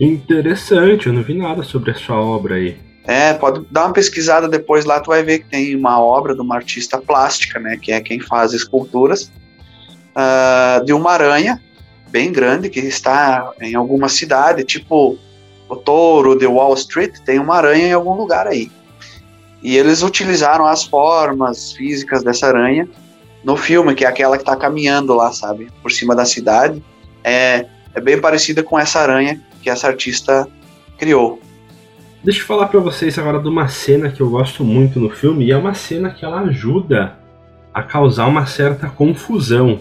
Interessante, 0.00 1.06
eu 1.06 1.12
não 1.12 1.22
vi 1.22 1.34
nada 1.34 1.62
sobre 1.62 1.92
essa 1.92 2.12
obra 2.12 2.56
aí. 2.56 2.76
É, 3.04 3.32
pode 3.34 3.64
dar 3.70 3.86
uma 3.86 3.92
pesquisada 3.92 4.48
depois 4.48 4.84
lá, 4.84 4.98
tu 5.00 5.08
vai 5.08 5.22
ver 5.22 5.40
que 5.40 5.48
tem 5.48 5.76
uma 5.76 6.00
obra 6.00 6.34
de 6.34 6.40
uma 6.40 6.56
artista 6.56 6.98
plástica, 6.98 7.60
né, 7.60 7.76
que 7.80 7.92
é 7.92 8.00
quem 8.00 8.18
faz 8.20 8.52
esculturas, 8.52 9.30
uh, 10.16 10.84
de 10.84 10.92
uma 10.92 11.12
aranha 11.12 11.60
bem 12.10 12.30
grande 12.32 12.68
que 12.68 12.80
está 12.80 13.52
em 13.60 13.74
alguma 13.74 14.08
cidade, 14.08 14.64
tipo 14.64 15.18
o 15.68 15.76
touro 15.76 16.38
de 16.38 16.46
Wall 16.46 16.74
Street, 16.74 17.18
tem 17.24 17.38
uma 17.38 17.56
aranha 17.56 17.88
em 17.88 17.92
algum 17.92 18.14
lugar 18.14 18.46
aí. 18.46 18.70
E 19.62 19.76
eles 19.76 20.02
utilizaram 20.02 20.66
as 20.66 20.84
formas 20.84 21.72
físicas 21.72 22.22
dessa 22.22 22.48
aranha 22.48 22.88
no 23.42 23.56
filme, 23.56 23.94
que 23.94 24.04
é 24.04 24.08
aquela 24.08 24.36
que 24.36 24.42
está 24.42 24.56
caminhando 24.56 25.14
lá, 25.14 25.32
sabe, 25.32 25.68
por 25.80 25.90
cima 25.90 26.14
da 26.14 26.24
cidade. 26.24 26.82
É, 27.24 27.66
é 27.94 28.00
bem 28.00 28.20
parecida 28.20 28.62
com 28.62 28.78
essa 28.78 29.00
aranha 29.00 29.40
que 29.62 29.70
essa 29.70 29.86
artista 29.86 30.46
criou. 30.98 31.40
Deixa 32.22 32.40
eu 32.40 32.46
falar 32.46 32.66
para 32.66 32.78
vocês 32.78 33.18
agora 33.18 33.40
de 33.40 33.48
uma 33.48 33.68
cena 33.68 34.10
que 34.10 34.20
eu 34.20 34.28
gosto 34.28 34.62
muito 34.62 35.00
no 35.00 35.10
filme, 35.10 35.46
e 35.46 35.52
é 35.52 35.56
uma 35.56 35.74
cena 35.74 36.10
que 36.10 36.24
ela 36.24 36.40
ajuda 36.42 37.18
a 37.72 37.82
causar 37.82 38.26
uma 38.26 38.46
certa 38.46 38.88
confusão. 38.88 39.80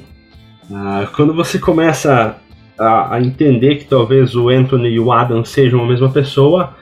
Ah, 0.73 1.07
quando 1.15 1.33
você 1.33 1.59
começa 1.59 2.37
a, 2.77 3.15
a, 3.15 3.21
entender 3.21 3.75
que 3.75 3.85
talvez 3.85 4.35
o 4.35 4.49
Anthony 4.49 4.89
e 4.89 4.99
o 4.99 5.11
Adam 5.11 5.43
sejam 5.43 5.83
a 5.83 5.87
mesma 5.87 6.09
pessoa, 6.09 6.75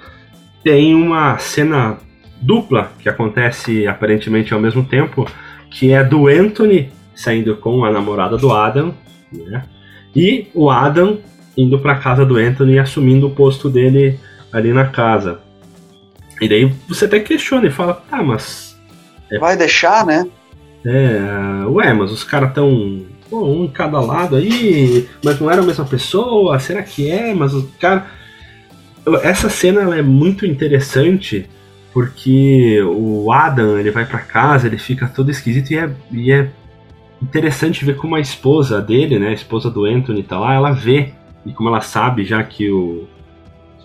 tem 0.63 0.93
uma 0.93 1.37
cena 1.37 1.97
dupla 2.41 2.91
que 2.99 3.09
acontece 3.09 3.87
aparentemente 3.87 4.53
ao 4.53 4.59
mesmo 4.59 4.83
tempo, 4.83 5.25
que 5.71 5.91
é 5.91 6.03
do 6.03 6.27
Anthony 6.27 6.91
saindo 7.15 7.55
com 7.57 7.83
a 7.83 7.91
namorada 7.91 8.37
do 8.37 8.51
Adam, 8.51 8.93
né? 9.31 9.63
E 10.15 10.47
o 10.53 10.69
Adam 10.69 11.19
indo 11.57 11.77
para 11.79 11.97
casa 11.97 12.25
do 12.25 12.37
Anthony 12.37 12.73
e 12.73 12.79
assumindo 12.79 13.27
o 13.27 13.35
posto 13.35 13.69
dele 13.69 14.17
ali 14.51 14.71
na 14.71 14.85
casa. 14.85 15.41
E 16.39 16.47
daí 16.47 16.73
você 16.87 17.05
até 17.05 17.19
questiona 17.19 17.67
e 17.67 17.71
fala, 17.71 17.93
tá, 18.09 18.23
mas. 18.23 18.79
É, 19.29 19.37
Vai 19.37 19.57
deixar, 19.57 20.05
né? 20.05 20.25
É, 20.85 21.65
ué, 21.67 21.93
mas 21.93 22.11
os 22.11 22.23
caras 22.23 22.53
tão 22.53 23.05
um 23.31 23.65
em 23.65 23.67
cada 23.67 23.99
lado 23.99 24.35
aí, 24.35 25.07
mas 25.23 25.39
não 25.39 25.49
era 25.49 25.61
a 25.61 25.65
mesma 25.65 25.85
pessoa, 25.85 26.59
será 26.59 26.81
que 26.83 27.09
é? 27.09 27.33
Mas 27.33 27.53
o 27.53 27.69
cara. 27.79 28.07
Essa 29.23 29.49
cena 29.49 29.95
é 29.95 30.01
muito 30.01 30.45
interessante 30.45 31.49
porque 31.93 32.79
o 32.83 33.31
Adam 33.31 33.79
ele 33.79 33.91
vai 33.91 34.05
para 34.05 34.19
casa, 34.19 34.67
ele 34.67 34.77
fica 34.77 35.07
todo 35.07 35.31
esquisito 35.31 35.71
e 35.71 35.77
é, 35.77 35.89
e 36.11 36.31
é 36.31 36.49
interessante 37.21 37.83
ver 37.83 37.95
como 37.95 38.15
a 38.15 38.19
esposa 38.19 38.81
dele, 38.81 39.17
né, 39.17 39.29
a 39.29 39.33
esposa 39.33 39.69
do 39.69 39.85
Anthony 39.85 40.21
tá 40.21 40.39
lá, 40.39 40.53
ela 40.53 40.71
vê 40.71 41.13
e 41.45 41.51
como 41.51 41.69
ela 41.69 41.81
sabe 41.81 42.23
já 42.23 42.43
que 42.43 42.69
o 42.69 43.07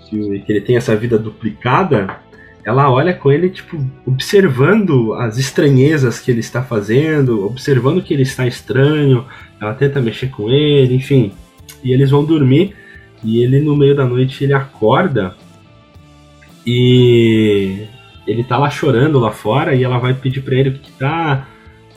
que, 0.08 0.40
que 0.40 0.52
ele 0.52 0.60
tem 0.60 0.76
essa 0.76 0.94
vida 0.94 1.18
duplicada, 1.18 2.18
ela 2.64 2.90
olha 2.90 3.12
com 3.12 3.30
ele, 3.30 3.50
tipo, 3.50 3.78
observando 4.06 5.12
as 5.14 5.36
estranhezas 5.36 6.18
que 6.18 6.30
ele 6.30 6.40
está 6.40 6.62
fazendo, 6.62 7.44
observando 7.46 8.02
que 8.02 8.14
ele 8.14 8.22
está 8.22 8.46
estranho, 8.46 9.26
ela 9.60 9.74
tenta 9.74 10.00
mexer 10.00 10.28
com 10.28 10.48
ele, 10.48 10.94
enfim. 10.94 11.32
E 11.82 11.92
eles 11.92 12.10
vão 12.10 12.24
dormir, 12.24 12.74
e 13.22 13.42
ele 13.42 13.60
no 13.60 13.76
meio 13.76 13.94
da 13.94 14.06
noite 14.06 14.44
ele 14.44 14.54
acorda 14.54 15.34
e 16.66 17.86
ele 18.26 18.42
tá 18.42 18.56
lá 18.56 18.70
chorando 18.70 19.18
lá 19.18 19.30
fora 19.30 19.74
e 19.74 19.84
ela 19.84 19.98
vai 19.98 20.14
pedir 20.14 20.40
para 20.40 20.54
ele 20.54 20.70
o 20.70 20.78
que 20.78 20.90
tá. 20.92 21.46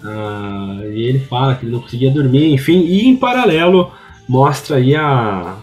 Uh, 0.04 0.92
e 0.92 1.04
ele 1.08 1.20
fala 1.20 1.56
que 1.56 1.66
ele 1.66 1.72
não 1.72 1.82
conseguia 1.82 2.12
dormir, 2.12 2.54
enfim, 2.54 2.82
e 2.82 3.08
em 3.08 3.16
paralelo 3.16 3.92
mostra 4.28 4.78
aí 4.78 4.96
a, 4.96 5.56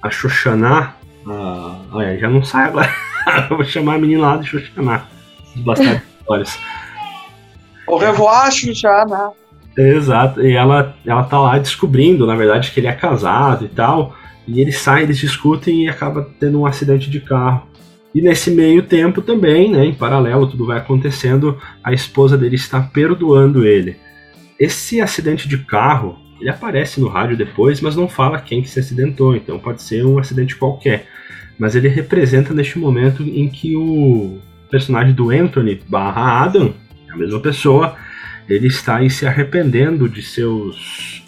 a 0.00 0.10
Xoxaná. 0.10 0.94
Uh, 1.26 1.76
olha, 1.92 2.18
já 2.18 2.28
não 2.28 2.42
sai 2.42 2.68
agora. 2.68 2.92
eu 3.50 3.56
vou 3.56 3.64
chamar 3.64 3.94
a 3.94 3.98
menina 3.98 4.22
lá 4.22 4.36
de 4.36 4.46
Xoxaná. 4.46 5.06
Dos 5.54 5.64
Bastardos 5.64 6.02
Histórias. 6.20 6.58
O 7.86 7.96
revoar, 7.96 8.50
Xoxaná. 8.50 9.30
Exato, 9.76 10.42
e 10.42 10.52
ela, 10.52 10.94
ela 11.04 11.24
tá 11.24 11.40
lá 11.40 11.58
descobrindo, 11.58 12.26
na 12.26 12.36
verdade, 12.36 12.70
que 12.70 12.80
ele 12.80 12.86
é 12.86 12.92
casado 12.92 13.64
e 13.64 13.68
tal. 13.68 14.14
E 14.46 14.60
eles 14.60 14.78
saem, 14.78 15.04
eles 15.04 15.18
discutem 15.18 15.84
e 15.84 15.88
acaba 15.88 16.28
tendo 16.38 16.60
um 16.60 16.66
acidente 16.66 17.08
de 17.08 17.20
carro. 17.20 17.66
E 18.14 18.20
nesse 18.20 18.50
meio 18.50 18.82
tempo 18.82 19.22
também, 19.22 19.70
né, 19.70 19.86
em 19.86 19.94
paralelo, 19.94 20.46
tudo 20.46 20.66
vai 20.66 20.76
acontecendo, 20.78 21.58
a 21.82 21.92
esposa 21.92 22.36
dele 22.36 22.56
está 22.56 22.80
perdoando 22.80 23.64
ele. 23.66 23.96
Esse 24.60 25.00
acidente 25.00 25.48
de 25.48 25.58
carro, 25.58 26.18
ele 26.38 26.50
aparece 26.50 27.00
no 27.00 27.08
rádio 27.08 27.36
depois, 27.36 27.80
mas 27.80 27.96
não 27.96 28.08
fala 28.08 28.40
quem 28.40 28.60
que 28.60 28.68
se 28.68 28.80
acidentou, 28.80 29.34
então 29.34 29.58
pode 29.58 29.80
ser 29.80 30.04
um 30.04 30.18
acidente 30.18 30.56
qualquer. 30.56 31.06
Mas 31.62 31.76
ele 31.76 31.86
representa 31.86 32.52
neste 32.52 32.76
momento 32.76 33.22
em 33.22 33.48
que 33.48 33.76
o 33.76 34.38
personagem 34.68 35.14
do 35.14 35.30
Anthony 35.30 35.80
barra 35.88 36.42
Adam, 36.42 36.74
a 37.08 37.16
mesma 37.16 37.38
pessoa, 37.38 37.94
ele 38.48 38.66
está 38.66 38.96
aí 38.96 39.08
se 39.08 39.28
arrependendo 39.28 40.08
de 40.08 40.22
seus 40.22 41.22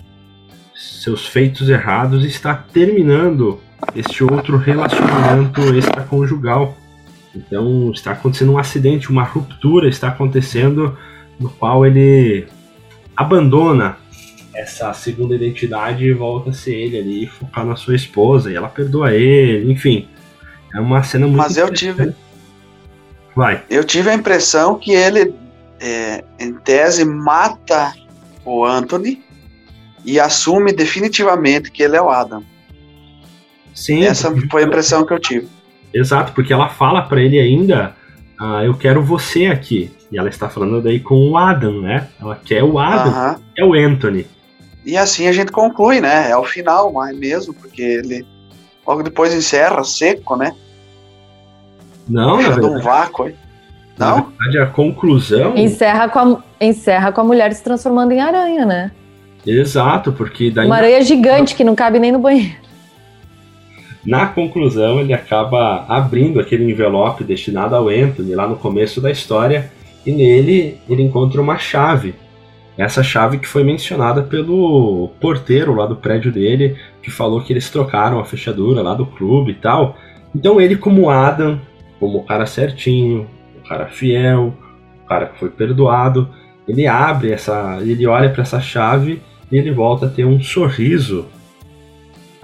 seus 0.75 1.25
feitos 1.25 1.69
errados 1.69 2.25
e 2.25 2.27
está 2.27 2.53
terminando 2.53 3.61
este 3.95 4.25
outro 4.25 4.57
relacionamento 4.57 5.61
extraconjugal. 5.73 6.77
Então 7.33 7.93
está 7.93 8.11
acontecendo 8.11 8.55
um 8.55 8.59
acidente, 8.59 9.13
uma 9.13 9.23
ruptura 9.23 9.89
está 9.89 10.09
acontecendo 10.09 10.99
no 11.39 11.49
qual 11.49 11.87
ele 11.87 12.49
abandona 13.17 13.99
essa 14.53 14.93
segunda 14.95 15.37
identidade 15.37 16.05
e 16.05 16.13
volta 16.13 16.51
a 16.51 16.53
ser 16.53 16.75
ele 16.75 16.99
ali, 16.99 17.27
focar 17.29 17.65
na 17.65 17.77
sua 17.77 17.95
esposa 17.95 18.51
e 18.51 18.57
ela 18.57 18.69
perdoa 18.69 19.15
ele, 19.15 19.71
enfim. 19.71 20.09
É 20.75 20.81
uma 20.81 21.03
cena 21.03 21.27
muito 21.27 21.39
Mas 21.39 21.57
eu 21.57 21.73
tive 21.73 22.15
Vai. 23.35 23.63
Eu 23.69 23.83
tive 23.85 24.11
a 24.11 24.15
impressão 24.15 24.79
que 24.79 24.93
ele 24.93 25.35
é, 25.81 26.23
em 26.39 26.55
tese 26.55 27.05
mata 27.05 27.93
o 28.45 28.65
Anthony 28.65 29.23
e 30.05 30.21
assume 30.21 30.73
definitivamente 30.73 31.71
que 31.71 31.83
ele 31.83 31.97
é 31.97 32.03
o 32.03 32.11
Adam. 32.11 32.45
Sim. 33.75 34.05
Essa 34.05 34.33
foi 34.51 34.63
a 34.63 34.67
impressão 34.67 35.05
que 35.05 35.13
eu 35.13 35.19
tive. 35.19 35.49
Exato, 35.93 36.33
porque 36.33 36.53
ela 36.53 36.69
fala 36.69 37.03
para 37.03 37.21
ele 37.21 37.41
ainda, 37.41 37.95
ah, 38.39 38.63
eu 38.65 38.75
quero 38.75 39.03
você 39.03 39.47
aqui. 39.47 39.91
E 40.13 40.19
ela 40.19 40.29
está 40.29 40.49
falando 40.49 40.81
daí 40.81 41.01
com 41.01 41.31
o 41.31 41.37
Adam, 41.37 41.81
né? 41.81 42.09
Ela 42.21 42.37
quer 42.37 42.63
o 42.63 42.79
Adam, 42.79 43.13
uh 43.13 43.17
-huh. 43.17 43.41
é 43.57 43.65
o 43.65 43.75
Anthony. 43.75 44.27
E 44.85 44.97
assim 44.97 45.27
a 45.27 45.33
gente 45.33 45.51
conclui, 45.51 46.01
né? 46.01 46.31
É 46.31 46.37
o 46.37 46.45
final, 46.45 46.93
mas 46.93 47.17
mesmo, 47.17 47.53
porque 47.53 47.83
ele 47.83 48.25
logo 48.87 49.03
depois 49.03 49.35
encerra 49.35 49.83
seco, 49.83 50.37
né? 50.37 50.55
Não, 52.09 52.37
na 52.37 52.49
verdade, 52.51 52.67
um 52.67 52.81
vácuo 52.81 53.25
aí. 53.25 53.35
Não? 53.99 54.17
Na 54.17 54.23
verdade, 54.23 54.59
a 54.59 54.67
conclusão. 54.67 55.57
Encerra 55.57 56.09
com 56.09 56.19
a, 56.19 56.43
encerra 56.61 57.13
com 57.13 57.21
a 57.21 57.25
mulher 57.25 57.53
se 57.53 57.63
transformando 57.63 58.13
em 58.13 58.21
aranha, 58.21 58.67
né? 58.67 58.91
Exato, 59.47 60.13
porque 60.13 60.51
daí. 60.51 60.67
Uma 60.67 60.77
aranha 60.77 61.03
gigante 61.03 61.55
que 61.55 61.65
não 61.65 61.75
cabe 61.75 61.99
nem 61.99 62.13
no 62.13 62.19
banheiro. 62.19 62.65
Na 64.05 64.27
conclusão, 64.27 65.01
ele 65.01 65.15
acaba 65.15 65.87
abrindo 65.89 66.39
aquele 66.39 66.71
envelope 66.71 67.25
destinado 67.25 67.75
ao 67.75 67.89
Anthony 67.89 68.35
lá 68.35 68.47
no 68.47 68.57
começo 68.57 69.01
da 69.01 69.11
história 69.11 69.71
e 70.05 70.13
nele 70.13 70.79
ele 70.89 71.03
encontra 71.03 71.41
uma 71.41 71.57
chave. 71.57 72.15
Essa 72.77 73.03
chave 73.03 73.39
que 73.39 73.47
foi 73.47 73.65
mencionada 73.65 74.23
pelo 74.23 75.09
porteiro 75.21 75.75
lá 75.75 75.87
do 75.87 75.97
prédio 75.97 76.31
dele, 76.31 76.77
que 77.03 77.11
falou 77.11 77.41
que 77.41 77.53
eles 77.53 77.71
trocaram 77.71 78.19
a 78.19 78.25
fechadura 78.25 78.83
lá 78.83 78.95
do 78.95 79.07
clube 79.07 79.53
e 79.53 79.55
tal. 79.55 79.97
Então 80.35 80.61
ele, 80.61 80.77
como 80.77 81.09
Adam, 81.09 81.61
como 81.99 82.19
o 82.19 82.25
cara 82.25 82.47
certinho, 82.47 83.29
o 83.63 83.69
cara 83.69 83.87
fiel, 83.87 84.55
o 85.05 85.07
cara 85.07 85.27
que 85.27 85.39
foi 85.39 85.51
perdoado, 85.51 86.29
ele 86.67 86.87
abre 86.87 87.33
essa, 87.33 87.79
ele 87.81 88.07
olha 88.07 88.31
para 88.31 88.43
essa 88.43 88.61
chave 88.61 89.23
e 89.51 89.57
ele 89.57 89.71
volta 89.71 90.07
a 90.07 90.09
ter 90.09 90.25
um 90.25 90.41
sorriso 90.41 91.27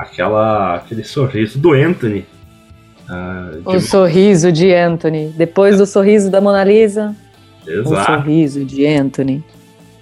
aquela, 0.01 0.77
aquele 0.77 1.05
sorriso 1.05 1.59
do 1.59 1.73
Anthony. 1.73 2.25
Uh, 3.09 3.69
o 3.69 3.81
sorriso 3.81 4.51
de 4.51 4.73
Anthony. 4.73 5.33
Depois 5.37 5.79
do 5.79 5.85
sorriso 5.85 6.31
da 6.31 6.41
Mona 6.41 6.65
Lisa. 6.65 7.15
Exato. 7.67 7.93
O 7.93 8.05
sorriso 8.05 8.65
de 8.65 8.87
Anthony. 8.87 9.45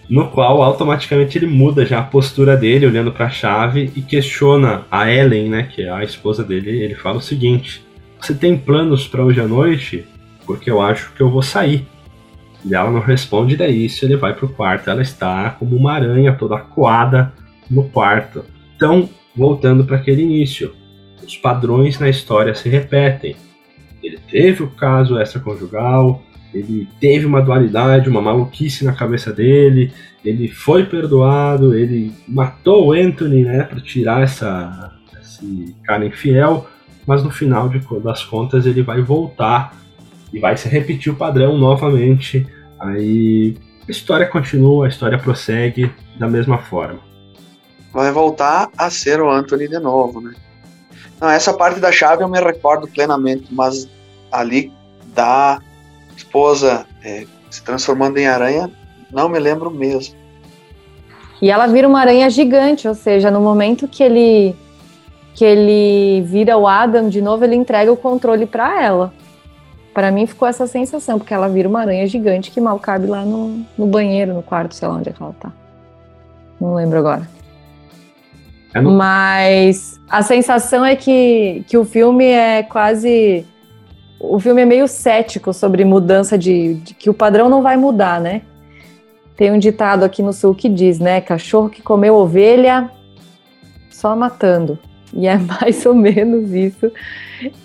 No 0.08 0.28
qual 0.28 0.62
automaticamente 0.62 1.36
ele 1.36 1.46
muda 1.46 1.84
já 1.84 1.98
a 1.98 2.02
postura 2.02 2.56
dele, 2.56 2.86
olhando 2.86 3.12
para 3.12 3.26
a 3.26 3.30
chave 3.30 3.90
e 3.94 4.00
questiona 4.00 4.82
a 4.90 5.10
Ellen, 5.10 5.50
né, 5.50 5.68
que 5.70 5.82
é 5.82 5.90
a 5.90 6.02
esposa 6.02 6.44
dele. 6.44 6.70
Ele 6.70 6.94
fala 6.94 7.18
o 7.18 7.22
seguinte: 7.22 7.84
Você 8.20 8.34
tem 8.34 8.56
planos 8.56 9.06
para 9.06 9.24
hoje 9.24 9.40
à 9.40 9.46
noite? 9.46 10.04
Porque 10.46 10.70
eu 10.70 10.80
acho 10.80 11.12
que 11.14 11.20
eu 11.20 11.30
vou 11.30 11.42
sair. 11.42 11.86
E 12.64 12.74
ela 12.74 12.90
não 12.90 13.00
responde, 13.00 13.56
daí 13.56 13.84
isso 13.84 14.04
ele 14.04 14.16
vai 14.16 14.34
pro 14.34 14.48
quarto. 14.48 14.90
Ela 14.90 15.02
está 15.02 15.50
como 15.50 15.76
uma 15.76 15.92
aranha 15.92 16.32
toda 16.32 16.58
coada 16.58 17.32
no 17.70 17.84
quarto. 17.84 18.44
Então 18.76 19.08
voltando 19.38 19.84
para 19.84 19.96
aquele 19.96 20.22
início. 20.22 20.74
Os 21.24 21.36
padrões 21.36 21.98
na 21.98 22.08
história 22.08 22.54
se 22.54 22.68
repetem. 22.68 23.36
Ele 24.02 24.18
teve 24.30 24.62
o 24.62 24.70
caso 24.70 25.18
extraconjugal, 25.18 26.22
ele 26.52 26.88
teve 27.00 27.26
uma 27.26 27.40
dualidade, 27.40 28.08
uma 28.08 28.22
maluquice 28.22 28.84
na 28.84 28.92
cabeça 28.92 29.32
dele, 29.32 29.92
ele 30.24 30.48
foi 30.48 30.84
perdoado, 30.86 31.76
ele 31.76 32.12
matou 32.26 32.88
o 32.88 32.92
Anthony, 32.92 33.44
né, 33.44 33.62
para 33.64 33.80
tirar 33.80 34.22
essa, 34.22 34.92
esse 35.20 35.76
cara 35.84 36.06
infiel, 36.06 36.68
mas 37.08 37.24
no 37.24 37.30
final 37.30 37.68
de, 37.68 37.80
das 38.00 38.22
contas 38.22 38.66
ele 38.66 38.82
vai 38.82 39.02
voltar 39.02 39.74
e 40.32 40.38
vai 40.38 40.56
se 40.56 40.68
repetir 40.68 41.12
o 41.12 41.16
padrão 41.16 41.58
novamente. 41.58 42.46
Aí 42.78 43.56
a 43.88 43.90
história 43.90 44.26
continua, 44.26 44.86
a 44.86 44.88
história 44.88 45.18
prossegue 45.18 45.90
da 46.16 46.28
mesma 46.28 46.58
forma 46.58 47.08
vai 47.92 48.12
voltar 48.12 48.68
a 48.76 48.90
ser 48.90 49.20
o 49.20 49.30
Anthony 49.30 49.68
de 49.68 49.78
novo, 49.78 50.20
né? 50.20 50.34
Não, 51.20 51.28
essa 51.28 51.52
parte 51.52 51.80
da 51.80 51.90
chave 51.90 52.22
eu 52.22 52.28
me 52.28 52.40
recordo 52.40 52.86
plenamente, 52.86 53.48
mas 53.50 53.88
ali 54.30 54.72
da 55.14 55.60
esposa 56.16 56.86
é, 57.02 57.26
se 57.50 57.62
transformando 57.62 58.18
em 58.18 58.26
aranha, 58.26 58.70
não 59.10 59.28
me 59.28 59.38
lembro 59.38 59.70
mesmo. 59.70 60.14
E 61.40 61.50
ela 61.50 61.66
vira 61.66 61.88
uma 61.88 62.00
aranha 62.00 62.28
gigante, 62.30 62.86
ou 62.86 62.94
seja, 62.94 63.30
no 63.30 63.40
momento 63.40 63.88
que 63.88 64.02
ele 64.02 64.54
que 65.38 65.44
ele 65.44 66.20
vira 66.22 66.58
o 66.58 66.66
Adam 66.66 67.08
de 67.08 67.22
novo, 67.22 67.44
ele 67.44 67.54
entrega 67.54 67.92
o 67.92 67.96
controle 67.96 68.44
para 68.44 68.82
ela, 68.82 69.12
para 69.94 70.10
mim 70.10 70.26
ficou 70.26 70.48
essa 70.48 70.66
sensação, 70.66 71.16
porque 71.16 71.32
ela 71.32 71.48
vira 71.48 71.68
uma 71.68 71.80
aranha 71.80 72.04
gigante 72.08 72.50
que 72.50 72.60
mal 72.60 72.76
cabe 72.80 73.06
lá 73.06 73.24
no, 73.24 73.64
no 73.78 73.86
banheiro, 73.86 74.34
no 74.34 74.42
quarto, 74.42 74.74
sei 74.74 74.88
lá 74.88 74.94
onde 74.96 75.10
é 75.10 75.12
que 75.12 75.22
ela 75.22 75.32
tá. 75.38 75.52
Não 76.60 76.74
lembro 76.74 76.98
agora. 76.98 77.28
É 78.74 78.80
no... 78.80 78.90
Mas 78.90 80.00
a 80.10 80.22
sensação 80.22 80.84
é 80.84 80.96
que, 80.96 81.64
que 81.68 81.78
o 81.78 81.84
filme 81.84 82.24
é 82.24 82.64
quase. 82.64 83.46
O 84.18 84.40
filme 84.40 84.62
é 84.62 84.64
meio 84.64 84.88
cético 84.88 85.52
sobre 85.52 85.84
mudança 85.84 86.36
de, 86.36 86.74
de. 86.74 86.94
que 86.94 87.08
o 87.08 87.14
padrão 87.14 87.48
não 87.48 87.62
vai 87.62 87.76
mudar, 87.76 88.20
né? 88.20 88.42
Tem 89.36 89.52
um 89.52 89.58
ditado 89.58 90.02
aqui 90.02 90.20
no 90.20 90.32
sul 90.32 90.52
que 90.52 90.68
diz, 90.68 90.98
né? 90.98 91.20
Cachorro 91.20 91.70
que 91.70 91.80
comeu 91.80 92.16
ovelha 92.16 92.90
só 93.88 94.16
matando. 94.16 94.76
E 95.12 95.26
é 95.26 95.36
mais 95.38 95.84
ou 95.86 95.94
menos 95.94 96.50
isso 96.52 96.90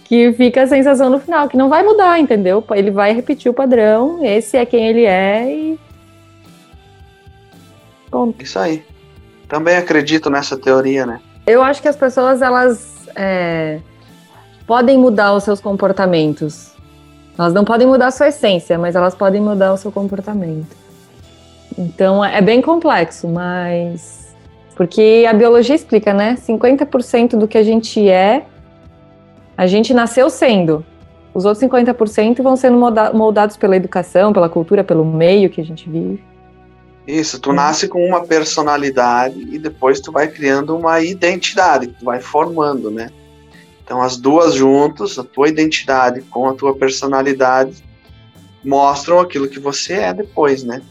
que 0.04 0.32
fica 0.34 0.64
a 0.64 0.68
sensação 0.68 1.10
no 1.10 1.20
final, 1.20 1.50
que 1.50 1.58
não 1.58 1.70
vai 1.70 1.82
mudar, 1.84 2.20
entendeu? 2.20 2.64
Ele 2.72 2.91
vai 2.91 3.14
repetir 3.14 3.50
o 3.50 3.54
padrão, 3.54 4.24
esse 4.24 4.56
é 4.58 4.66
quem 4.66 4.88
ele 4.88 5.06
é 5.06 5.52
e. 5.52 5.80
Ponto. 8.12 8.44
Isso 8.44 8.60
aí. 8.60 8.86
Também 9.48 9.76
acredito 9.76 10.30
nessa 10.30 10.56
teoria, 10.56 11.06
né? 11.06 11.20
Eu 11.48 11.64
acho 11.64 11.82
que 11.82 11.88
as 11.88 11.96
pessoas, 11.96 12.41
elas 12.41 13.08
é, 13.16 13.80
podem 14.68 14.98
mudar 14.98 15.34
os 15.34 15.44
seus 15.44 15.60
comportamentos. 15.60 16.72
Elas 17.38 17.54
não 17.54 17.66
podem 17.66 17.88
mudar 17.88 18.08
a 18.08 18.12
sua 18.12 18.28
essência, 18.28 18.78
mas 18.78 18.96
elas 18.96 19.16
podem 19.16 19.41
mudar 19.41 19.74
o 19.74 19.78
seu 19.78 19.91
comportamento. 19.91 20.76
Então 21.78 22.24
é 22.24 22.41
bem 22.41 22.62
complexo, 22.62 23.28
mas 23.28 24.22
porque 24.76 25.26
a 25.28 25.34
biologia 25.34 25.76
explica, 25.76 26.13
né? 26.13 26.36
50% 26.36 27.38
do 27.38 27.47
que 27.47 27.57
a 27.57 27.63
gente 27.63 28.09
é, 28.09 28.45
a 29.57 29.67
gente 29.67 29.93
nasceu 29.93 30.30
sendo. 30.30 30.86
Os 31.34 31.45
outros 31.45 31.63
50% 31.63 32.41
vão 32.43 32.55
sendo 32.55 32.78
moldados 33.13 33.57
pela 33.57 33.76
educação, 33.76 34.32
pela 34.32 34.49
cultura, 34.49 34.84
pelo 34.84 35.03
meio 35.03 35.49
que 35.49 35.61
a 35.61 35.65
gente 35.65 35.89
vive. 35.89 36.24
Isso, 37.07 37.39
tu 37.39 37.51
nasce 37.51 37.88
com 37.88 38.05
uma 38.05 38.26
personalidade 38.26 39.39
e 39.51 39.59
depois 39.59 39.99
tu 39.99 40.11
vai 40.11 40.28
criando 40.28 40.76
uma 40.76 41.01
identidade, 41.01 41.88
tu 41.88 42.05
vai 42.05 42.21
formando, 42.21 42.89
né? 42.89 43.09
Então 43.84 44.01
as 44.01 44.15
duas 44.15 44.53
juntos, 44.53 45.19
a 45.19 45.24
tua 45.24 45.49
identidade 45.49 46.21
com 46.21 46.47
a 46.47 46.53
tua 46.53 46.74
personalidade, 46.74 47.84
mostram 48.63 49.19
aquilo 49.19 49.49
que 49.49 49.59
você 49.59 49.93
é 49.93 50.13
depois, 50.13 50.63
né? 50.63 50.82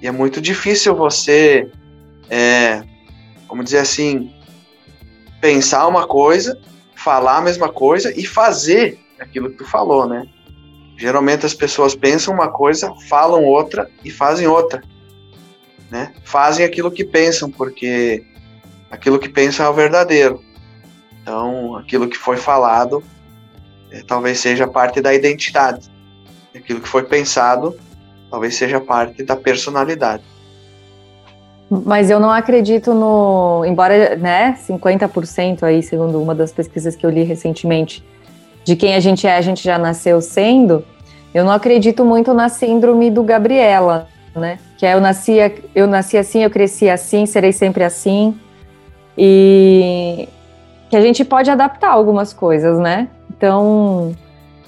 E 0.00 0.06
é 0.06 0.10
muito 0.10 0.40
difícil 0.40 0.94
você 0.94 1.68
é, 2.30 2.82
vamos 3.52 3.66
dizer 3.66 3.80
assim, 3.80 4.32
pensar 5.38 5.86
uma 5.86 6.06
coisa, 6.06 6.58
falar 6.94 7.36
a 7.36 7.40
mesma 7.42 7.70
coisa 7.70 8.10
e 8.18 8.24
fazer 8.24 8.98
aquilo 9.20 9.50
que 9.50 9.58
tu 9.58 9.66
falou, 9.66 10.08
né? 10.08 10.26
Geralmente 10.96 11.44
as 11.44 11.52
pessoas 11.52 11.94
pensam 11.94 12.32
uma 12.32 12.48
coisa, 12.48 12.94
falam 13.10 13.44
outra 13.44 13.90
e 14.02 14.10
fazem 14.10 14.46
outra, 14.46 14.82
né? 15.90 16.14
Fazem 16.24 16.64
aquilo 16.64 16.90
que 16.90 17.04
pensam, 17.04 17.50
porque 17.50 18.24
aquilo 18.90 19.18
que 19.18 19.28
pensam 19.28 19.66
é 19.66 19.68
o 19.68 19.74
verdadeiro. 19.74 20.42
Então, 21.20 21.76
aquilo 21.76 22.08
que 22.08 22.16
foi 22.16 22.38
falado 22.38 23.04
é, 23.90 24.02
talvez 24.02 24.38
seja 24.38 24.66
parte 24.66 24.98
da 25.02 25.12
identidade. 25.12 25.90
Aquilo 26.54 26.80
que 26.80 26.88
foi 26.88 27.02
pensado 27.02 27.78
talvez 28.30 28.54
seja 28.54 28.80
parte 28.80 29.22
da 29.22 29.36
personalidade. 29.36 30.24
Mas 31.86 32.10
eu 32.10 32.20
não 32.20 32.30
acredito 32.30 32.92
no. 32.92 33.64
Embora, 33.64 34.14
né, 34.16 34.58
50% 34.68 35.62
aí, 35.62 35.82
segundo 35.82 36.20
uma 36.20 36.34
das 36.34 36.52
pesquisas 36.52 36.94
que 36.94 37.06
eu 37.06 37.08
li 37.08 37.22
recentemente, 37.22 38.04
de 38.62 38.76
quem 38.76 38.94
a 38.94 39.00
gente 39.00 39.26
é, 39.26 39.38
a 39.38 39.40
gente 39.40 39.64
já 39.64 39.78
nasceu 39.78 40.20
sendo, 40.20 40.84
eu 41.32 41.44
não 41.44 41.52
acredito 41.52 42.04
muito 42.04 42.34
na 42.34 42.50
síndrome 42.50 43.10
do 43.10 43.22
Gabriela, 43.22 44.06
né? 44.36 44.58
Que 44.76 44.84
é 44.84 44.92
eu 44.92 45.00
nasci, 45.00 45.38
eu 45.74 45.86
nasci 45.86 46.18
assim, 46.18 46.42
eu 46.42 46.50
cresci 46.50 46.90
assim, 46.90 47.24
serei 47.24 47.52
sempre 47.52 47.84
assim. 47.84 48.38
E 49.16 50.28
que 50.90 50.96
a 50.96 51.00
gente 51.00 51.24
pode 51.24 51.50
adaptar 51.50 51.90
algumas 51.90 52.34
coisas, 52.34 52.78
né? 52.78 53.08
Então, 53.30 54.14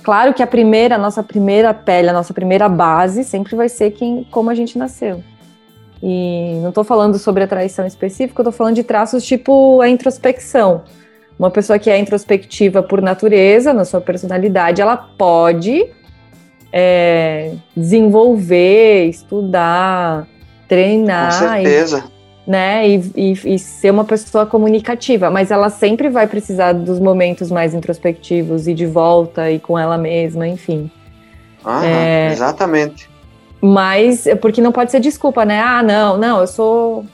claro 0.02 0.32
que 0.32 0.42
a 0.42 0.46
primeira, 0.46 0.94
a 0.94 0.98
nossa 0.98 1.22
primeira 1.22 1.74
pele, 1.74 2.08
a 2.08 2.14
nossa 2.14 2.32
primeira 2.32 2.66
base 2.66 3.24
sempre 3.24 3.54
vai 3.54 3.68
ser 3.68 3.90
quem, 3.90 4.26
como 4.30 4.48
a 4.48 4.54
gente 4.54 4.78
nasceu. 4.78 5.22
E 6.06 6.58
não 6.60 6.68
estou 6.68 6.84
falando 6.84 7.18
sobre 7.18 7.44
a 7.44 7.48
traição 7.48 7.86
específica, 7.86 8.42
estou 8.42 8.52
falando 8.52 8.74
de 8.74 8.84
traços 8.84 9.24
tipo 9.24 9.80
a 9.80 9.88
introspecção. 9.88 10.82
Uma 11.38 11.50
pessoa 11.50 11.78
que 11.78 11.88
é 11.88 11.98
introspectiva 11.98 12.82
por 12.82 13.00
natureza, 13.00 13.72
na 13.72 13.86
sua 13.86 14.02
personalidade, 14.02 14.82
ela 14.82 14.98
pode 14.98 15.86
é, 16.70 17.54
desenvolver, 17.74 19.06
estudar, 19.06 20.28
treinar. 20.68 21.32
Com 21.32 21.48
certeza. 21.48 22.04
E, 22.46 22.50
né, 22.50 22.86
e, 22.86 23.12
e, 23.16 23.54
e, 23.54 23.58
ser 23.58 23.90
uma 23.90 24.04
pessoa 24.04 24.44
comunicativa, 24.44 25.30
mas 25.30 25.50
ela 25.50 25.70
sempre 25.70 26.10
vai 26.10 26.26
precisar 26.26 26.74
dos 26.74 27.00
momentos 27.00 27.50
mais 27.50 27.72
introspectivos 27.72 28.68
e 28.68 28.74
de 28.74 28.84
volta 28.84 29.50
e 29.50 29.58
com 29.58 29.78
ela 29.78 29.96
mesma, 29.96 30.46
enfim. 30.46 30.90
Aham, 31.64 31.86
é, 31.86 32.28
exatamente. 32.30 33.13
Mas, 33.66 34.26
porque 34.42 34.60
não 34.60 34.70
pode 34.70 34.90
ser 34.90 35.00
desculpa, 35.00 35.42
né? 35.46 35.58
Ah, 35.58 35.82
não, 35.82 36.18
não, 36.18 36.40
eu 36.40 36.46
sou. 36.46 37.06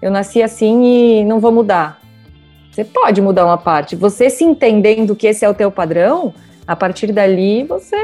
Eu 0.00 0.10
nasci 0.10 0.42
assim 0.42 0.82
e 0.82 1.24
não 1.26 1.38
vou 1.38 1.52
mudar. 1.52 2.00
Você 2.70 2.82
pode 2.82 3.20
mudar 3.20 3.44
uma 3.44 3.58
parte. 3.58 3.94
Você 3.94 4.30
se 4.30 4.42
entendendo 4.42 5.14
que 5.14 5.26
esse 5.26 5.44
é 5.44 5.48
o 5.50 5.52
teu 5.52 5.70
padrão, 5.70 6.32
a 6.66 6.74
partir 6.74 7.12
dali 7.12 7.64
você. 7.64 7.98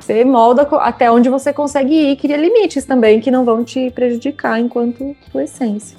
Você 0.00 0.24
molda 0.24 0.62
até 0.80 1.10
onde 1.10 1.28
você 1.28 1.52
consegue 1.52 1.92
ir, 1.92 2.16
cria 2.16 2.38
limites 2.38 2.86
também 2.86 3.20
que 3.20 3.30
não 3.30 3.44
vão 3.44 3.62
te 3.62 3.90
prejudicar 3.90 4.58
enquanto 4.58 5.14
tua 5.30 5.44
essência. 5.44 5.98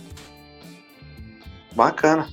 Bacana. 1.76 2.28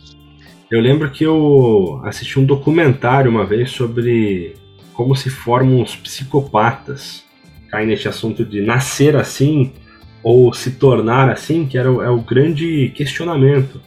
Eu 0.70 0.80
lembro 0.80 1.10
que 1.10 1.22
eu 1.22 2.00
assisti 2.02 2.40
um 2.40 2.46
documentário 2.46 3.30
uma 3.30 3.44
vez 3.44 3.70
sobre 3.72 4.56
como 4.94 5.14
se 5.14 5.28
formam 5.28 5.82
os 5.82 5.94
psicopatas 5.94 7.21
cai 7.72 7.86
neste 7.86 8.06
assunto 8.06 8.44
de 8.44 8.60
nascer 8.60 9.16
assim 9.16 9.72
ou 10.22 10.52
se 10.52 10.72
tornar 10.72 11.30
assim, 11.30 11.66
que 11.66 11.78
era, 11.78 11.88
é 11.88 12.10
o 12.10 12.20
grande 12.20 12.92
questionamento. 12.94 13.80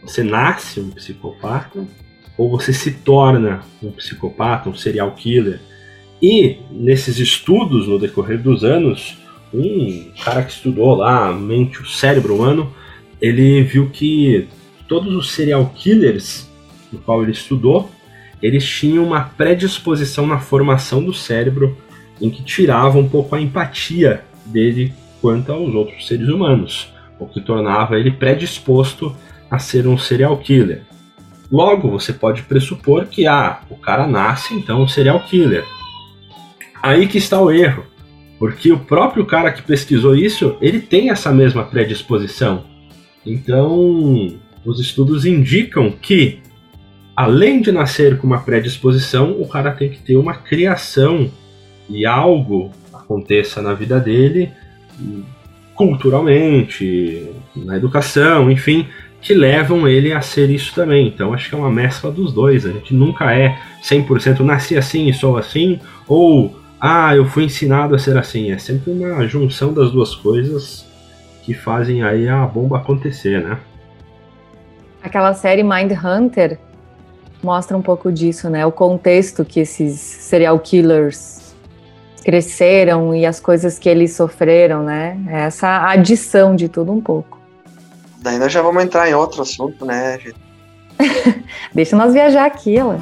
Você 0.00 0.22
nasce 0.22 0.78
um 0.78 0.90
psicopata 0.90 1.84
ou 2.38 2.48
você 2.48 2.72
se 2.72 2.92
torna 2.92 3.60
um 3.82 3.90
psicopata, 3.90 4.70
um 4.70 4.74
serial 4.74 5.10
killer? 5.10 5.60
E 6.22 6.58
nesses 6.70 7.18
estudos, 7.18 7.88
no 7.88 7.98
decorrer 7.98 8.40
dos 8.40 8.62
anos, 8.62 9.18
um 9.52 10.12
cara 10.24 10.44
que 10.44 10.52
estudou 10.52 10.94
lá 10.94 11.28
a 11.28 11.32
mente, 11.32 11.82
o 11.82 11.86
cérebro 11.86 12.36
humano, 12.36 12.72
ele 13.20 13.62
viu 13.64 13.90
que 13.90 14.46
todos 14.88 15.14
os 15.14 15.32
serial 15.32 15.72
killers 15.74 16.48
no 16.92 17.00
qual 17.00 17.22
ele 17.22 17.32
estudou, 17.32 17.90
eles 18.40 18.64
tinham 18.64 19.04
uma 19.04 19.20
predisposição 19.20 20.26
na 20.26 20.38
formação 20.38 21.04
do 21.04 21.12
cérebro 21.12 21.76
em 22.22 22.30
que 22.30 22.44
tirava 22.44 22.96
um 22.98 23.08
pouco 23.08 23.34
a 23.34 23.40
empatia 23.40 24.24
dele 24.46 24.94
quanto 25.20 25.52
aos 25.52 25.74
outros 25.74 26.06
seres 26.06 26.28
humanos, 26.28 26.92
o 27.18 27.26
que 27.26 27.40
tornava 27.40 27.98
ele 27.98 28.12
predisposto 28.12 29.14
a 29.50 29.58
ser 29.58 29.86
um 29.88 29.98
serial 29.98 30.38
killer. 30.38 30.82
Logo, 31.50 31.90
você 31.90 32.12
pode 32.12 32.42
pressupor 32.42 33.06
que 33.06 33.26
ah, 33.26 33.60
o 33.68 33.76
cara 33.76 34.06
nasce 34.06 34.54
então 34.54 34.82
um 34.82 34.88
serial 34.88 35.20
killer. 35.20 35.64
Aí 36.80 37.06
que 37.06 37.18
está 37.18 37.40
o 37.40 37.50
erro, 37.50 37.84
porque 38.38 38.72
o 38.72 38.78
próprio 38.78 39.26
cara 39.26 39.52
que 39.52 39.62
pesquisou 39.62 40.16
isso, 40.16 40.56
ele 40.60 40.80
tem 40.80 41.10
essa 41.10 41.30
mesma 41.32 41.64
predisposição. 41.64 42.64
Então, 43.26 44.38
os 44.64 44.80
estudos 44.80 45.26
indicam 45.26 45.90
que 45.90 46.40
além 47.16 47.60
de 47.60 47.70
nascer 47.70 48.16
com 48.18 48.26
uma 48.26 48.40
predisposição, 48.40 49.40
o 49.40 49.46
cara 49.46 49.72
tem 49.72 49.90
que 49.90 49.98
ter 49.98 50.16
uma 50.16 50.34
criação 50.34 51.30
e 51.92 52.06
algo 52.06 52.70
aconteça 52.92 53.60
na 53.60 53.74
vida 53.74 54.00
dele, 54.00 54.50
culturalmente, 55.74 57.30
na 57.54 57.76
educação, 57.76 58.50
enfim, 58.50 58.86
que 59.20 59.34
levam 59.34 59.86
ele 59.86 60.12
a 60.12 60.20
ser 60.20 60.50
isso 60.50 60.74
também. 60.74 61.06
Então 61.06 61.34
acho 61.34 61.48
que 61.48 61.54
é 61.54 61.58
uma 61.58 61.70
mescla 61.70 62.10
dos 62.10 62.32
dois. 62.32 62.64
A 62.64 62.72
gente 62.72 62.94
nunca 62.94 63.32
é 63.32 63.58
100% 63.82 64.40
nasci 64.40 64.76
assim 64.76 65.08
e 65.08 65.14
sou 65.14 65.36
assim, 65.36 65.78
ou 66.08 66.56
ah, 66.80 67.14
eu 67.14 67.24
fui 67.26 67.44
ensinado 67.44 67.94
a 67.94 67.98
ser 67.98 68.16
assim. 68.16 68.50
É 68.50 68.58
sempre 68.58 68.90
uma 68.90 69.26
junção 69.28 69.72
das 69.72 69.90
duas 69.92 70.14
coisas 70.14 70.86
que 71.42 71.54
fazem 71.54 72.02
aí 72.02 72.28
a 72.28 72.44
bomba 72.46 72.78
acontecer, 72.78 73.42
né? 73.42 73.58
Aquela 75.02 75.34
série 75.34 75.62
Mind 75.62 75.92
Hunter 75.92 76.58
mostra 77.42 77.76
um 77.76 77.82
pouco 77.82 78.10
disso, 78.10 78.48
né? 78.48 78.64
O 78.64 78.72
contexto 78.72 79.44
que 79.44 79.60
esses 79.60 79.98
serial 79.98 80.58
killers 80.60 81.41
cresceram 82.22 83.14
e 83.14 83.26
as 83.26 83.40
coisas 83.40 83.78
que 83.78 83.88
eles 83.88 84.14
sofreram, 84.14 84.82
né? 84.82 85.18
Essa 85.28 85.88
adição 85.88 86.56
de 86.56 86.68
tudo 86.68 86.92
um 86.92 87.00
pouco. 87.00 87.40
Daí 88.20 88.38
nós 88.38 88.52
já 88.52 88.62
vamos 88.62 88.82
entrar 88.82 89.08
em 89.08 89.14
outro 89.14 89.42
assunto, 89.42 89.84
né, 89.84 90.18
gente? 90.18 90.36
Deixa 91.74 91.96
nós 91.96 92.12
viajar 92.12 92.46
aqui, 92.46 92.76
ela. 92.76 92.98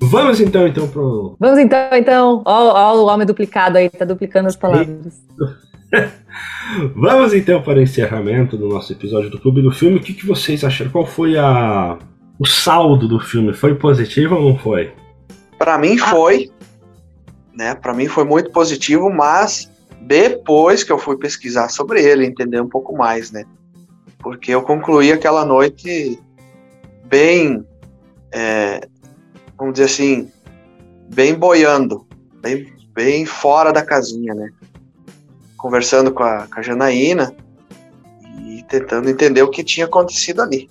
Vamos 0.00 0.40
então, 0.40 0.66
então, 0.66 0.88
pro. 0.88 1.36
Vamos 1.38 1.58
então, 1.58 1.88
então. 1.92 2.42
Ó, 2.44 2.72
ó 2.74 2.96
o 2.96 3.06
homem 3.06 3.26
duplicado 3.26 3.78
aí, 3.78 3.88
tá 3.88 4.04
duplicando 4.04 4.48
as 4.48 4.56
palavras. 4.56 5.22
Vamos 6.94 7.32
então 7.32 7.62
para 7.62 7.78
o 7.78 7.82
encerramento 7.82 8.56
do 8.56 8.68
nosso 8.68 8.92
episódio 8.92 9.30
do 9.30 9.38
Clube 9.38 9.62
do 9.62 9.70
Filme. 9.70 9.96
O 9.96 10.00
que, 10.00 10.12
que 10.12 10.26
vocês 10.26 10.64
acharam? 10.64 10.90
Qual 10.90 11.06
foi 11.06 11.36
a 11.38 11.96
o 12.40 12.46
saldo 12.46 13.06
do 13.06 13.20
filme? 13.20 13.52
Foi 13.52 13.74
positivo 13.74 14.34
ou 14.34 14.42
não 14.42 14.58
foi? 14.58 14.94
Para 15.58 15.76
mim 15.76 15.98
foi, 15.98 16.50
né? 17.52 17.74
Para 17.74 17.92
mim 17.92 18.08
foi 18.08 18.24
muito 18.24 18.50
positivo, 18.50 19.10
mas 19.10 19.70
depois 20.00 20.82
que 20.82 20.90
eu 20.90 20.98
fui 20.98 21.18
pesquisar 21.18 21.68
sobre 21.68 22.02
ele, 22.02 22.24
entender 22.24 22.58
um 22.58 22.68
pouco 22.68 22.96
mais, 22.96 23.30
né? 23.30 23.44
Porque 24.18 24.52
eu 24.52 24.62
concluí 24.62 25.12
aquela 25.12 25.44
noite 25.44 26.18
bem, 27.04 27.62
é, 28.32 28.88
vamos 29.58 29.74
dizer 29.74 29.84
assim, 29.84 30.32
bem 31.12 31.34
boiando, 31.34 32.06
bem, 32.40 32.72
bem 32.94 33.26
fora 33.26 33.70
da 33.70 33.84
casinha, 33.84 34.34
né? 34.34 34.50
Conversando 35.58 36.10
com 36.10 36.22
a, 36.22 36.46
com 36.46 36.58
a 36.58 36.62
Janaína 36.62 37.34
e 38.46 38.62
tentando 38.62 39.10
entender 39.10 39.42
o 39.42 39.50
que 39.50 39.62
tinha 39.62 39.84
acontecido 39.84 40.40
ali. 40.40 40.70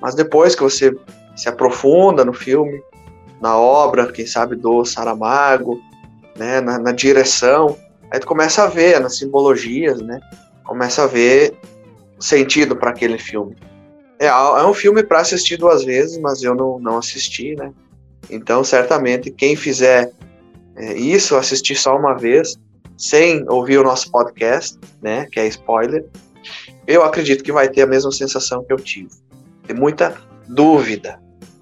Mas 0.00 0.14
depois 0.14 0.54
que 0.54 0.62
você 0.62 0.94
se 1.36 1.48
aprofunda 1.48 2.24
no 2.24 2.32
filme, 2.32 2.82
na 3.40 3.56
obra, 3.56 4.10
quem 4.12 4.26
sabe 4.26 4.56
do 4.56 4.84
Saramago, 4.84 5.80
né, 6.36 6.60
na, 6.60 6.78
na 6.78 6.92
direção, 6.92 7.76
aí 8.10 8.20
tu 8.20 8.26
começa 8.26 8.62
a 8.62 8.66
ver 8.66 9.00
nas 9.00 9.18
simbologias, 9.18 10.00
né, 10.00 10.20
começa 10.64 11.04
a 11.04 11.06
ver 11.06 11.54
sentido 12.18 12.76
para 12.76 12.90
aquele 12.90 13.18
filme. 13.18 13.56
É, 14.18 14.26
é 14.26 14.64
um 14.66 14.74
filme 14.74 15.02
para 15.02 15.20
assistir 15.20 15.56
duas 15.56 15.82
vezes, 15.82 16.18
mas 16.18 16.42
eu 16.42 16.54
não, 16.54 16.78
não 16.78 16.98
assisti, 16.98 17.56
né? 17.56 17.72
Então, 18.28 18.62
certamente, 18.62 19.30
quem 19.30 19.56
fizer 19.56 20.12
é, 20.76 20.94
isso, 20.94 21.36
assistir 21.36 21.74
só 21.74 21.96
uma 21.96 22.14
vez, 22.14 22.58
sem 22.96 23.48
ouvir 23.48 23.78
o 23.78 23.82
nosso 23.82 24.10
podcast, 24.10 24.78
né, 25.00 25.26
que 25.32 25.40
é 25.40 25.46
spoiler, 25.46 26.04
eu 26.86 27.02
acredito 27.02 27.42
que 27.42 27.50
vai 27.50 27.68
ter 27.68 27.82
a 27.82 27.86
mesma 27.86 28.12
sensação 28.12 28.62
que 28.62 28.72
eu 28.72 28.76
tive. 28.76 29.10
Tem 29.70 29.78
muita 29.78 30.14
dúvida, 30.48 31.20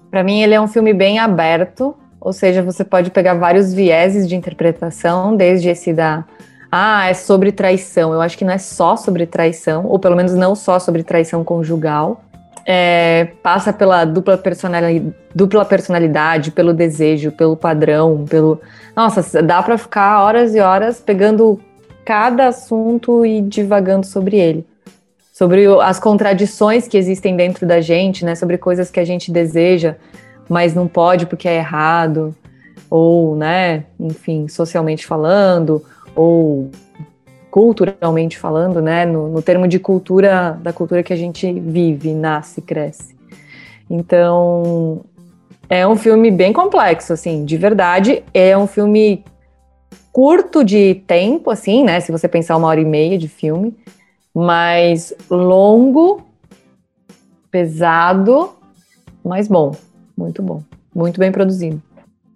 para 0.09 0.23
mim, 0.23 0.41
ele 0.41 0.53
é 0.53 0.59
um 0.59 0.67
filme 0.67 0.93
bem 0.93 1.19
aberto, 1.19 1.95
ou 2.19 2.33
seja, 2.33 2.63
você 2.63 2.83
pode 2.83 3.11
pegar 3.11 3.35
vários 3.35 3.71
vieses 3.71 4.27
de 4.27 4.35
interpretação, 4.35 5.35
desde 5.35 5.69
esse 5.69 5.93
da. 5.93 6.25
Ah, 6.71 7.07
é 7.07 7.13
sobre 7.13 7.51
traição. 7.51 8.11
Eu 8.11 8.19
acho 8.21 8.37
que 8.37 8.43
não 8.43 8.53
é 8.53 8.57
só 8.57 8.95
sobre 8.95 9.25
traição, 9.25 9.85
ou 9.85 9.99
pelo 9.99 10.15
menos 10.15 10.33
não 10.33 10.55
só 10.55 10.79
sobre 10.79 11.03
traição 11.03 11.43
conjugal. 11.43 12.23
É, 12.65 13.29
passa 13.41 13.71
pela 13.71 14.05
dupla 14.05 14.37
personalidade, 14.37 15.13
dupla 15.33 15.63
personalidade, 15.63 16.51
pelo 16.51 16.73
desejo, 16.73 17.31
pelo 17.31 17.55
padrão, 17.55 18.25
pelo. 18.27 18.59
Nossa, 18.95 19.41
dá 19.41 19.61
para 19.61 19.77
ficar 19.77 20.23
horas 20.23 20.53
e 20.53 20.59
horas 20.59 20.99
pegando 20.99 21.59
cada 22.03 22.47
assunto 22.47 23.25
e 23.25 23.41
divagando 23.41 24.05
sobre 24.05 24.37
ele 24.37 24.65
sobre 25.39 25.65
as 25.81 26.01
contradições 26.01 26.85
que 26.85 26.97
existem 26.97 27.33
dentro 27.33 27.65
da 27.65 27.79
gente, 27.79 28.25
né? 28.25 28.35
Sobre 28.35 28.57
coisas 28.57 28.91
que 28.91 28.99
a 28.99 29.05
gente 29.05 29.31
deseja, 29.31 29.95
mas 30.49 30.75
não 30.75 30.85
pode 30.85 31.25
porque 31.27 31.47
é 31.47 31.55
errado, 31.55 32.35
ou, 32.89 33.37
né? 33.37 33.85
Enfim, 33.97 34.49
socialmente 34.49 35.07
falando, 35.07 35.81
ou 36.13 36.69
culturalmente 37.49 38.37
falando, 38.37 38.81
né? 38.81 39.05
No, 39.05 39.29
no 39.29 39.41
termo 39.41 39.65
de 39.65 39.79
cultura, 39.79 40.59
da 40.61 40.73
cultura 40.73 41.01
que 41.03 41.13
a 41.13 41.15
gente 41.15 41.49
vive, 41.53 42.13
nasce, 42.13 42.61
cresce. 42.61 43.15
Então, 43.89 45.05
é 45.69 45.87
um 45.87 45.95
filme 45.95 46.29
bem 46.31 46.51
complexo, 46.51 47.13
assim, 47.13 47.45
de 47.45 47.55
verdade. 47.55 48.25
É 48.33 48.57
um 48.57 48.67
filme 48.67 49.23
curto 50.11 50.65
de 50.65 50.95
tempo, 51.07 51.49
assim, 51.49 51.85
né? 51.85 52.01
Se 52.01 52.11
você 52.11 52.27
pensar 52.27 52.57
uma 52.57 52.67
hora 52.67 52.81
e 52.81 52.85
meia 52.85 53.17
de 53.17 53.29
filme 53.29 53.73
mais 54.33 55.13
longo, 55.29 56.25
pesado, 57.51 58.51
mas 59.23 59.47
bom, 59.47 59.75
muito 60.17 60.41
bom, 60.41 60.63
muito 60.93 61.19
bem 61.19 61.31
produzido. 61.31 61.81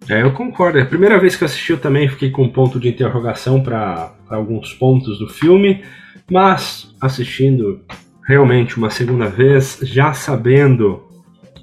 É, 0.08 0.22
eu 0.22 0.32
concordo. 0.32 0.78
É 0.78 0.82
a 0.82 0.86
primeira 0.86 1.18
vez 1.18 1.36
que 1.36 1.44
eu 1.44 1.46
assisti 1.46 1.72
eu 1.72 1.80
também 1.80 2.08
fiquei 2.08 2.30
com 2.30 2.42
um 2.42 2.48
ponto 2.48 2.78
de 2.78 2.88
interrogação 2.88 3.62
para 3.62 4.12
alguns 4.28 4.72
pontos 4.74 5.18
do 5.18 5.28
filme, 5.28 5.82
mas 6.30 6.94
assistindo 7.00 7.80
realmente 8.26 8.76
uma 8.76 8.90
segunda 8.90 9.28
vez, 9.28 9.80
já 9.82 10.12
sabendo 10.12 11.02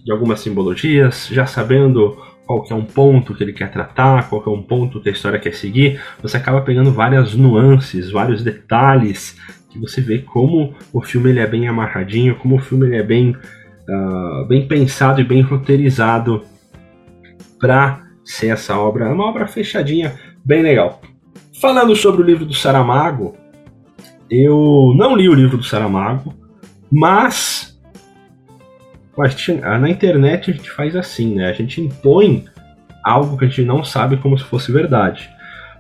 de 0.04 0.12
algumas 0.12 0.40
simbologias, 0.40 1.28
já 1.32 1.46
sabendo 1.46 2.18
qual 2.46 2.64
que 2.64 2.74
é 2.74 2.76
um 2.76 2.84
ponto 2.84 3.34
que 3.36 3.44
ele 3.44 3.54
quer 3.54 3.72
tratar, 3.72 4.28
qual 4.30 4.42
que 4.42 4.50
é 4.50 4.52
um 4.52 4.62
ponto 4.62 5.00
que 5.00 5.10
a 5.10 5.12
história 5.12 5.40
quer 5.40 5.54
seguir, 5.54 6.02
você 6.22 6.38
acaba 6.38 6.62
pegando 6.62 6.92
várias 6.92 7.34
nuances, 7.34 8.12
vários 8.12 8.44
detalhes 8.44 9.38
que 9.72 9.80
você 9.80 10.02
vê 10.02 10.20
como 10.20 10.76
o 10.92 11.02
filme 11.02 11.30
ele 11.30 11.40
é 11.40 11.48
bem 11.48 11.68
amarradinho, 11.68 12.36
como 12.36 12.58
o 12.58 12.60
filme 12.60 12.88
ele 12.88 12.98
é 12.98 13.04
bem, 13.04 13.36
uh, 13.90 14.46
bem 14.48 14.68
pensado 14.68 15.22
e 15.22 15.24
bem 15.24 15.42
roteirizado 15.42 16.44
para 17.60 18.02
ser 18.24 18.48
essa 18.48 18.78
obra, 18.78 19.12
uma 19.12 19.26
obra 19.26 19.48
fechadinha, 19.48 20.14
bem 20.44 20.62
legal. 20.62 21.02
Falando 21.60 21.96
sobre 21.96 22.22
o 22.22 22.26
livro 22.26 22.46
do 22.46 22.54
Saramago, 22.54 23.36
eu 24.30 24.94
não 24.96 25.16
li 25.16 25.30
o 25.30 25.34
livro 25.34 25.58
do 25.58 25.64
Saramago, 25.64 26.34
mas 26.92 27.80
na 29.80 29.90
internet 29.90 30.50
a 30.50 30.54
gente 30.54 30.72
faz 30.72 30.96
assim, 30.96 31.36
né? 31.36 31.50
A 31.50 31.54
gente 31.54 31.80
impõe 31.80 32.46
algo 33.04 33.38
que 33.38 33.46
a 33.46 33.48
gente 33.48 33.64
não 33.64 33.84
sabe 33.84 34.18
como 34.18 34.38
se 34.38 34.44
fosse 34.46 34.72
verdade. 34.72 35.30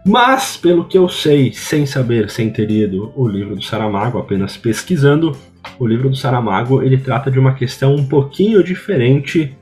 Mas, 0.05 0.57
pelo 0.57 0.85
que 0.85 0.97
eu 0.97 1.07
sei, 1.07 1.53
sem 1.53 1.85
saber, 1.85 2.29
sem 2.29 2.49
ter 2.49 2.65
lido 2.65 3.13
o 3.15 3.27
livro 3.27 3.55
do 3.55 3.61
Saramago, 3.61 4.17
apenas 4.17 4.57
pesquisando, 4.57 5.37
o 5.79 5.85
livro 5.85 6.09
do 6.09 6.15
Saramago 6.15 6.81
ele 6.81 6.97
trata 6.97 7.29
de 7.29 7.37
uma 7.37 7.53
questão 7.53 7.95
um 7.95 8.05
pouquinho 8.05 8.63
diferente, 8.63 9.55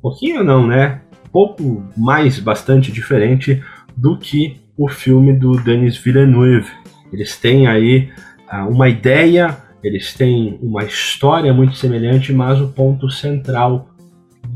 pouquinho 0.00 0.44
não, 0.44 0.66
né? 0.66 1.00
Pouco 1.32 1.84
mais, 1.96 2.38
bastante 2.38 2.92
diferente 2.92 3.62
do 3.96 4.16
que 4.16 4.60
o 4.76 4.88
filme 4.88 5.32
do 5.32 5.52
Denis 5.52 5.96
Villeneuve. 5.96 6.70
Eles 7.12 7.36
têm 7.36 7.66
aí 7.66 8.08
uh, 8.52 8.68
uma 8.68 8.88
ideia, 8.88 9.56
eles 9.82 10.14
têm 10.14 10.58
uma 10.62 10.84
história 10.84 11.52
muito 11.52 11.76
semelhante, 11.76 12.32
mas 12.32 12.60
o 12.60 12.68
ponto 12.68 13.10
central 13.10 13.88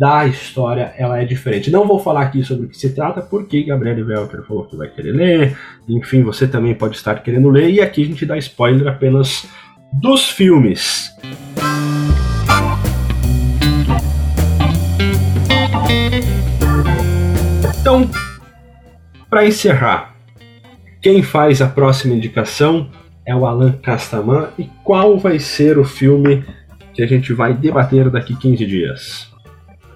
da 0.01 0.27
história 0.27 0.95
ela 0.97 1.21
é 1.21 1.27
diferente. 1.27 1.71
Não 1.71 1.87
vou 1.87 1.99
falar 1.99 2.23
aqui 2.23 2.43
sobre 2.43 2.65
o 2.65 2.69
que 2.71 2.79
se 2.79 2.95
trata, 2.95 3.21
porque 3.21 3.63
Gabriel 3.65 4.07
Welker 4.07 4.43
falou 4.45 4.65
que 4.65 4.75
vai 4.75 4.89
querer 4.89 5.13
ler, 5.13 5.59
enfim, 5.87 6.23
você 6.23 6.49
também 6.49 6.75
pode 6.75 6.97
estar 6.97 7.23
querendo 7.23 7.51
ler, 7.51 7.69
e 7.69 7.83
aqui 7.83 8.03
a 8.03 8.07
gente 8.07 8.25
dá 8.25 8.39
spoiler 8.39 8.89
apenas 8.89 9.47
dos 9.93 10.31
filmes. 10.31 11.11
Então, 17.79 18.11
para 19.29 19.47
encerrar, 19.47 20.17
quem 21.03 21.23
faz 21.23 21.61
a 21.61 21.69
próxima 21.69 22.15
indicação 22.15 22.91
é 23.27 23.37
o 23.37 23.45
Alan 23.45 23.73
Castaman 23.73 24.49
e 24.59 24.65
qual 24.83 25.19
vai 25.19 25.39
ser 25.39 25.77
o 25.77 25.85
filme 25.85 26.43
que 26.95 27.03
a 27.03 27.07
gente 27.07 27.35
vai 27.35 27.53
debater 27.53 28.09
daqui 28.09 28.35
15 28.35 28.65
dias? 28.65 29.30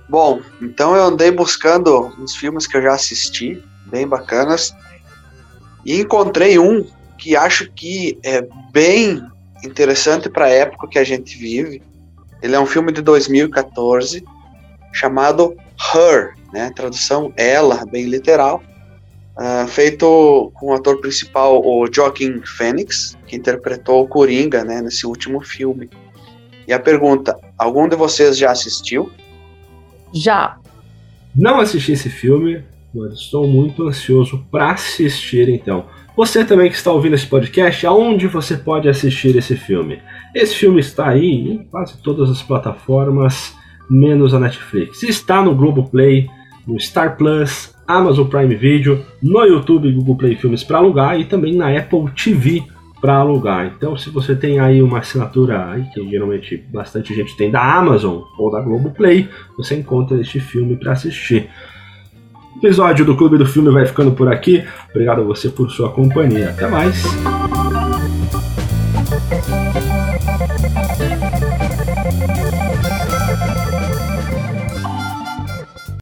Bom, 0.08 0.40
então 0.60 0.94
eu 0.94 1.04
andei 1.04 1.30
buscando 1.30 2.12
uns 2.18 2.36
filmes 2.36 2.66
que 2.66 2.76
eu 2.76 2.82
já 2.82 2.92
assisti, 2.92 3.62
bem 3.86 4.06
bacanas, 4.06 4.74
e 5.84 6.00
encontrei 6.00 6.58
um 6.58 6.86
que 7.18 7.36
acho 7.36 7.70
que 7.72 8.18
é 8.22 8.46
bem 8.72 9.22
interessante 9.64 10.28
para 10.28 10.46
a 10.46 10.50
época 10.50 10.88
que 10.88 10.98
a 10.98 11.04
gente 11.04 11.36
vive. 11.38 11.82
Ele 12.42 12.54
é 12.54 12.60
um 12.60 12.66
filme 12.66 12.92
de 12.92 13.00
2014 13.00 14.22
chamado 14.92 15.56
Her, 15.94 16.34
né? 16.52 16.70
Tradução 16.74 17.32
ela, 17.36 17.84
bem 17.86 18.04
literal. 18.04 18.62
Uh, 19.36 19.66
feito 19.66 20.52
com 20.54 20.66
o 20.66 20.74
ator 20.74 21.00
principal, 21.00 21.60
o 21.64 21.92
Joaquin 21.92 22.40
Phoenix, 22.44 23.16
que 23.26 23.34
interpretou 23.34 24.04
o 24.04 24.06
Coringa, 24.06 24.62
né, 24.62 24.80
nesse 24.80 25.06
último 25.06 25.40
filme. 25.40 25.90
E 26.68 26.72
a 26.72 26.78
pergunta: 26.78 27.36
algum 27.58 27.88
de 27.88 27.96
vocês 27.96 28.38
já 28.38 28.52
assistiu? 28.52 29.10
Já. 30.14 30.58
Não 31.34 31.58
assisti 31.60 31.92
esse 31.92 32.08
filme, 32.08 32.62
mas 32.94 33.14
estou 33.14 33.46
muito 33.46 33.86
ansioso 33.88 34.46
para 34.50 34.70
assistir 34.70 35.48
então. 35.48 35.86
Você 36.16 36.44
também 36.44 36.70
que 36.70 36.76
está 36.76 36.92
ouvindo 36.92 37.14
esse 37.14 37.26
podcast, 37.26 37.84
aonde 37.86 38.28
você 38.28 38.56
pode 38.56 38.88
assistir 38.88 39.34
esse 39.36 39.56
filme? 39.56 39.98
Esse 40.32 40.54
filme 40.54 40.80
está 40.80 41.08
aí 41.08 41.50
em 41.50 41.64
quase 41.64 42.00
todas 42.00 42.30
as 42.30 42.40
plataformas, 42.40 43.52
menos 43.90 44.32
a 44.32 44.38
Netflix. 44.38 45.02
Está 45.02 45.42
no 45.42 45.56
Globoplay, 45.56 46.28
no 46.64 46.78
Star 46.78 47.16
Plus, 47.16 47.74
Amazon 47.86 48.28
Prime 48.28 48.54
Video, 48.54 49.04
no 49.20 49.44
YouTube 49.44 49.92
Google 49.92 50.16
Play 50.16 50.36
Filmes 50.36 50.62
para 50.62 50.78
alugar 50.78 51.18
e 51.18 51.24
também 51.24 51.54
na 51.54 51.76
Apple 51.76 52.08
TV 52.14 52.62
para 53.04 53.16
alugar. 53.16 53.66
Então, 53.66 53.98
se 53.98 54.08
você 54.08 54.34
tem 54.34 54.58
aí 54.58 54.80
uma 54.80 55.00
assinatura 55.00 55.72
aí, 55.72 55.84
que 55.92 56.08
geralmente 56.08 56.56
bastante 56.56 57.14
gente 57.14 57.36
tem 57.36 57.50
da 57.50 57.60
Amazon 57.60 58.22
ou 58.38 58.50
da 58.50 58.62
Globoplay, 58.62 59.28
você 59.58 59.76
encontra 59.76 60.18
este 60.18 60.40
filme 60.40 60.74
para 60.74 60.92
assistir. 60.92 61.50
O 62.54 62.58
episódio 62.60 63.04
do 63.04 63.14
Clube 63.14 63.36
do 63.36 63.44
Filme 63.44 63.70
vai 63.70 63.84
ficando 63.84 64.12
por 64.12 64.32
aqui. 64.32 64.64
Obrigado 64.88 65.20
a 65.20 65.24
você 65.24 65.50
por 65.50 65.70
sua 65.70 65.90
companhia. 65.92 66.48
Até 66.48 66.66
mais. 66.66 67.04